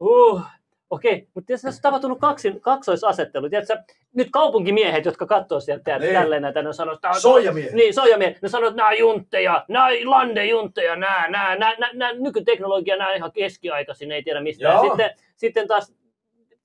[0.00, 0.42] uh.
[0.90, 3.50] Okei, mutta tässä on tapahtunut kaksin, kaksoisasettelu.
[3.50, 3.76] Tiedätkö,
[4.14, 6.14] nyt kaupunkimiehet, jotka katsoo sieltä täältä, Niin.
[6.14, 7.72] tälleen näitä, ne sanoo, että Soijamiehet.
[7.72, 8.42] Niin, soijamiehet.
[8.42, 13.14] Ne sanoo, että nämä juntteja, nämä on landejuntteja, nämä, nämä, nämä, nämä, nämä nykyteknologia, nämä
[13.14, 14.74] ihan keskiaikaisia, ne ei tiedä mistään.
[14.74, 14.84] Joo.
[14.88, 15.92] Sitten, sitten taas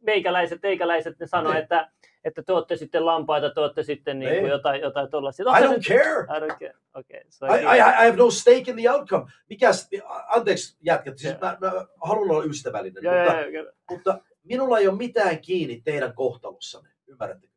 [0.02, 1.64] meikäläiset, teikäläiset, ne sanoo, Niin.
[1.64, 1.90] että,
[2.24, 5.46] että te olette sitten lampaita, te olette sitten niin kuin jotain, jotain tuollaisia.
[5.46, 6.38] I don't care!
[6.38, 6.74] I don't care.
[6.94, 7.22] Okei.
[7.30, 9.32] So I, I, I have no stake in the outcome.
[9.50, 9.90] Mikäs,
[10.28, 11.72] anteeksi jätkät, siis mä, mä
[12.02, 13.72] haluan olla ystävällinen, Joo, mutta, joo, joo.
[13.90, 16.90] mutta minulla ei ole mitään kiinni teidän kohtalossanne.
[17.08, 17.54] Ymmärrättekö?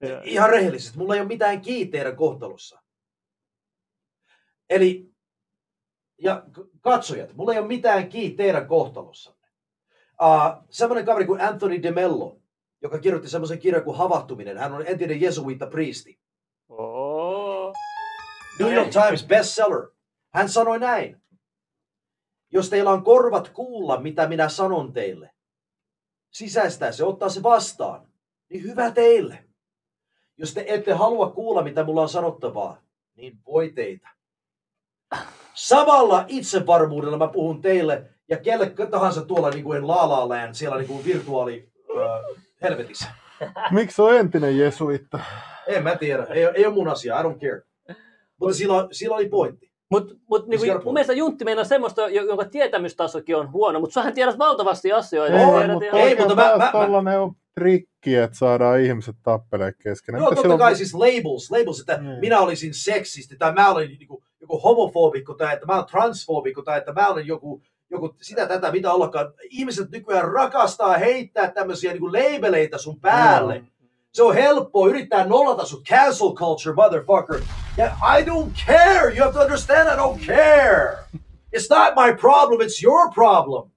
[0.00, 0.20] Joo.
[0.24, 2.82] Ihan rehellisesti, mulla ei ole mitään kiinni teidän kohtalossa.
[4.70, 5.10] Eli,
[6.18, 6.42] ja
[6.80, 9.48] katsojat, mulla ei ole mitään kiinni teidän kohtalossanne.
[10.22, 12.40] Uh, semmoinen kaveri kuin Anthony DeMello,
[12.82, 14.58] joka kirjoitti semmoisen kirjan kuin Havahtuminen.
[14.58, 16.18] Hän on entinen jesuitta priisti.
[16.68, 17.72] Oh.
[18.58, 19.88] New York Times bestseller.
[20.34, 21.22] Hän sanoi näin.
[22.52, 25.30] Jos teillä on korvat kuulla, mitä minä sanon teille,
[26.30, 28.08] sisäistää se, ottaa se vastaan,
[28.50, 29.44] niin hyvä teille.
[30.36, 32.82] Jos te ette halua kuulla, mitä mulla on sanottavaa,
[33.14, 34.08] niin voi teitä.
[35.54, 40.76] Samalla itsevarmuudella mä puhun teille ja kelle tahansa tuolla niin kuin La La Land, siellä
[40.76, 43.08] niin kuin virtuaali äh, helvetissä.
[43.70, 45.18] Miksi on entinen jesuitta?
[45.66, 47.62] En mä tiedä, ei, ei ole mun asia, I don't care.
[48.40, 49.70] Mutta sillä, sillä oli pointti.
[49.90, 53.94] Mutta mut, niinku, mun mielestä Juntti meillä on semmoista, jo- jonka tietämystasokin on huono, mutta
[53.94, 55.36] sähän tiedät valtavasti asioita.
[55.36, 60.20] Ei, tiedät mutta, ei, mutta mä- mä- tollanen on trikki, että saadaan ihmiset tappelemaan keskenään.
[60.22, 62.20] Joo, Mitä totta kai siis labels, labels, että Niin.
[62.20, 66.78] minä olisin seksisti, tai mä olin joku, joku homofobikko, tai että mä olen transfobikko, tai
[66.78, 69.32] että mä olen joku, joku sitä tätä, mitä ollakaan.
[69.50, 73.64] Ihmiset nykyään rakastaa heittää tämmöisiä niin labeleita sun päälle.
[74.12, 75.84] Se on helppoa yrittää nollata sut.
[75.84, 77.40] Cancel culture, motherfucker.
[77.78, 79.14] Yeah, I don't care.
[79.16, 81.04] You have to understand I don't care.
[81.56, 83.70] It's not my problem, it's your problem.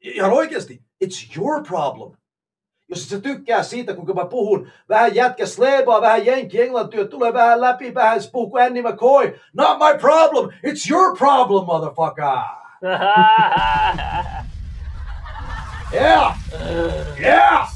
[0.00, 2.16] Ihan oikeasti, it's your problem.
[2.92, 7.32] Jos et sä tykkää siitä, kuinka mä puhun vähän jätkä slebaa, vähän jenki englantia, tulee
[7.32, 9.40] vähän läpi, vähän puhuu kuin Andy McCoy.
[9.52, 12.24] Not my problem, it's your problem, motherfucker.
[15.94, 16.34] Yeah,
[17.20, 17.68] yeah.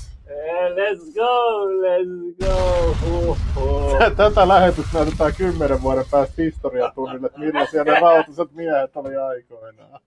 [0.74, 3.36] let's go, let's go.
[4.16, 10.00] Tätä lähetystä näytetään kymmenen vuoden päästä historiatunnille, että millaisia ne rautiset miehet oli aikoinaan.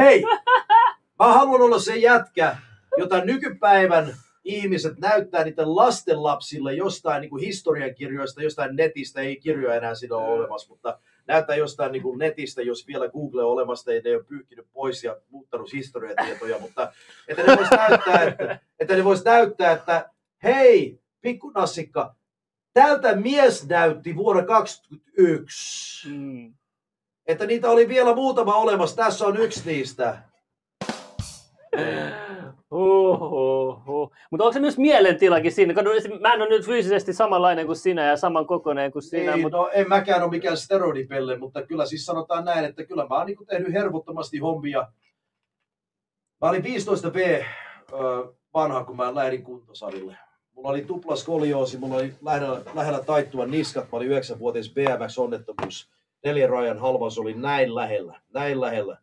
[0.00, 0.24] Hei,
[1.18, 2.56] mä haluan olla se jätkä,
[2.98, 4.14] jota nykypäivän
[4.44, 10.28] ihmiset näyttää niiden lastenlapsille jostain niin kuin historiankirjoista, jostain netistä, ei kirjoja enää siinä ole
[10.28, 14.24] olemassa, mutta näyttää jostain niin kuin netistä, jos vielä Google on olemassa, ei ne ole
[14.24, 16.92] pyyhkinyt pois ja muuttanut historiatietoja, mutta
[17.28, 20.10] että ne vois näyttää, että, että ne vois näyttää, että
[20.42, 22.14] hei, pikkunassikka,
[22.74, 26.08] tältä mies näytti vuonna 2021.
[26.08, 26.54] Mm.
[27.26, 30.18] Että niitä oli vielä muutama olemassa, tässä on yksi niistä.
[34.30, 35.74] Mutta onko se myös mielentilakin siinä?
[35.74, 39.42] Esim- Mä en ole nyt fyysisesti samanlainen kuin sinä ja saman kokoinen kuin sinä, Niin,
[39.42, 43.16] mutta no en mäkään ole mikään steroidipelle, mutta kyllä siis sanotaan näin, että kyllä mä
[43.16, 44.86] oon niin tehnyt hervottomasti hommia.
[46.40, 47.42] Mä olin 15 V
[48.54, 50.16] vanha, kun mä lähdin kuntosalille.
[50.52, 55.90] Mulla oli tupla skolioosi, mulla oli lähellä, lähellä taittuva niskat, mä olin 9-vuotias BMX-onnettomuus.
[56.24, 58.98] Neljän rajan halvaus oli näin lähellä, näin lähellä.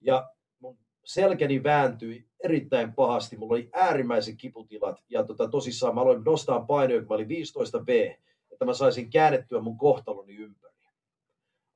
[0.00, 5.02] Ja mun selkäni vääntyi erittäin pahasti, mulla oli äärimmäisen kiputilat.
[5.10, 8.14] Ja tota, tosissaan mä aloin nostaa painoja, kun mä olin 15 V
[8.56, 10.74] että mä saisin käännettyä mun kohtaloni ympäri.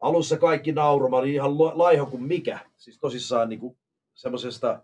[0.01, 2.59] Alussa kaikki nauru, mä olin ihan laiho kuin mikä.
[2.77, 3.77] Siis tosissaan niin kuin
[4.15, 4.83] semmoisesta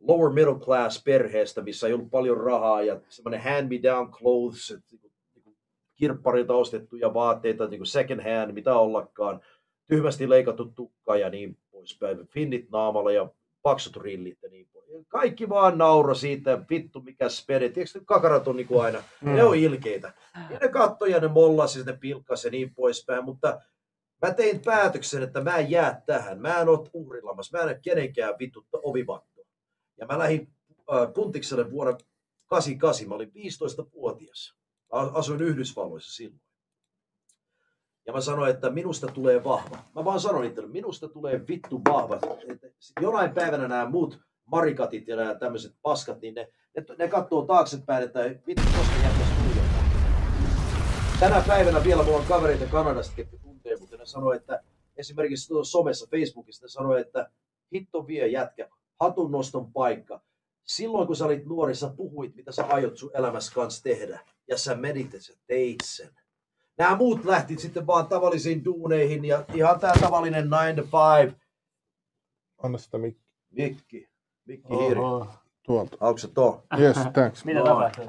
[0.00, 4.70] lower middle class perheestä, missä ei ollut paljon rahaa ja semmoinen hand me down clothes,
[4.70, 5.56] että niin kuin, niin kuin
[5.94, 9.40] kirpparilta ostettuja vaatteita, niin kuin second hand, mitä ollakaan,
[9.86, 13.30] tyhmästi leikattu tukka ja niin poispäin, finnit naamalla ja
[13.68, 15.06] paksut rillit ja niin pois.
[15.08, 17.68] Kaikki vaan naura siitä, vittu mikä spede.
[17.68, 19.34] Tiedätkö, kakarat on niin kuin aina, mm.
[19.34, 20.12] ne on ilkeitä.
[20.50, 23.60] Ja ne kattoi ja ne mollasi, ne pilkkasi ja niin poispäin, mutta
[24.22, 26.40] mä tein päätöksen, että mä en jää tähän.
[26.40, 29.46] Mä en ole uhrilamassa, mä en ole kenenkään vittu ovivattu.
[30.00, 31.98] Ja mä lähdin äh, Puntikselle vuonna
[32.46, 34.54] 88, mä olin 15-vuotias.
[34.90, 36.47] Asuin Yhdysvalloissa silloin.
[38.08, 39.78] Ja mä sanoin, että minusta tulee vahva.
[39.94, 42.18] Mä vaan sanoin että minusta tulee vittu vahva.
[42.48, 42.66] Että
[43.00, 48.04] jonain päivänä nämä muut marikatit ja nämä tämmöiset paskat, niin ne, ne, ne katsoo taaksepäin,
[48.04, 49.62] että vittu koska jättäisi tuli.
[51.20, 54.62] Tänä päivänä vielä mulla on kavereita Kanadasta, ketkä tuntee, mutta ne sanoi, että
[54.96, 57.30] esimerkiksi somessa, Facebookissa, ne sanoi, että
[57.74, 58.68] hitto vie jätkä,
[59.00, 60.20] hatun noston paikka.
[60.64, 64.20] Silloin kun sä olit nuori, sä puhuit, mitä sä aiot sun elämässä kanssa tehdä.
[64.48, 66.10] Ja sä menit, että sä teit sen.
[66.78, 70.82] Nämä muut lähti sitten vaan tavallisiin duuneihin ja ihan tämä tavallinen 9 to
[71.22, 71.36] 5.
[72.62, 73.22] Anna sitä mikki.
[73.50, 74.08] Mikki.
[74.44, 75.00] Mikki Hiiri.
[75.62, 75.96] Tuolta.
[76.00, 76.62] Onko se tuo?
[76.78, 77.44] Yes, thanks.
[77.44, 78.04] Mitä tapahtuu?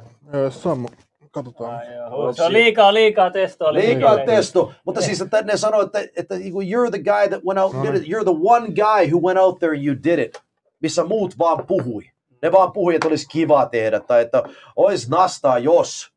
[0.49, 0.87] Sammu,
[1.31, 1.75] katsotaan.
[1.75, 3.73] Ai joo, Se on liikaa, liikaa testoa.
[3.73, 4.71] Liikaa testo.
[4.85, 7.83] Mutta siis että ne sanoo, että, että niinku, you're the guy that went out and
[7.83, 8.03] did it.
[8.03, 10.41] You're the one guy who went out there and you did it.
[10.79, 12.03] Missä muut vaan puhui.
[12.41, 14.43] Ne vaan puhui, että olisi kiva tehdä tai että
[14.75, 16.11] olisi nastaa jos.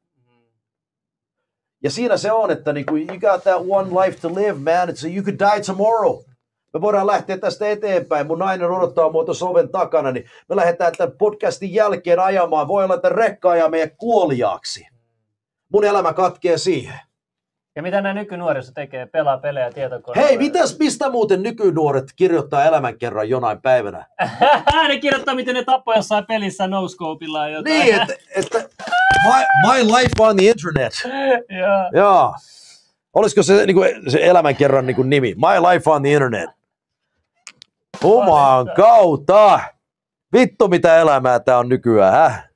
[1.82, 4.88] Ja siinä se on, että niinku, you got that one life to live, man.
[4.88, 6.22] It's, you could die tomorrow.
[6.74, 8.26] Me voidaan lähteä tästä eteenpäin.
[8.26, 12.68] Mun nainen odottaa mua tuossa oven takana, niin me lähdetään tämän podcastin jälkeen ajamaan.
[12.68, 14.86] Voi olla, että rekka ajaa meidän kuoliaaksi.
[15.72, 17.00] Mun elämä katkee siihen.
[17.77, 19.07] Ja mitä nämä nykynuoriso tekee?
[19.07, 20.28] Pelaa pelejä tietokoneella.
[20.28, 24.07] Hei, mitäs, mistä muuten nykynuoret kirjoittaa elämänkerran jonain päivänä?
[24.89, 27.81] ne kirjoittaa, miten ne tappoi jossain pelissä no scopeilla jotain.
[27.81, 28.59] Niin, että, että
[29.24, 30.93] my, my life on the internet.
[31.61, 31.90] Joo.
[32.03, 32.35] Joo.
[33.15, 35.35] Olisiko se, niin kuin, se elämänkerran niin kuin nimi?
[35.35, 36.51] My life on the internet.
[38.03, 39.61] Juman kautta.
[40.32, 42.51] Vittu mitä elämää tää on nykyään, häh?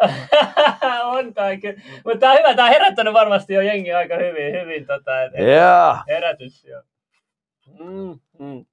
[1.16, 1.68] on kaikki.
[2.04, 5.32] Mutta tää on hyvä, tää on herättänyt varmasti jo jengi aika hyvin, hyvin tota, et,
[5.38, 6.04] Yeah.
[6.08, 6.82] herätys jo.
[7.84, 8.64] Mm, mm.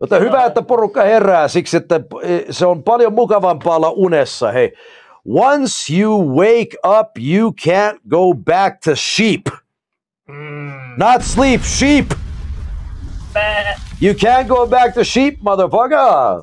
[0.00, 2.00] Mutta hyvä, että porukka herää siksi, että
[2.50, 4.52] se on paljon mukavampaa olla unessa.
[4.52, 4.72] Hei,
[5.28, 9.42] once you wake up, you can't go back to sheep.
[10.28, 10.72] Mm.
[10.98, 12.06] Not sleep, sheep.
[13.32, 13.80] Pää.
[14.02, 16.42] You can't go back to sheep, motherfucker.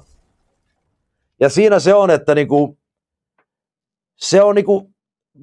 [1.39, 2.77] Ja siinä se on, että niinku,
[4.15, 4.93] se on niinku,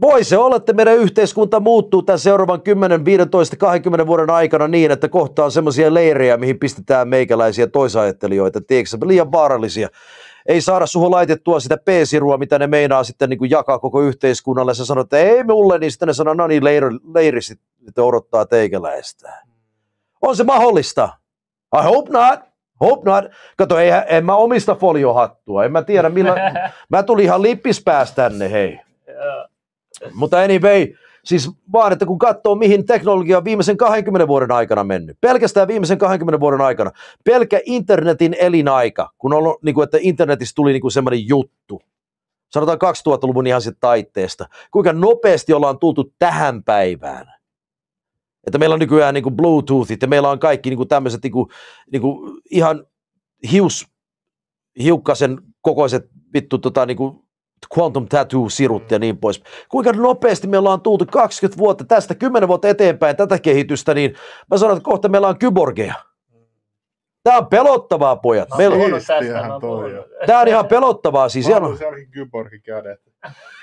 [0.01, 4.91] voi se olla, että meidän yhteiskunta muuttuu tämän seuraavan 10, 15, 20 vuoden aikana niin,
[4.91, 9.89] että kohta on semmoisia leirejä, mihin pistetään meikäläisiä toisajattelijoita, tiedätkö, liian vaarallisia.
[10.47, 14.75] Ei saada suhun laitettua sitä p-sirua, mitä ne meinaa sitten niin kuin jakaa koko yhteiskunnalle.
[14.75, 18.47] Se sanoo, että ei mulle, niin sitten ne sanoo, no niin, leiri, leiri sitten odottaa
[18.47, 19.33] teikäläistä.
[20.23, 21.09] On se mahdollista.
[21.81, 22.50] I hope not.
[22.81, 23.25] Hope not.
[23.57, 25.65] Kato, ei, en mä omista foliohattua.
[25.65, 26.35] En mä tiedä, millä...
[26.89, 28.81] Mä tulin ihan lippispäästä tänne, hei.
[30.15, 30.87] Mutta anyway,
[31.25, 35.99] siis vaan, että kun katsoo, mihin teknologia on viimeisen 20 vuoden aikana mennyt, pelkästään viimeisen
[35.99, 36.91] 20 vuoden aikana,
[37.25, 41.83] pelkä internetin elinaika, kun on niin kuin, että internetistä tuli niin kuin semmoinen juttu,
[42.51, 47.40] sanotaan 2000-luvun ihan sitten taitteesta, kuinka nopeasti ollaan tultu tähän päivään.
[48.47, 51.33] Että meillä on nykyään niin kuin Bluetoothit ja meillä on kaikki niin kuin tämmöiset niin
[51.33, 51.47] kuin,
[51.93, 52.85] niin kuin ihan
[53.53, 53.87] hius,
[54.83, 57.19] hiukkasen kokoiset vittu tota, niin kuin
[57.79, 59.43] quantum tattoo-sirut ja niin pois.
[59.69, 64.15] Kuinka nopeasti me ollaan tultu 20 vuotta tästä, 10 vuotta eteenpäin tätä kehitystä, niin
[64.51, 65.95] mä sanon, että kohta meillä on kyborgeja.
[67.23, 68.49] Tämä on pelottavaa, pojat.
[68.49, 70.05] Mä Meillä on, toi on.
[70.27, 71.29] tämä on ihan pelottavaa.
[71.29, 73.01] Siis Mä ihan, haluan sielläkin kyborgin kädet.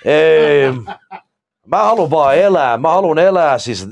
[0.05, 0.71] ei,
[1.67, 2.77] mä haluan vaan elää.
[2.77, 3.87] Mä haluan elää siis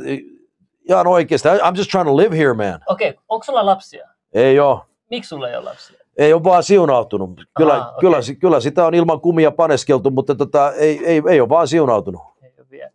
[0.90, 1.50] ihan oikeasti.
[1.50, 2.80] I'm just trying to live here, man.
[2.88, 4.10] Okei, onko sulla lapsia?
[4.34, 4.80] Ei ole.
[5.12, 6.00] Miksi sulla ei ole lapsia?
[6.18, 7.42] Ei ole vaan siunautunut.
[7.58, 8.00] Kyllä, Aha, okei.
[8.00, 12.22] kyllä, kyllä sitä on ilman kumia paneskeltu, mutta tota, ei, ei, ei ole vaan siunautunut.
[12.44, 12.92] Ei ole vielä.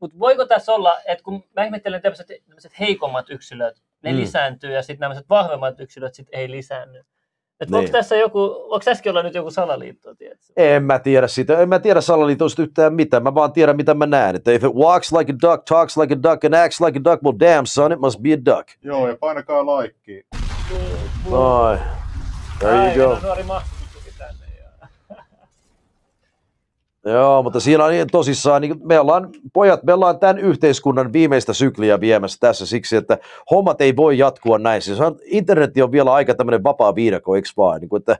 [0.00, 2.28] Mutta voiko tässä olla, että kun mä ihmettelen tämmöiset,
[2.80, 4.18] heikommat yksilöt, ne Mm.
[4.18, 7.04] lisääntyy ja sitten tämmöiset vahvemmat yksilöt sit ei lisäänny.
[7.60, 7.78] Et Niin.
[7.78, 10.44] onko tässä joku, onko tässäkin olla nyt joku salaliitto, tiedätkö?
[10.56, 11.58] En mä tiedä sitä.
[11.58, 13.22] En mä tiedä salaliitosta yhtään mitään.
[13.22, 14.36] Mä vaan tiedän, mitä mä näen.
[14.36, 17.04] Että if it walks like a duck, talks like a duck, and acts like a
[17.04, 18.68] duck, well damn son, it must be a duck.
[18.82, 20.24] Joo, ja painakaa laikkiin.
[21.32, 21.78] Ai.
[22.58, 23.18] There you go.
[23.26, 24.46] nuori mahtikin tuli tänne.
[24.60, 24.88] Ja...
[27.04, 32.00] Joo, mutta siinä on tosissaan, niin me ollaan, pojat, me ollaan tämän yhteiskunnan viimeistä sykliä
[32.00, 33.18] viemässä tässä siksi, että
[33.50, 34.82] hommat ei voi jatkua näin.
[34.82, 37.80] Siis internet on vielä aika tämmöinen vapaa viidako, eikö vaan?
[37.80, 38.16] Niin kuin, että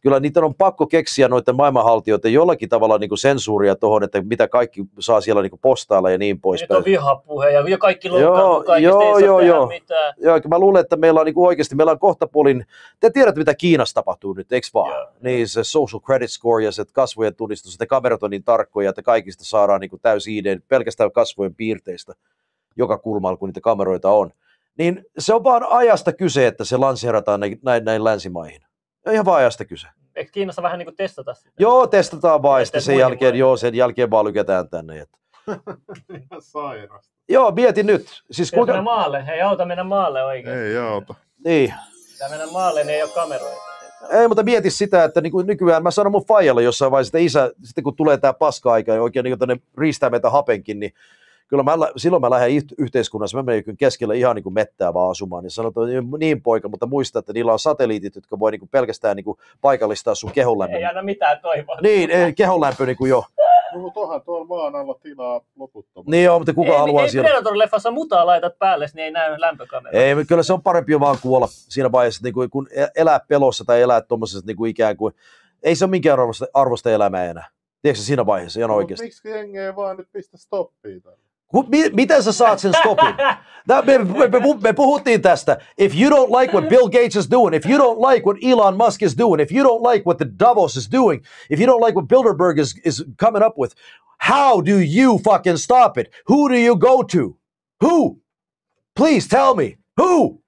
[0.00, 4.48] kyllä niitä on pakko keksiä noiden maailmanhaltijoiden jollakin tavalla niin kuin sensuuria tuohon, että mitä
[4.48, 6.78] kaikki saa siellä niin kuin postailla ja niin Nyt poispäin.
[6.78, 9.66] on vihapuhe ja kaikki loukkaantuu kaikista, joo, ei joo, joo.
[9.66, 10.14] mitään.
[10.16, 12.66] Joo, mä luulen, että meillä on niin oikeasti, meillä on kohtapuolin,
[13.00, 14.94] te tiedätte mitä Kiinassa tapahtuu nyt, eikö vaan?
[14.94, 15.08] Joo.
[15.20, 19.02] Niin se social credit score ja se kasvojen tunnistus, että kamerat on niin tarkkoja, että
[19.02, 22.12] kaikista saadaan niin täysi ID pelkästään kasvojen piirteistä
[22.76, 24.30] joka kulmalla, kun niitä kameroita on.
[24.78, 28.67] Niin se on vaan ajasta kyse, että se lanseerataan näin, näin länsimaihin.
[29.08, 29.86] Ja ihan vaan ajasta kyse.
[30.16, 31.50] Eikö Kiinassa vähän niin kuin testata sitä?
[31.58, 33.38] Joo, testataan vaan, sitten sen jälkeen, maihin.
[33.40, 35.00] joo, sen jälkeen vaan lykätään tänne.
[35.00, 35.18] Että.
[36.30, 37.14] Ihan sairasta.
[37.28, 38.06] Joo, mieti nyt.
[38.06, 38.82] Siis Pitäisi mennä kuinka...
[38.82, 39.26] maalle.
[39.26, 40.58] Hei, auta mennä maalle oikein.
[40.58, 41.14] Ei auta.
[41.44, 41.74] Niin.
[42.12, 43.62] Pitää mennä maalle, niin ei ole kameroita.
[44.10, 47.24] Ei, mutta mieti sitä, että niin kuin nykyään mä sanon mun faijalle jossain vaiheessa, että
[47.26, 50.92] isä, sitten kun tulee tämä paska-aika ja oikein niin kuin riistää meitä hapenkin, niin
[51.48, 54.94] kyllä mä, silloin mä lähden yht- yhteiskunnassa, mä menen kyllä keskelle ihan niin kuin mettää
[54.94, 55.88] vaan asumaan, niin sanotaan
[56.18, 59.38] niin poika, mutta muista, että niillä on satelliitit, jotka voi niin kuin pelkästään niin kuin
[59.60, 60.76] paikallistaa sun kehonlämpö.
[60.76, 61.76] Ei anna mitään toivoa.
[61.82, 63.24] Niin, ei, kehonlämpö niin kuin jo.
[63.72, 66.10] No, mutta onhan tuolla maan alla tilaa loputtomasti.
[66.10, 67.28] Niin joo, mutta kuka ei, haluaa ei siellä?
[67.30, 70.02] Predator-leffassa mutaa laitat päälle, niin ei näy lämpökameraa.
[70.02, 73.20] Ei, mutta kyllä se on parempi jo vaan kuolla siinä vaiheessa, niin kuin, kun elää
[73.28, 75.14] pelossa tai elää tuommoisessa niin kuin ikään kuin,
[75.62, 77.48] ei se ole minkään arvosta, arvosta elämää enää.
[77.82, 79.04] Tiedätkö siinä vaiheessa, ihan No, oikeasti.
[79.04, 81.27] Miksi jengi ei vaan nyt pistä stoppia tänne?
[81.92, 83.14] Miten sä saat sen stopin?
[83.68, 85.58] Me, me, me, puhuttiin tästä.
[85.78, 88.76] If you don't like what Bill Gates is doing, if you don't like what Elon
[88.76, 91.20] Musk is doing, if you don't like what the Davos is doing,
[91.50, 93.74] if you don't like what Bilderberg is, is coming up with,
[94.18, 96.10] how do you fucking stop it?
[96.28, 97.36] Who do you go to?
[97.80, 98.20] Who?
[98.96, 99.76] Please tell me.
[99.96, 100.40] Who?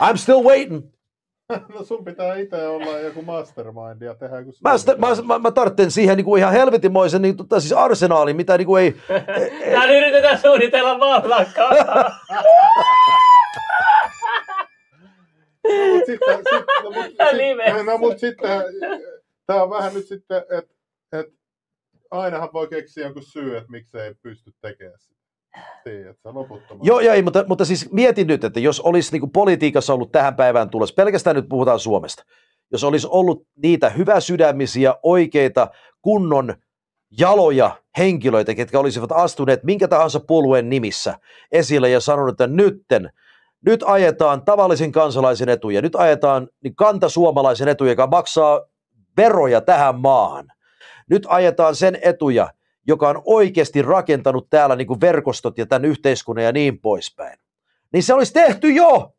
[0.00, 0.93] I'm still waiting.
[1.74, 5.50] No sun pitää itse olla joku mastermind ja tehdä joku Mä, sitä, mä, mä, mä
[5.50, 8.94] tarvitsen siihen niin kuin ihan helvetimoisen niin, tota, siis arsenaalin, mitä niin kuin ei...
[9.72, 11.70] Täällä yritetään suunnitella vallankaa.
[15.64, 17.82] No, mut sitten, sit, no, mut, Tää sit, nimessä.
[17.82, 18.50] no, mut sitten,
[19.46, 20.74] tää on vähän nyt sitten, että
[21.12, 21.26] et,
[22.10, 25.23] ainahan voi keksiä jonkun syy, että miksei pysty tekemään sitä.
[26.24, 26.88] Loputtomasti.
[26.88, 30.36] Joo, joo, ei, mutta, mutta siis mietin nyt, että jos olisi niin politiikassa ollut tähän
[30.36, 32.24] päivään tulossa, pelkästään nyt puhutaan Suomesta,
[32.72, 35.68] jos olisi ollut niitä hyväsydämisiä, oikeita,
[36.02, 36.54] kunnon
[37.18, 41.18] jaloja henkilöitä, ketkä olisivat astuneet minkä tahansa puolueen nimissä
[41.52, 43.10] esille ja sanonut, että nytten,
[43.66, 48.60] nyt ajetaan tavallisen kansalaisen etuja, nyt ajetaan niin kantasuomalaisen etuja, joka maksaa
[49.16, 50.52] veroja tähän maahan.
[51.10, 52.50] Nyt ajetaan sen etuja,
[52.86, 57.38] joka on oikeasti rakentanut täällä niin kuin verkostot ja tämän yhteiskunnan ja niin poispäin.
[57.92, 59.14] Niin se olisi tehty jo.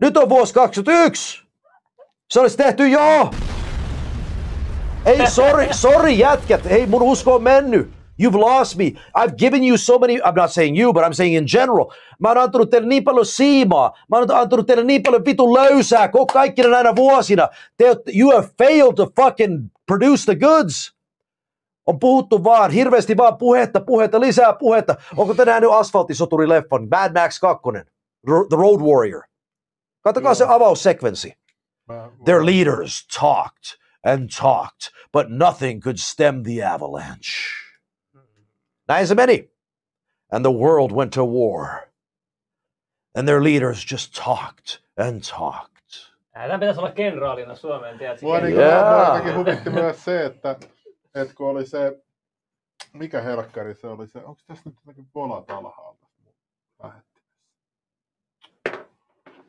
[0.00, 1.42] Nyt on vuosi 21.
[2.30, 3.30] Se olisi tehty jo.
[5.06, 7.96] Ei, sorry, sorry jätkät, ei mun usko on mennyt.
[8.18, 8.92] You've lost me.
[9.14, 11.92] I've given you so many, I'm not saying you, but I'm saying in general.
[12.18, 13.98] Mä oon antanut teille niin paljon siimaa.
[14.10, 17.48] Mä oon antanut teille niin paljon vitun löysää kaikkina näinä vuosina.
[17.76, 20.95] Te, you have failed to fucking produce the goods.
[21.86, 24.94] On puhuttu vaan, hirveästi vaan puhetta, puhetta, lisää puhetta.
[25.16, 27.62] Onko te nähnyt asfalttisoturi-leffon, Mad Max 2,
[28.48, 29.22] The Road Warrior?
[30.00, 30.34] Katsokaa Joo.
[30.34, 31.36] se avaussekvenssi.
[32.24, 37.30] Their leaders talked and talked, but nothing could stem the avalanche.
[38.88, 39.50] Näin se meni.
[40.32, 41.68] And the world went to war.
[43.16, 45.76] And their leaders just talked and talked.
[46.32, 48.26] Tämä pitäisi olla kenraalina Suomeen, tiedätkö?
[48.26, 49.18] Mua niin Jaa.
[49.18, 49.36] yeah.
[49.36, 50.56] huvitti myös se, että,
[51.16, 52.02] että kun oli se,
[52.92, 55.44] mikä herkkari se oli se, onko tässä nyt jotakin polat?
[56.82, 57.20] Lähetti.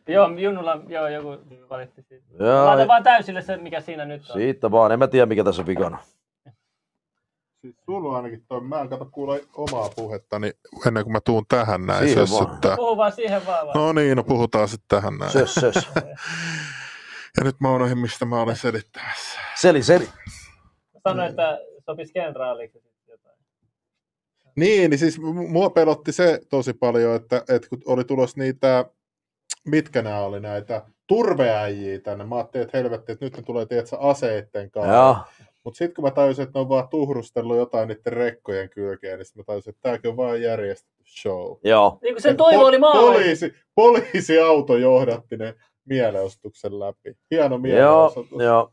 [0.07, 1.30] Joo, Junnulla joo, joku
[1.69, 2.26] valitti siitä.
[2.44, 4.34] Jaa, Laita vaan täysille se, mikä siinä nyt on.
[4.34, 4.91] siitä vaan.
[4.91, 5.98] En mä tiedä, mikä tässä on vikana.
[7.61, 10.52] Siis sulla ainakin toi, mä en kato kuulla omaa puhettani
[10.88, 12.76] ennen kuin mä tuun tähän näin Siihen sössyttää.
[12.76, 13.68] Puhu vaan siihen vaan.
[13.68, 13.77] vaan.
[13.80, 15.31] No niin, no puhutaan sitten tähän näin.
[15.31, 15.88] Sös, sös.
[17.38, 19.39] Ja nyt mä unohdin, mistä mä olen selittämässä.
[19.56, 20.10] Seli, seli.
[21.03, 23.37] Sano, että sopisi kenraaliksi sitten jotain.
[24.55, 28.85] Niin, niin siis mu- mua pelotti se tosi paljon, että, että kun oli tulossa niitä,
[29.65, 33.97] mitkä nämä oli näitä turveäjiä tänne, mä ajattelin, että helvetti, että nyt ne tulee tiedätkö,
[33.99, 34.93] aseitten kanssa.
[34.93, 35.17] Joo.
[35.63, 39.25] Mutta sitten kun mä tajusin, että ne on vaan tuhrustellut jotain niiden rekkojen kylkeen, niin
[39.25, 41.57] sitten mä tajusin, että tämäkin on vaan järjestetty show.
[41.63, 41.99] Joo.
[42.01, 42.99] Niin kuin sen Et toivo po- oli maali.
[42.99, 45.55] Poliisi, poliisiauto johdatti ne
[45.85, 47.13] mielenosoituksen läpi.
[47.31, 48.41] Hieno Joo, mielenosoitus.
[48.41, 48.71] joo.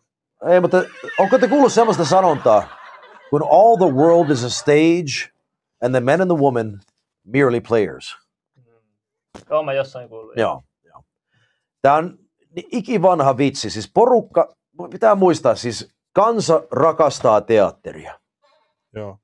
[0.51, 0.85] Ei, mutta
[1.19, 2.69] onko te kuullut sellaista sanontaa?
[3.32, 5.32] When all the world is a stage
[5.82, 6.81] and the men and the woman
[7.24, 8.16] merely players.
[9.51, 10.36] Oon mä jossain kuullut.
[10.36, 11.02] Joo, joo.
[11.82, 12.19] Tämä on
[12.55, 13.70] ikivanha vitsi.
[13.70, 14.55] Siis porukka,
[14.90, 18.20] pitää muistaa, siis kansa rakastaa teatteria.
[18.94, 19.19] Joo.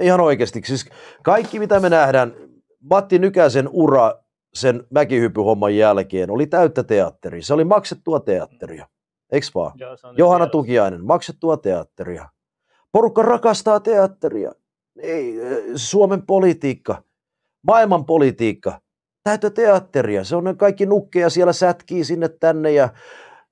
[0.00, 0.62] Ihan oikeasti.
[0.64, 0.90] Siis
[1.22, 2.34] kaikki, mitä me nähdään,
[2.90, 4.14] Matti Nykäsen ura
[4.54, 7.42] sen mäkihyppyhomman jälkeen oli täyttä teatteria.
[7.42, 8.88] Se oli maksettua teatteria.
[9.32, 9.72] Eiks vaan?
[10.16, 12.28] Johanna Tukiainen, maksettua teatteria.
[12.92, 14.52] Porukka rakastaa teatteria.
[15.00, 15.34] Ei,
[15.76, 17.02] Suomen politiikka,
[17.66, 18.80] maailman politiikka,
[19.22, 20.24] täyttä teatteria.
[20.24, 22.88] Se on ne kaikki nukkeja siellä sätkii sinne tänne ja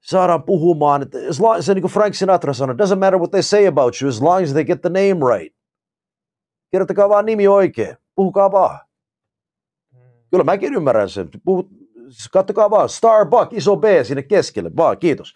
[0.01, 1.07] saadaan puhumaan.
[1.61, 4.43] Se niin kuin Frank Sinatra sanoi, doesn't matter what they say about you as long
[4.43, 5.57] as they get the name right.
[6.71, 7.97] Kirjoittakaa vaan nimi oikein.
[8.15, 8.79] Puhukaa vaan.
[10.31, 11.29] Kyllä mäkin ymmärrän sen.
[11.45, 11.69] Puhut,
[12.33, 12.89] kattokaa vaan.
[12.89, 14.71] Starbuck, iso B sinne keskelle.
[14.77, 15.35] Vaan, kiitos.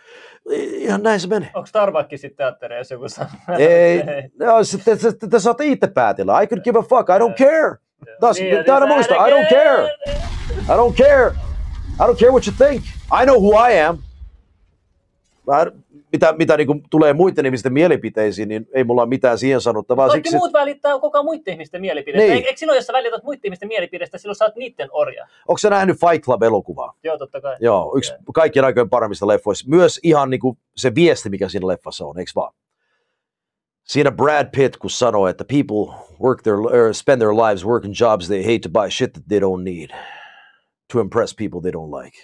[0.50, 1.50] Ihan näin se menee.
[1.54, 3.30] Onko Starbucks sitten teatteri, jos joku sanoo?
[3.58, 4.02] Ei,
[4.40, 6.40] no, se- te, te, te, te saatte itse päätellä.
[6.42, 7.08] I could give a fuck.
[7.08, 7.76] I don't care.
[8.20, 9.14] Taas, Niin, on muista.
[9.14, 9.84] I don't care.
[10.62, 11.34] I don't care.
[12.00, 12.84] I don't care what you think.
[13.22, 13.98] I know who I am.
[15.46, 15.66] Mä,
[16.14, 20.08] mitä mitä niin tulee muiden ihmisten mielipiteisiin, niin ei mulla ole mitään siihen sanottavaa.
[20.08, 22.34] Kaikki Siksi, muut välittää koko ajan muiden ihmisten mielipiteistä.
[22.34, 22.46] Niin.
[22.46, 25.26] Eikö silloin, jos sä välität muiden ihmisten mielipiteistä, silloin sä oot niiden orja?
[25.48, 26.94] onko sä nähnyt Fight Club-elokuvaa?
[27.02, 27.56] Joo, totta kai.
[27.60, 28.22] Joo, yksi Okei.
[28.34, 29.70] kaikkien aikojen paremmista leffoista.
[29.70, 32.52] Myös ihan niin kuin se viesti, mikä siinä leffassa on, eikö vaan?
[33.82, 38.26] Siinä Brad Pitt, kun sanoo, että people work their, or spend their lives working jobs
[38.26, 39.90] they hate to buy shit that they don't need
[40.92, 42.18] to impress people they don't like.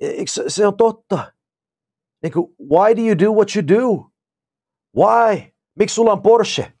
[0.00, 1.32] E- Eikö se, se on totta?
[2.22, 4.10] Niin kuin, why do you do what you do?
[4.96, 5.52] Why?
[5.78, 6.72] Miksi sulla on Porsche?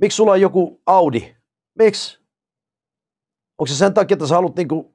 [0.00, 1.36] Miksi sulla on joku Audi?
[1.78, 2.24] Miksi?
[3.58, 4.92] Onko se sen takia, että sä haluat niinku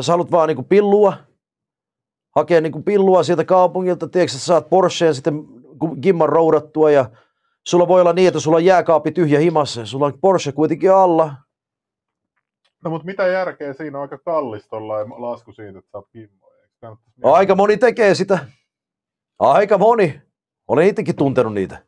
[0.00, 1.16] sä haluat vaan niinku pillua,
[2.36, 5.44] hakea niinku pillua sieltä kaupungilta, tiedätkö, että saat Porscheen sitten
[5.78, 7.10] ku- gimman roudattua ja
[7.66, 10.92] sulla voi olla niin, että sulla on jääkaappi tyhjä himassa ja sulla on Porsche kuitenkin
[10.92, 11.34] alla.
[12.84, 14.68] No mutta mitä järkeä siinä on aika kallis
[15.18, 16.41] lasku siitä, että kannattaisi No,
[17.22, 18.38] aika moni tekee sitä.
[19.38, 20.22] Aika moni.
[20.68, 21.78] Olen itsekin tuntenut niitä.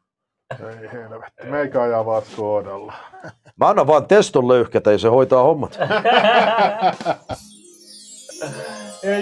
[0.61, 2.93] Ei helvetti, meikä ajaa vaan Skodalla.
[3.61, 5.79] Mä annan vaan teston löyhkätä ja se hoitaa hommat.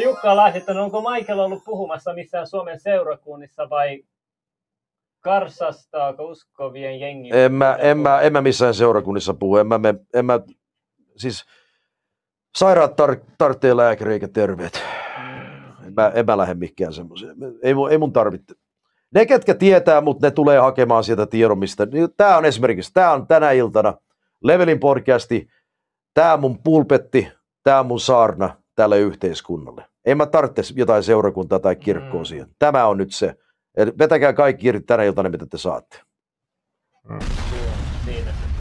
[0.05, 4.03] Jukka on onko Michael ollut puhumassa missään Suomen seurakunnissa vai
[5.21, 7.31] karsastaako uskovien jengi?
[7.33, 9.57] En mä, en mä, en mä missään seurakunnissa puhu.
[9.57, 10.41] En mä, me, en mä,
[11.17, 11.45] siis
[12.59, 14.83] sairaat tar- tarvitsee lääkäri eikä terveet.
[15.93, 17.37] En mä, en mä lähde mikään semmoiseen.
[17.63, 18.55] Ei, mun- ei mun tarvitse.
[19.15, 21.87] Ne, ketkä tietää, mutta ne tulee hakemaan sieltä tiedon, mistä.
[22.17, 23.95] Tämä on esimerkiksi, tämä on tänä iltana
[24.45, 25.49] Levelin podcasti,
[26.15, 27.33] tämä on mun pulpetti,
[27.63, 29.85] tämä on mun saarna tälle yhteiskunnalle.
[30.05, 32.25] En mä tarvitse jotain seurakuntaa tai kirkkoa Mm.
[32.25, 32.47] siihen.
[32.59, 33.35] Tämä on nyt se.
[33.77, 36.01] Eli vetäkää kaikki irti tänä iltana, mitä te saatte.
[38.05, 38.53] Siinä se.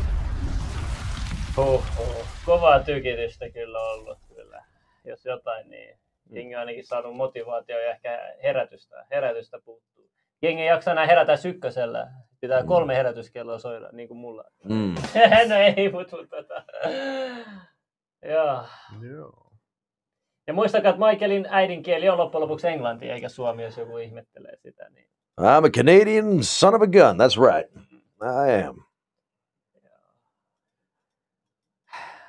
[1.57, 2.25] Huh, huh.
[2.45, 4.65] Kovaa tykitystä kyllä ollut kyllä.
[5.05, 5.97] Jos jotain, niin
[6.31, 10.11] jengi on ainakin saanut motivaatio ja ehkä herätystä, herätystä puuttuu.
[10.41, 12.07] Jengi ei jaksa enää herätä sykkösellä.
[12.41, 14.43] Pitää kolme herätyskelloa soida, niin kuin mulla.
[14.63, 14.95] Mm.
[15.49, 16.63] no ei, mutta mut, tota.
[18.25, 18.63] Joo.
[19.01, 19.51] Joo.
[20.47, 24.89] Ja muistakaa, että Michaelin äidinkieli on loppujen lopuksi englanti, eikä suomi, jos joku ihmettelee sitä.
[24.89, 25.07] Niin.
[25.41, 27.17] I'm a Canadian son of a gun.
[27.19, 27.71] That's right.
[28.21, 28.90] I am.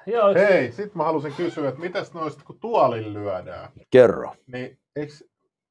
[0.07, 4.35] Joo, Hei, sit mä halusin kysyä, että mitäs noista, kun tuolin lyödään, Kerro.
[4.47, 5.13] niin eikö,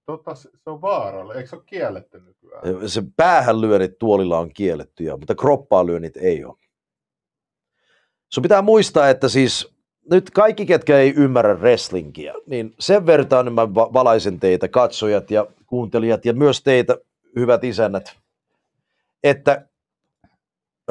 [0.05, 2.89] tota, se on vaaralla, eikö se ole kielletty nykyään?
[2.89, 6.57] Se päähän lyönnit tuolilla on kiellettyjä, mutta kroppaan lyönnit ei ole.
[8.29, 9.73] Sun pitää muistaa, että siis
[10.11, 15.47] nyt kaikki, ketkä ei ymmärrä wrestlingiä, niin sen vertaan mä va- valaisen teitä, katsojat ja
[15.65, 16.97] kuuntelijat ja myös teitä,
[17.35, 18.17] hyvät isännät,
[19.23, 19.67] että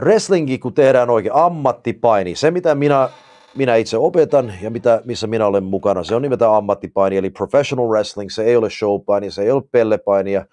[0.00, 3.08] wrestlingi, kun tehdään oikein ammattipaini, se mitä minä,
[3.54, 7.88] minä itse opetan ja mitä, missä minä olen mukana, se on nimeltään ammattipaini, eli professional
[7.88, 10.46] wrestling, se ei ole showpaini, se ei ole pellepainia,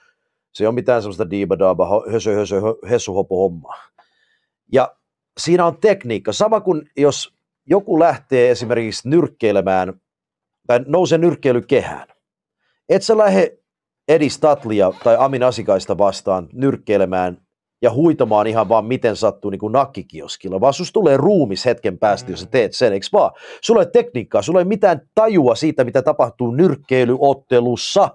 [0.53, 3.75] se ei ole mitään semmoista diibadaaba, hösö, hösö, hö- hessuhopo hommaa.
[4.73, 4.95] Ja
[5.37, 6.33] siinä on tekniikka.
[6.33, 7.33] Sama kuin jos
[7.65, 10.01] joku lähtee esimerkiksi nyrkkeilemään
[10.67, 12.07] tai nousee nyrkkeilykehään.
[12.89, 13.57] Et sä lähde
[14.07, 17.46] Edi Statlia tai Amin Asikaista vastaan nyrkkeilemään
[17.81, 22.31] ja huitamaan ihan vaan miten sattuu niin kuin nakkikioskilla, vaan susta tulee ruumis hetken päästä,
[22.31, 23.31] jos sä teet sen, eikö vaan?
[23.61, 28.09] Sulla ei ole tekniikkaa, sulla ei mitään tajua siitä, mitä tapahtuu nyrkkeilyottelussa.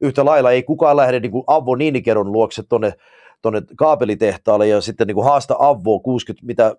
[0.00, 2.94] Yhtä lailla ei kukaan lähde niin kuin Avvo Niinikedon luokse tonne,
[3.42, 6.76] tonne kaapelitehtaalle ja sitten niin kuin haasta Avvoa 60, mitä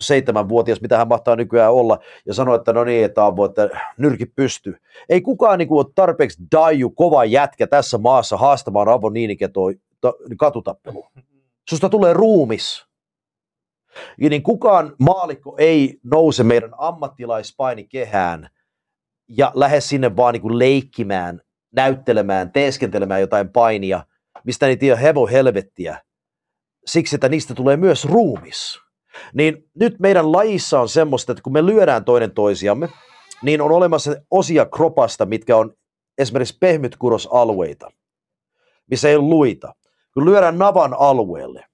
[0.00, 3.68] seitsemänvuotias, mitä hän mahtaa nykyään olla, ja sanoo, että no niin, että Avvo, että
[3.98, 4.76] nyrki pystyy.
[5.08, 9.72] Ei kukaan niin kuin, ole tarpeeksi daiju, kova jätkä tässä maassa haastamaan Avvo Niiniketoa
[10.12, 11.10] ta- katutappeluun.
[11.70, 12.86] Susta tulee ruumis.
[14.20, 18.48] Ja niin kukaan maalikko ei nouse meidän ammattilaispainikehään
[19.28, 21.40] ja lähde sinne vaan niin kuin leikkimään,
[21.72, 24.04] näyttelemään, teeskentelemään jotain painia,
[24.44, 26.02] mistä ei tiedä hevo helvettiä,
[26.86, 28.80] siksi että niistä tulee myös ruumis.
[29.34, 32.88] Niin nyt meidän lajissa on semmoista, että kun me lyödään toinen toisiamme,
[33.42, 35.74] niin on olemassa osia kropasta, mitkä on
[36.18, 37.90] esimerkiksi pehmytkurosalueita,
[38.90, 39.74] missä ei ole luita.
[40.14, 41.64] Kun lyödään navan alueelle,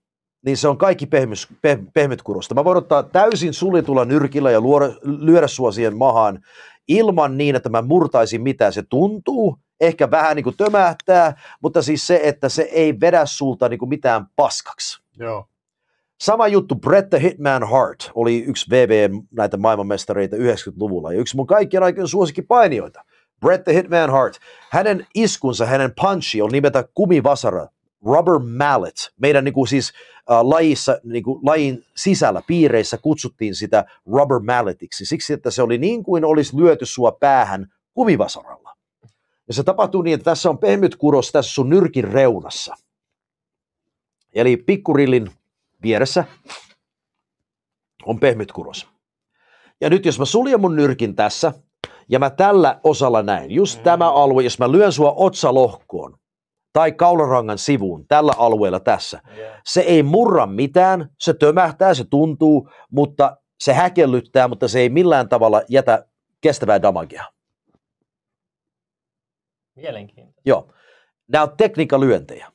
[0.46, 2.54] niin se on kaikki pehmys, peh, pehmytkurosta.
[2.54, 6.40] Mä voin ottaa täysin sulitulla nyrkillä ja luoda, lyödä sua siihen mahaan
[6.88, 8.72] ilman niin, että mä murtaisin mitään.
[8.72, 13.68] Se tuntuu, ehkä vähän niin kuin tömähtää, mutta siis se, että se ei vedä sulta
[13.68, 15.02] niin kuin mitään paskaksi.
[15.18, 15.46] Joo.
[16.20, 21.46] Sama juttu, Bret the Hitman Hart oli yksi VV näitä maailmanmestareita 90-luvulla ja yksi mun
[21.46, 23.04] kaikkien aikojen suosikkipainijoita.
[23.40, 24.38] Bret the Hitman Hart.
[24.70, 27.66] Hänen iskunsa, hänen punchi on nimeltä kumivasara,
[28.04, 29.12] rubber mallet.
[29.20, 29.92] Meidän niin kuin siis
[30.30, 35.78] äh, lajissa, niin kuin lajin sisällä, piireissä kutsuttiin sitä rubber malletiksi, siksi että se oli
[35.78, 38.76] niin kuin olisi lyöty sua päähän kumivasaralla.
[39.48, 42.74] Ja se tapahtuu niin, että tässä on pehmyt kuros tässä sun nyrkin reunassa.
[44.32, 45.30] Eli pikkurillin
[45.82, 46.24] vieressä
[48.04, 48.88] on pehmyt kuros.
[49.80, 51.52] Ja nyt jos mä suljen mun nyrkin tässä,
[52.08, 53.84] ja mä tällä osalla näin, just mm.
[53.84, 56.19] tämä alue, jos mä lyön sua otsalohkoon,
[56.72, 59.60] tai kaularangan sivuun, tällä alueella tässä, Yeah.
[59.66, 65.28] se ei murra mitään, se tömähtää, se tuntuu, mutta se häkellyttää, mutta se ei millään
[65.28, 66.06] tavalla jätä
[66.40, 67.24] kestävää damagea.
[69.76, 70.42] Mielenkiintoista.
[70.44, 70.72] Joo.
[71.28, 72.52] Nämä on tekniikalyöntejä.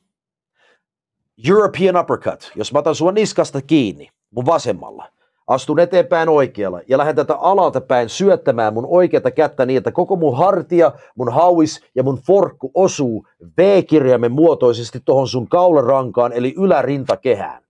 [1.48, 2.52] European uppercut.
[2.54, 5.08] Jos mä otan sua niskasta kiinni, mun vasemmalla,
[5.46, 10.16] astun eteenpäin oikealla ja lähden tätä alalta päin syöttämään mun oikeata kättä niin, että koko
[10.16, 13.26] mun hartia, mun hauis ja mun forkku osuu
[13.58, 17.62] V-kirjaimen muotoisesti tuohon sun kaularankaan eli ylärintakehään.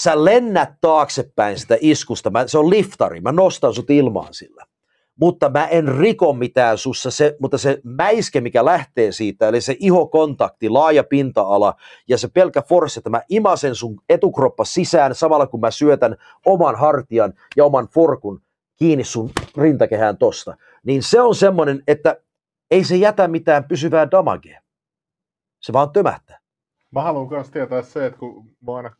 [0.00, 4.66] Sä lennät taaksepäin sitä iskusta, mä, se on liftari, mä nostan sut ilmaan sillä.
[5.22, 9.76] Mutta mä en riko mitään sussa, se, mutta se mäiske, mikä lähtee siitä, eli se
[9.78, 11.74] ihokontakti, laaja pinta-ala
[12.08, 16.16] ja se pelkä force, että mä imasen sun etukroppa sisään samalla kun mä syötän
[16.46, 18.42] oman hartian ja oman forkun
[18.76, 20.56] kiinni sun rintakehään tosta.
[20.84, 22.16] Niin se on semmoinen, että
[22.70, 24.60] ei se jätä mitään pysyvää damagea.
[25.60, 26.38] Se vaan tömähtää.
[26.90, 28.96] Mä haluan myös tietää se, että kun mä aina,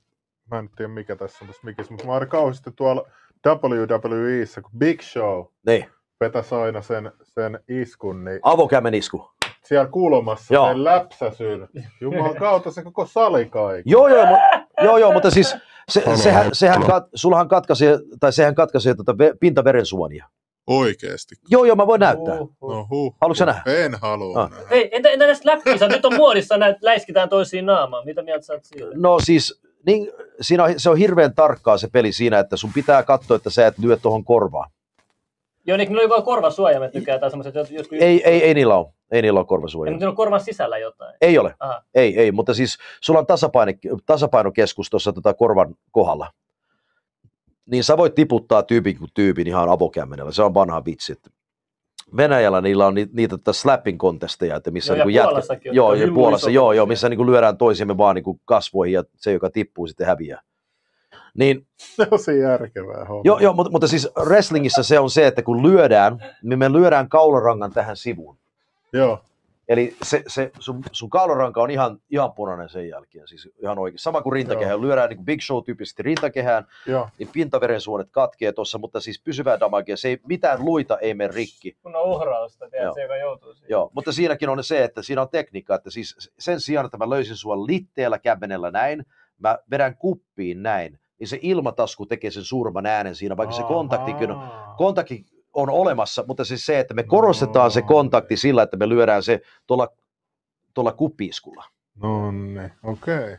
[0.51, 3.09] mä en tiedä mikä tässä on tässä mikissä, mutta mä aina kauheasti tuolla
[3.47, 5.86] WWEissä, kun Big Show Niin,
[6.24, 9.31] vetäisi aina sen, sen iskun, niin avokämmen isku.
[9.65, 10.69] siellä kulmassa Joo.
[10.69, 11.69] sen läpsäsyn.
[12.01, 13.90] Jumalan kautta se koko sali kaikki.
[13.90, 15.57] Joo, joo, mu- joo, joo mutta siis
[15.89, 20.27] se, sehän, sehän, kat, sullahan katkaisee, tai sehän katkaisee tota ve, pintaverensuonia.
[20.66, 21.35] Oikeesti.
[21.51, 22.35] Joo, joo, mä voin näyttää.
[22.62, 23.16] No huh.
[23.20, 23.62] Haluatko sä nähdä?
[23.66, 24.51] En halua Ah.
[24.51, 24.65] nähdä.
[24.70, 25.89] Hei, entä, entä näistä läppistä?
[25.89, 28.05] Nyt on muodissa näitä läiskitään toisiin naamaan.
[28.05, 28.86] Mitä mieltä sä oot siitä?
[28.94, 33.03] No siis, niin, siinä on, se on hirveän tarkkaa se peli siinä, että sun pitää
[33.03, 34.70] katsoa, että sä et lyö tuohon korvaan.
[35.66, 37.98] Joo, niin ne on korvasuojamet tykkää tai semmoiset jot- jotkut...
[38.01, 38.86] Ei, ei, ei niillä ole.
[39.10, 39.90] Ei niillä ole Ei, korvasuojia.
[39.93, 41.14] mutta on korvan sisällä jotain.
[41.20, 41.55] Ei ole.
[41.60, 41.82] Aha.
[41.94, 43.72] Ei, ei, mutta siis sulla on tasapaino,
[44.06, 46.30] tasapainokeskus tuossa tota korvan kohdalla.
[47.66, 50.32] Niin sä voit tiputtaa tyypin kuin tyypin ihan avokämmenellä.
[50.32, 51.12] Se on vanha vitsi.
[51.12, 51.30] että
[52.16, 55.89] Venäjällä niillä on ni- niitä tota slapping contesteja, että missä Joo, ja niinku jätkä- joo,
[55.90, 56.14] hymyisopimuksia.
[56.14, 60.06] Puolassa, joo, joo, missä niinku lyödään toisiamme vaan niinku kasvoihin ja se, joka tippuu, sitten
[60.06, 60.40] häviää.
[61.39, 63.23] Niin, Se on se järkevää homma.
[63.25, 67.09] joo, joo mutta, mutta, siis wrestlingissä se on se, että kun lyödään, niin me lyödään
[67.09, 68.37] kaularangan tähän sivuun.
[68.93, 69.21] Joo.
[69.69, 73.99] Eli se, se sun, sun kaularanka on ihan, ihan punainen sen jälkeen, siis ihan oikein.
[73.99, 74.83] Sama kuin rintakehä, Joo.
[74.83, 77.09] lyödään niin kuin Big Show-tyyppisesti rintakehään, Joo.
[77.19, 81.77] niin pintaverensuonet katkee tuossa, mutta siis pysyvää damagea, se ei, mitään luita ei mene rikki.
[81.83, 82.71] Kun on uhrausta, Joo.
[82.71, 83.71] tiedät, se joka joutuu siihen.
[83.71, 87.11] Joo, mutta siinäkin on se, että siinä on tekniikka, että siis sen sijaan, että mä
[87.11, 89.07] löysin sua litteellä kämmenellä näin,
[89.39, 94.31] mä vedän kuppiin näin, niin se ilmatasku tekee sen suurman äänen siinä, vaikka se kontaktikin
[94.31, 95.24] on, kontakti
[95.55, 99.40] on olemassa, mutta siis se, että me korostetaan se kontakti sillä, että me lyödään se
[99.66, 99.89] tuolla,
[100.74, 101.65] tuolla kuppiiskulla.
[102.03, 103.36] No niin, okei.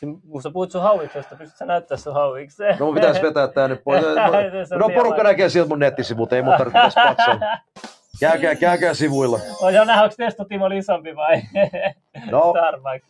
[0.00, 2.76] Siin- Kun sä puhut sun hauiksesta, pystyt sä näyttää sun hauikseen?
[2.80, 4.02] No mun pitäisi vetää tää nyt pois.
[4.68, 7.38] Se on No liian porukka näkee sieltä mun nettisivut, ei mun tarvitse tässä patsaa.
[8.20, 9.40] Käykää, käykää sivuilla.
[9.62, 11.42] On jo nähdä, onko Testo Timo oli isompi vai?
[12.30, 12.54] No.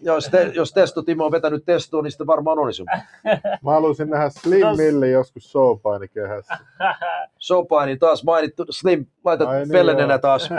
[0.00, 2.92] Jos, te, jos Testo Timo on vetänyt testoa, niin sitten varmaan on isompi.
[3.64, 6.58] Mä haluaisin nähdä Slim Tos- Milli joskus showpainikehässä.
[7.38, 8.64] Sopaini taas mainittu.
[8.70, 10.18] Slim, laita Ai niin, pellenenä joo.
[10.18, 10.50] taas.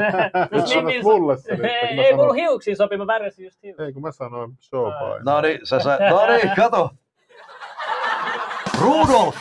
[0.51, 3.63] Nyt Slim sanot mulle se nyt, Ei, ei mulla sanon, hiuksiin sopi, mä värjäsin just
[3.63, 3.85] hiuksia.
[3.85, 5.25] ei kun mä sanoin showpaini.
[5.25, 6.89] No niin, sä sä, no niin, kato.
[8.81, 9.35] Rudolf!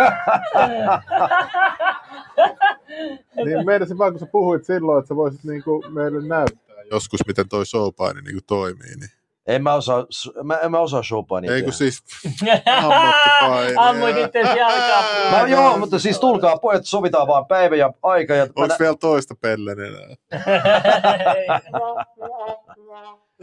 [3.44, 6.76] Niin meinasin vaan, kun sä puhuit silloin, että sä voisit niinku meille näyttää.
[6.90, 8.96] Joskus miten toi showpaini niin toimii.
[9.00, 9.10] Niin.
[9.46, 10.06] En mä osaa,
[10.42, 12.02] mä, en mä osaa showpainia Ei kun siis
[12.76, 13.74] ammattipaini.
[13.76, 15.04] Ammuit itse jalkaa.
[15.40, 18.34] No joo, mutta siis tulkaa pojat, sovitaan vaan päivä ja aika.
[18.34, 19.98] Ja mä Onko nä- vielä toista pellenenä?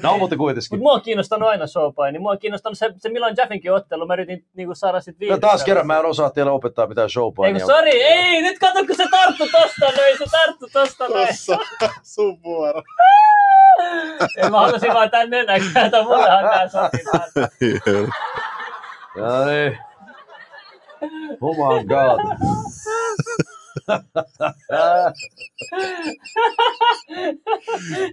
[0.03, 0.79] No, mutta Mutta kuitenkin.
[0.79, 2.11] mua on kiinnostanut aina showpaini.
[2.13, 4.05] Niin mua on kiinnostanut se, se milloin Jaffinkin ottelu.
[4.07, 5.47] Mä yritin niinku saada sit No viimeistä.
[5.47, 7.65] taas kerran mä en osaa teille opettaa mitään Ei showpainia.
[7.65, 11.27] kun sori, ei, nyt kato kun se tarttu tosta noin, se tarttu tosta noin.
[11.27, 11.57] Tossa
[12.03, 12.81] sun vuoro.
[14.43, 17.31] Ei mä halusin vaan tän nenän kääntää, mullehan tää sopii taas.
[19.17, 19.77] No niin.
[21.41, 22.19] Oh my god.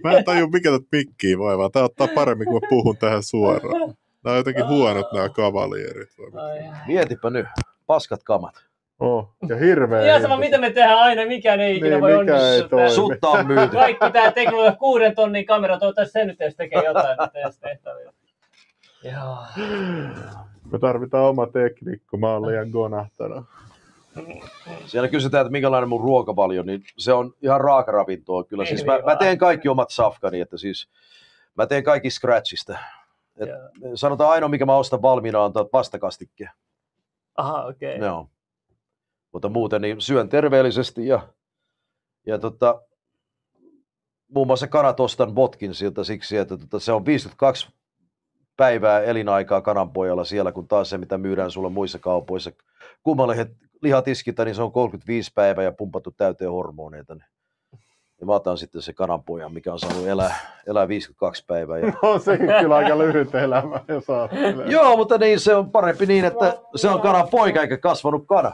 [0.03, 1.71] Mä en taju mikä tätä mikkiä voi vaan.
[1.71, 3.93] Tää ottaa paremmin, kun mä puhun tähän suoraan.
[4.23, 6.09] Nää on jotenkin huonot nämä kavalierit.
[6.17, 6.77] mitä?
[6.87, 7.47] Mietipä nyt.
[7.87, 8.55] Paskat kamat.
[8.99, 10.05] Oh, ja hirveä.
[10.05, 12.89] Ihan sama mitä me tehdään aina, mikään ei ikinä Niin, voi onnistua.
[12.89, 13.67] Sutta on myyty.
[13.67, 18.13] Kaikki tää teknologia, kuuden tonnin kamera, toivottavasti se nyt edes tekee jotain nyt edes tehtäviä.
[19.03, 19.37] Joo.
[20.71, 23.45] Me tarvitaan oma tekniikko, mä oon liian gonahtanut.
[24.85, 28.65] Siellä kysytään, että minkälainen mun ruokavalio, niin se on ihan raakaravintoa kyllä.
[28.65, 30.89] Siis mä, mä teen kaikki omat safkani, että siis
[31.55, 32.77] mä teen kaikki scratchista.
[33.37, 33.49] Et
[33.95, 36.49] sanotaan ainoa, mikä mä ostan valmiina, on tuo vastakastikke.
[37.37, 37.95] Aha, okei.
[37.95, 38.07] Okay.
[38.07, 38.29] Joo.
[39.31, 41.27] Mutta muuten niin syön terveellisesti ja,
[42.25, 42.81] ja tota,
[44.27, 47.67] muun muassa kanat ostan botkin siltä siksi, että tota, se on 52
[48.57, 52.51] päivää elinaikaa kananpojalla siellä, kun taas se, mitä myydään sulla muissa kaupoissa.
[53.03, 53.35] Kummalle
[53.85, 57.15] lihatiskiltä, niin se on 35 päivää ja pumpattu täyteen hormoneita.
[57.15, 57.25] Niin.
[58.19, 60.35] Ja mä otan sitten se kananpojan, mikä on saanut elää,
[60.67, 61.77] elää 52 päivää.
[61.77, 61.93] Ja...
[62.01, 63.81] On sekin kyllä aika lyhyt elämä.
[64.71, 68.51] Joo, mutta niin se on parempi niin, että se on kanan poika eikä kasvanut kana.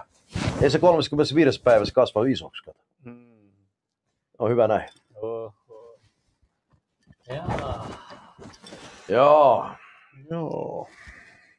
[0.62, 1.62] Ei se 35.
[1.62, 2.64] päivässä kasva isoksi.
[2.64, 2.80] Kato.
[4.40, 4.90] On hyvä näin.
[5.16, 5.53] Oho.
[7.30, 7.88] Jaa.
[9.10, 9.68] Joo,
[10.30, 10.88] Joo.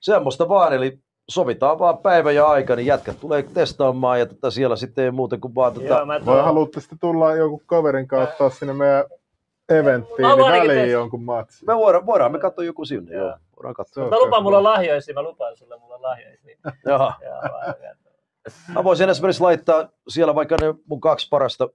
[0.00, 0.98] semmoista vaan, eli
[1.30, 5.38] sovitaan vaan päivä ja aika, niin jätkät tulee testaamaan ja tota siellä sitten ei muuta
[5.38, 9.04] kuin vaan Joo, tota, mä tuon- haluatte sitten tulla jonkun kaverin kautta sinne meidän
[9.68, 11.66] eventtiin, Mä niin väliin test- jonkun matsin.
[11.66, 13.26] me voidaan, voidaan me katsoa joku sinne, Joo.
[13.26, 13.36] joo.
[13.56, 14.08] Voidaan katsoa.
[14.10, 16.56] Mä lupaan, mulla on lahjoisia, mä lupaan sulle, mulla on lahjoisia.
[16.86, 17.12] Jaha.
[17.24, 17.74] Joo.
[18.74, 21.68] Mä voisin esimerkiksi laittaa siellä vaikka ne mun kaksi parasta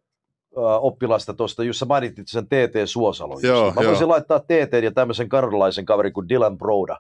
[0.82, 3.40] oppilasta tuosta, jossa mainitsit sen TT Suosalon.
[3.44, 3.72] Joo.
[3.76, 3.90] Mä joo.
[3.92, 6.98] voisin laittaa TT ja tämmöisen kanadalaisen kaverin kuin Dylan Broda.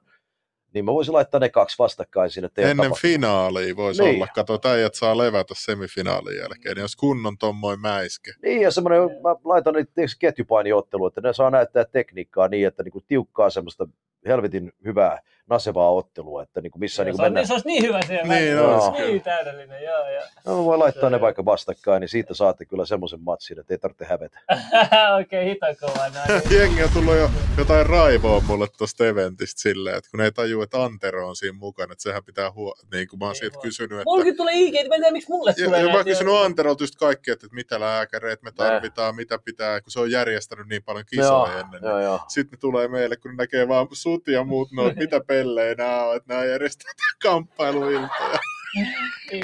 [0.74, 3.02] Niin mä voisin laittaa ne kaksi vastakkain sinne Ennen tapahtumaan.
[3.02, 4.16] finaalia voisi Niin.
[4.16, 4.28] olla.
[4.36, 6.76] Kato, että äijät saa levätä semifinaalin jälkeen.
[6.76, 8.32] Niin jos kunnon tommoin mäiske.
[8.44, 12.84] Niin, ja semmoinen, mä laitan niitä tiiäks, ketjupainiottelu, että ne saa näyttää tekniikkaa niin, että
[12.84, 13.88] niinku tiukkaa semmoista
[14.28, 15.20] helvetin hyvää
[15.50, 17.42] nasevaa ottelua, että niinku missä niinku se, on, mennään.
[17.42, 18.34] niin, se olisi niin hyvä siellä.
[18.34, 20.24] Niin olisi niin täydellinen, joo, joo.
[20.46, 23.78] No, voi laittaa Se- ne vaikka vastakkain, niin siitä saatte kyllä semmoisen matsin, että ei
[23.78, 24.40] tarvitse hävetä.
[25.16, 26.42] Oikein hito kova näin.
[26.60, 30.57] Jengi on tullut jo jotain raivoa mulle tosta eventistä silleen, että kun ne ei tajua,
[30.64, 32.76] että Antero on siinä mukana, että sehän pitää huo...
[32.94, 34.04] Niin kuin mä oon Ei siitä kysynyt, että...
[34.06, 36.84] Mullakin tulee IG, mä en tiedä miksi mulle Ja, tulee ja mä oon kysynyt Anterolta
[36.84, 41.06] just kaikkea, että mitä lääkäreitä me tarvitaan, mitä pitää, kun se on järjestänyt niin paljon
[41.12, 41.82] Joo, kisoja ennen.
[41.84, 42.20] joo, joo.
[42.28, 45.76] Sitten ne tulee meille, kun ne näkee vaan sut ja muut, no, että mitä pellejä
[45.76, 46.92] nämä on, että nämä järjestää
[47.24, 48.40] kamppailuiltoja.
[48.76, 49.44] Niin,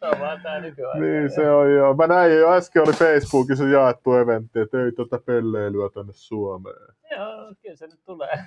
[0.00, 0.94] tää.
[1.00, 1.94] Niin se on joo.
[1.94, 6.76] Mä näin jo äsken oli Facebookissa jaettu eventti, että ei tota pelleilyä tänne Suomeen.
[7.16, 8.38] Joo, kyllä se nyt tulee.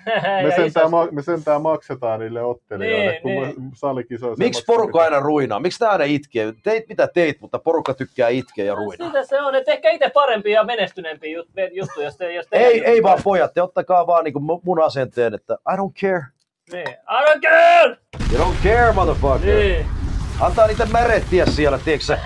[0.43, 3.71] Me sentään, ma- me sentään maksetaan niille ottelijoille, Niin, kun niin.
[3.75, 4.43] salikisoissa...
[4.43, 5.59] Miksi porukka aina ruinaa?
[5.59, 6.53] Miksi tää aina itkee?
[6.63, 9.07] Teit mitä teit, mutta porukka tykkää itkeä ja ruinaa.
[9.07, 12.57] Sitä se on, että ehkä itse parempi ja menestyneempi jut- juttu, jos te, jos te
[12.57, 16.23] Ei, ei vaan pojat, te ottakaa vaan niinku mu- mun asenteen, että I don't care.
[16.71, 16.87] Niin.
[16.89, 17.97] I don't care!
[18.31, 19.55] You don't care, motherfucker.
[19.55, 19.85] Niin.
[20.41, 22.17] Antaa niitä märettiä siellä, tiedätkö?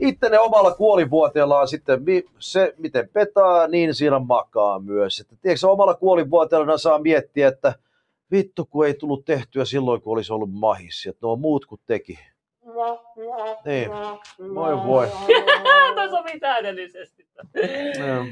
[0.00, 5.20] Itse ne omalla kuolivuoteellaan sitten, mi- se miten petaa, niin siinä makaa myös.
[5.20, 7.74] Että, tiedätkö, omalla kuolivuoteellaan saa miettiä, että
[8.30, 11.06] vittu kun ei tullut tehtyä silloin, kun olisi ollut mahis.
[11.06, 12.18] Että nuo muut kun teki.
[13.64, 13.90] Niin,
[14.54, 15.08] voi voi.
[15.94, 17.26] Toi sopii täydellisesti.
[17.98, 18.24] Joo.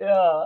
[0.00, 0.44] Joo.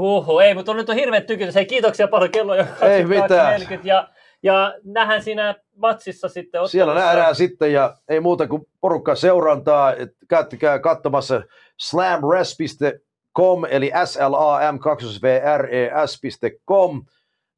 [0.00, 1.54] Huhu, ei, mutta on nyt on hirveet tykitys.
[1.54, 3.60] Hei, kiitoksia paljon, kello on Ei mitään.
[3.60, 4.08] 22.40 ja,
[4.42, 6.68] ja nähdään siinä matsissa sitten.
[6.68, 7.14] Siellä ottelussa.
[7.14, 9.94] nähdään sitten ja ei muuta kuin porukka seurantaa.
[9.94, 11.42] Et Käyttäkää katsomassa
[11.80, 17.04] slamres.com eli slam 2 vres.com.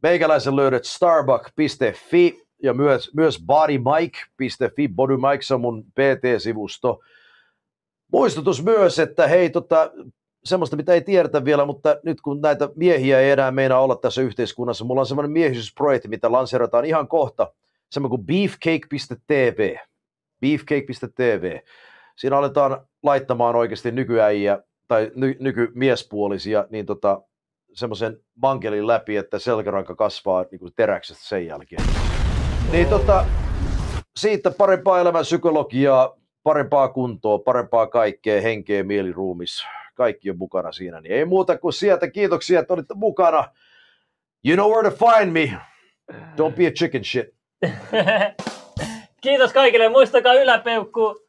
[0.02, 4.88] Meikäläisen löydät starbuck.fi ja myös, myös bodymike.fi.
[4.88, 7.00] Bodymike on mun PT-sivusto.
[8.12, 9.90] Muistutus myös, että hei, tota,
[10.44, 14.22] semmoista mitä ei tiedetä vielä, mutta nyt kun näitä miehiä ei enää meinaa olla tässä
[14.22, 17.52] yhteiskunnassa, mulla on semmoinen miehisyysprojekti, mitä lanseerataan ihan kohta,
[17.90, 19.76] semmoinen kuin beefcake.tv.
[20.40, 21.58] Beefcake.tv.
[22.16, 24.58] Siinä aletaan laittamaan oikeasti nykyäjiä
[24.88, 27.22] tai ny, nykymiespuolisia niin tota,
[27.72, 31.82] semmoisen mankelin läpi, että selkäranka kasvaa niin kuin teräksestä sen jälkeen.
[32.72, 33.26] Niin tota,
[34.16, 41.00] siitä parempaa elämän psykologiaa, parempaa kuntoa, parempaa kaikkea, henkeä, mieliruumis, kaikki on mukana siinä.
[41.00, 43.44] Niin ei muuta kuin sieltä kiitoksia, että olitte mukana.
[44.46, 45.58] You know where to find me.
[46.12, 47.26] Don't be a chicken shit.
[49.22, 49.88] Kiitos kaikille.
[49.88, 51.28] Muistakaa yläpeukku